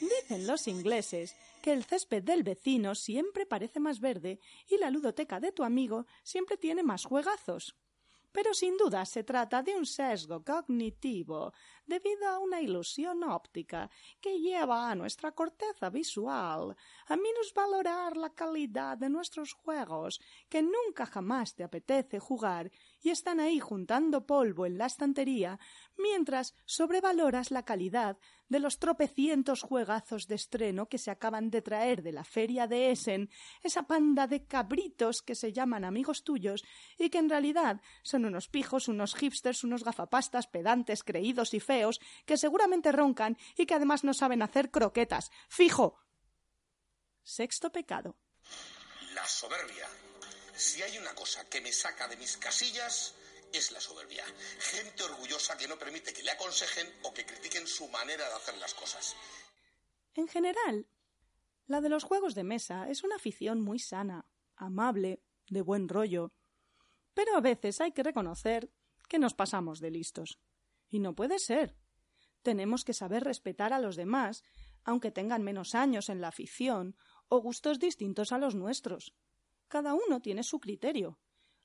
Dicen 0.00 0.46
los 0.46 0.68
ingleses 0.68 1.34
que 1.62 1.72
el 1.72 1.84
césped 1.84 2.22
del 2.22 2.42
vecino 2.42 2.94
siempre 2.94 3.46
parece 3.46 3.80
más 3.80 4.00
verde 4.00 4.40
y 4.68 4.76
la 4.76 4.90
ludoteca 4.90 5.40
de 5.40 5.52
tu 5.52 5.64
amigo 5.64 6.06
siempre 6.22 6.56
tiene 6.56 6.82
más 6.82 7.04
juegazos 7.04 7.76
pero 8.32 8.54
sin 8.54 8.76
duda 8.76 9.04
se 9.04 9.22
trata 9.22 9.62
de 9.62 9.76
un 9.76 9.86
sesgo 9.86 10.42
cognitivo 10.42 11.52
debido 11.86 12.28
a 12.28 12.38
una 12.38 12.60
ilusión 12.60 13.24
óptica 13.24 13.90
que 14.20 14.38
lleva 14.38 14.90
a 14.90 14.94
nuestra 14.94 15.32
corteza 15.32 15.90
visual 15.90 16.76
a 17.06 17.16
minusvalorar 17.16 18.16
la 18.16 18.30
calidad 18.30 18.96
de 18.98 19.10
nuestros 19.10 19.52
juegos 19.52 20.20
que 20.48 20.62
nunca 20.62 21.06
jamás 21.06 21.54
te 21.54 21.64
apetece 21.64 22.18
jugar 22.18 22.70
y 23.00 23.10
están 23.10 23.40
ahí 23.40 23.58
juntando 23.58 24.26
polvo 24.26 24.66
en 24.66 24.78
la 24.78 24.86
estantería 24.86 25.58
mientras 25.96 26.54
sobrevaloras 26.64 27.50
la 27.50 27.64
calidad 27.64 28.18
de 28.48 28.60
los 28.60 28.78
tropecientos 28.78 29.62
juegazos 29.62 30.28
de 30.28 30.34
estreno 30.34 30.86
que 30.86 30.98
se 30.98 31.10
acaban 31.10 31.50
de 31.50 31.62
traer 31.62 32.02
de 32.02 32.12
la 32.12 32.22
feria 32.22 32.66
de 32.66 32.90
Essen, 32.90 33.30
esa 33.62 33.84
panda 33.86 34.26
de 34.26 34.44
cabritos 34.44 35.22
que 35.22 35.34
se 35.34 35.54
llaman 35.54 35.84
amigos 35.84 36.22
tuyos 36.22 36.62
y 36.98 37.08
que 37.08 37.16
en 37.16 37.30
realidad 37.30 37.80
son 38.02 38.26
unos 38.26 38.48
pijos, 38.48 38.88
unos 38.88 39.14
hipsters, 39.14 39.64
unos 39.64 39.84
gafapastas 39.84 40.46
pedantes, 40.48 41.02
creídos 41.02 41.54
y 41.54 41.60
feos, 41.72 42.00
que 42.26 42.36
seguramente 42.36 42.92
roncan 42.92 43.38
y 43.56 43.64
que 43.66 43.74
además 43.74 44.04
no 44.04 44.12
saben 44.12 44.42
hacer 44.42 44.70
croquetas. 44.70 45.30
¡Fijo! 45.48 45.98
Sexto 47.22 47.70
pecado. 47.72 48.16
La 49.14 49.26
soberbia. 49.26 49.88
Si 50.54 50.82
hay 50.82 50.98
una 50.98 51.14
cosa 51.14 51.48
que 51.48 51.62
me 51.62 51.72
saca 51.72 52.08
de 52.08 52.16
mis 52.16 52.36
casillas, 52.36 53.14
es 53.52 53.72
la 53.72 53.80
soberbia. 53.80 54.24
Gente 54.58 55.02
orgullosa 55.04 55.56
que 55.56 55.66
no 55.68 55.78
permite 55.78 56.12
que 56.12 56.22
le 56.22 56.32
aconsejen 56.32 56.88
o 57.04 57.14
que 57.14 57.24
critiquen 57.24 57.66
su 57.66 57.88
manera 57.88 58.28
de 58.28 58.34
hacer 58.34 58.56
las 58.58 58.74
cosas. 58.74 59.16
En 60.14 60.28
general, 60.28 60.86
la 61.66 61.80
de 61.80 61.88
los 61.88 62.04
juegos 62.04 62.34
de 62.34 62.44
mesa 62.44 62.88
es 62.90 63.02
una 63.02 63.16
afición 63.16 63.62
muy 63.62 63.78
sana, 63.78 64.26
amable, 64.56 65.22
de 65.48 65.62
buen 65.62 65.88
rollo. 65.88 66.32
Pero 67.14 67.34
a 67.36 67.40
veces 67.40 67.80
hay 67.80 67.92
que 67.92 68.02
reconocer 68.02 68.70
que 69.08 69.18
nos 69.18 69.34
pasamos 69.34 69.80
de 69.80 69.90
listos. 69.90 70.38
Y 70.92 71.00
no 71.00 71.16
puede 71.16 71.38
ser. 71.40 71.74
Tenemos 72.42 72.84
que 72.84 72.92
saber 72.92 73.24
respetar 73.24 73.72
a 73.72 73.80
los 73.80 73.96
demás, 73.96 74.44
aunque 74.84 75.10
tengan 75.10 75.42
menos 75.42 75.74
años 75.74 76.10
en 76.10 76.20
la 76.20 76.28
afición 76.28 76.96
o 77.28 77.40
gustos 77.40 77.78
distintos 77.78 78.30
a 78.30 78.38
los 78.38 78.54
nuestros. 78.54 79.16
Cada 79.68 79.94
uno 79.94 80.20
tiene 80.20 80.42
su 80.42 80.60
criterio, 80.60 81.18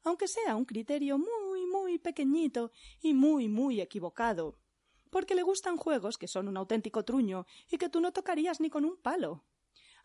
aunque 0.04 0.30
sea 0.30 0.56
un 0.56 0.64
criterio 0.64 1.18
muy, 1.18 1.66
muy 1.66 2.00
pequeñito 2.00 2.72
y 3.02 3.14
muy, 3.14 3.50
muy 3.50 3.82
equivocado, 3.82 4.62
porque 5.10 5.36
le 5.36 5.44
gustan 5.44 5.76
juegos 5.76 6.18
que 6.18 6.30
son 6.30 6.48
un 6.48 6.56
auténtico 6.56 7.04
truño 7.04 7.46
y 7.70 7.78
que 7.78 7.90
tú 7.90 8.00
no 8.00 8.14
tocarías 8.14 8.62
ni 8.62 8.70
con 8.70 8.86
un 8.86 8.96
palo, 8.96 9.44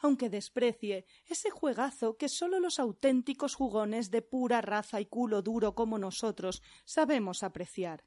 aunque 0.01 0.31
desprecie 0.31 1.07
ese 1.27 1.51
juegazo 1.51 2.17
que 2.17 2.29
solo 2.29 2.59
los 2.59 2.81
auténticos 2.81 3.55
jugones 3.55 4.11
de 4.11 4.23
pura 4.23 4.61
raza 4.63 5.01
y 5.01 5.07
culo 5.07 5.43
duro 5.43 5.77
como 5.77 5.97
nosotros 5.97 6.61
sabemos 6.85 7.45
apreciar. 7.45 8.05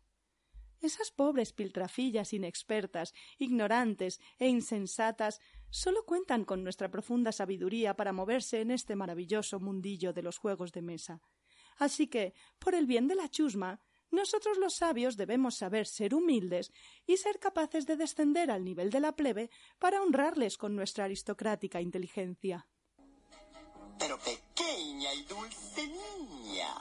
Esas 0.81 1.11
pobres 1.11 1.53
piltrafillas 1.53 2.33
inexpertas, 2.33 3.13
ignorantes 3.37 4.19
e 4.39 4.47
insensatas 4.47 5.41
solo 5.69 6.05
cuentan 6.05 6.45
con 6.45 6.63
nuestra 6.63 6.89
profunda 6.89 7.31
sabiduría 7.31 7.95
para 7.95 8.13
moverse 8.13 8.61
en 8.61 8.71
este 8.71 8.95
maravilloso 8.95 9.59
mundillo 9.59 10.13
de 10.13 10.21
los 10.21 10.37
juegos 10.37 10.71
de 10.71 10.81
mesa. 10.81 11.21
Así 11.77 12.07
que, 12.07 12.33
por 12.59 12.75
el 12.75 12.85
bien 12.85 13.07
de 13.07 13.15
la 13.15 13.29
chusma, 13.29 13.81
nosotros 14.11 14.57
los 14.57 14.75
sabios 14.75 15.17
debemos 15.17 15.55
saber 15.55 15.87
ser 15.87 16.13
humildes 16.15 16.71
y 17.05 17.17
ser 17.17 17.39
capaces 17.39 17.85
de 17.85 17.97
descender 17.97 18.49
al 18.51 18.63
nivel 18.63 18.89
de 18.89 18.99
la 18.99 19.15
plebe 19.15 19.49
para 19.79 20.01
honrarles 20.01 20.57
con 20.57 20.75
nuestra 20.75 21.05
aristocrática 21.05 21.81
inteligencia. 21.81 22.67
Pero 23.99 24.17
pequeña 24.19 25.13
y 25.13 25.23
dulce 25.23 25.87
niña, 25.87 26.73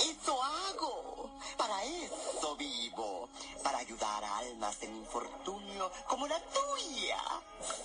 eso 0.00 0.42
hago, 0.42 1.30
para 1.56 1.84
eso 1.84 2.56
vivo, 2.56 3.28
para 3.62 3.78
ayudar 3.78 4.24
a 4.24 4.38
almas 4.38 4.82
en 4.82 4.96
infortunio 4.96 5.90
como 6.08 6.26
la 6.26 6.40
tuya, 6.40 7.22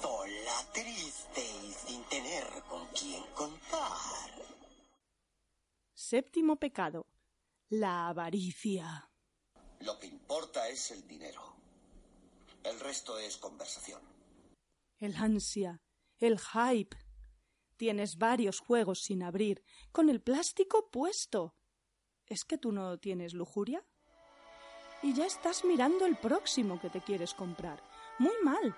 sola, 0.01 0.71
triste 0.73 1.41
y 1.41 1.73
sin 1.73 2.03
tener 2.05 2.45
con 2.69 2.85
quién 2.87 3.23
contar. 3.33 4.31
Séptimo 5.93 6.57
pecado. 6.57 7.07
La 7.69 8.07
avaricia. 8.09 9.09
Lo 9.79 9.99
que 9.99 10.07
importa 10.07 10.67
es 10.69 10.91
el 10.91 11.07
dinero. 11.07 11.55
El 12.63 12.79
resto 12.79 13.17
es 13.17 13.37
conversación. 13.37 14.01
El 14.99 15.15
ansia. 15.15 15.81
El 16.19 16.39
hype. 16.39 16.95
Tienes 17.77 18.17
varios 18.17 18.59
juegos 18.59 19.01
sin 19.01 19.23
abrir, 19.23 19.63
con 19.91 20.09
el 20.09 20.21
plástico 20.21 20.89
puesto. 20.89 21.55
¿Es 22.27 22.43
que 22.43 22.57
tú 22.57 22.71
no 22.71 22.97
tienes 22.97 23.33
lujuria? 23.33 23.83
Y 25.03 25.13
ya 25.13 25.25
estás 25.25 25.63
mirando 25.63 26.05
el 26.05 26.15
próximo 26.15 26.79
que 26.79 26.89
te 26.89 27.01
quieres 27.01 27.33
comprar. 27.33 27.83
Muy 28.17 28.33
mal. 28.43 28.75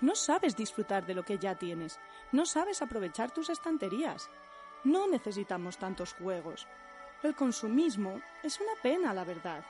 No 0.00 0.14
sabes 0.14 0.56
disfrutar 0.56 1.04
de 1.06 1.14
lo 1.14 1.24
que 1.24 1.38
ya 1.38 1.54
tienes. 1.56 1.98
No 2.32 2.46
sabes 2.46 2.80
aprovechar 2.80 3.32
tus 3.32 3.50
estanterías. 3.50 4.30
No 4.84 5.06
necesitamos 5.06 5.76
tantos 5.76 6.14
juegos. 6.14 6.66
El 7.22 7.34
consumismo 7.34 8.20
es 8.42 8.60
una 8.60 8.80
pena, 8.82 9.12
la 9.12 9.24
verdad. 9.24 9.64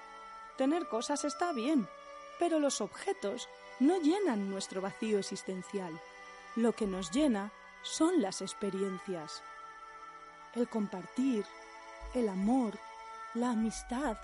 Tener 0.57 0.89
cosas 0.89 1.25
está 1.25 1.53
bien, 1.53 1.89
pero 2.39 2.59
los 2.59 2.81
objetos 2.81 3.49
no 3.81 4.01
llenan 4.01 4.49
nuestro 4.51 4.81
vacío 4.81 5.19
existencial. 5.19 5.99
Lo 6.55 6.73
que 6.73 6.87
nos 6.87 7.11
llena 7.11 7.53
son 7.83 8.23
las 8.23 8.41
experiencias. 8.41 9.43
El 10.55 10.69
compartir, 10.69 11.45
el 12.15 12.29
amor, 12.29 12.79
la 13.37 13.51
amistad, 13.51 14.17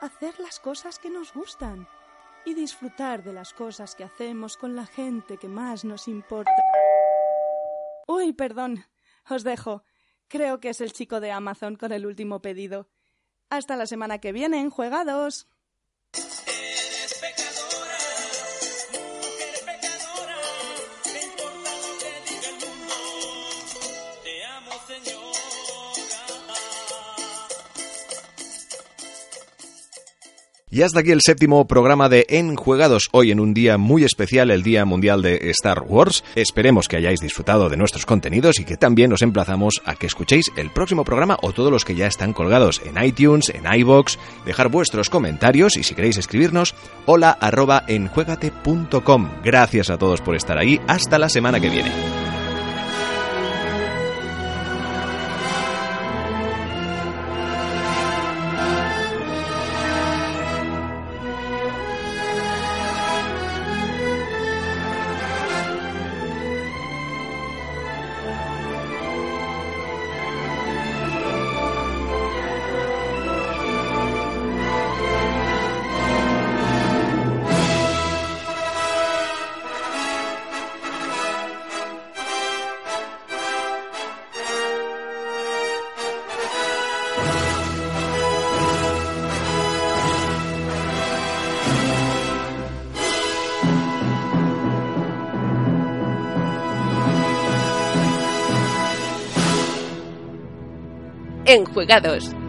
hacer 0.00 0.38
las 0.40 0.58
cosas 0.58 0.98
que 0.98 1.08
nos 1.08 1.32
gustan 1.32 1.88
y 2.44 2.54
disfrutar 2.54 3.22
de 3.22 3.32
las 3.32 3.54
cosas 3.54 3.94
que 3.94 4.04
hacemos 4.04 4.56
con 4.56 4.76
la 4.76 4.86
gente 4.86 5.38
que 5.38 5.48
más 5.48 5.84
nos 5.84 6.08
importa. 6.08 6.52
Uy, 8.06 8.32
perdón, 8.32 8.84
os 9.28 9.44
dejo. 9.44 9.82
Creo 10.28 10.60
que 10.60 10.70
es 10.70 10.80
el 10.80 10.92
chico 10.92 11.20
de 11.20 11.30
Amazon 11.30 11.76
con 11.76 11.92
el 11.92 12.06
último 12.06 12.42
pedido. 12.42 12.88
Hasta 13.50 13.76
la 13.76 13.86
semana 13.86 14.18
que 14.18 14.32
viene 14.32 14.60
en 14.60 14.70
Juegados. 14.70 15.48
Y 30.74 30.82
hasta 30.82 30.98
aquí 30.98 31.12
el 31.12 31.20
séptimo 31.24 31.68
programa 31.68 32.08
de 32.08 32.26
Enjuegados, 32.28 33.04
hoy 33.12 33.30
en 33.30 33.38
un 33.38 33.54
día 33.54 33.78
muy 33.78 34.02
especial, 34.02 34.50
el 34.50 34.64
Día 34.64 34.84
Mundial 34.84 35.22
de 35.22 35.36
Star 35.50 35.84
Wars. 35.86 36.24
Esperemos 36.34 36.88
que 36.88 36.96
hayáis 36.96 37.20
disfrutado 37.20 37.68
de 37.68 37.76
nuestros 37.76 38.04
contenidos 38.06 38.58
y 38.58 38.64
que 38.64 38.76
también 38.76 39.12
os 39.12 39.22
emplazamos 39.22 39.80
a 39.84 39.94
que 39.94 40.08
escuchéis 40.08 40.50
el 40.56 40.72
próximo 40.72 41.04
programa 41.04 41.38
o 41.42 41.52
todos 41.52 41.70
los 41.70 41.84
que 41.84 41.94
ya 41.94 42.08
están 42.08 42.32
colgados 42.32 42.82
en 42.84 43.00
iTunes, 43.00 43.50
en 43.50 43.72
iBox, 43.72 44.18
dejar 44.46 44.68
vuestros 44.68 45.10
comentarios 45.10 45.76
y 45.76 45.84
si 45.84 45.94
queréis 45.94 46.18
escribirnos, 46.18 46.74
hola 47.06 47.38
enjuegate.com. 47.86 49.30
Gracias 49.44 49.90
a 49.90 49.96
todos 49.96 50.22
por 50.22 50.34
estar 50.34 50.58
ahí, 50.58 50.80
hasta 50.88 51.20
la 51.20 51.28
semana 51.28 51.60
que 51.60 51.70
viene. 51.70 51.92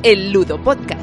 El 0.03 0.31
Ludo 0.31 0.57
Podcast. 0.57 0.94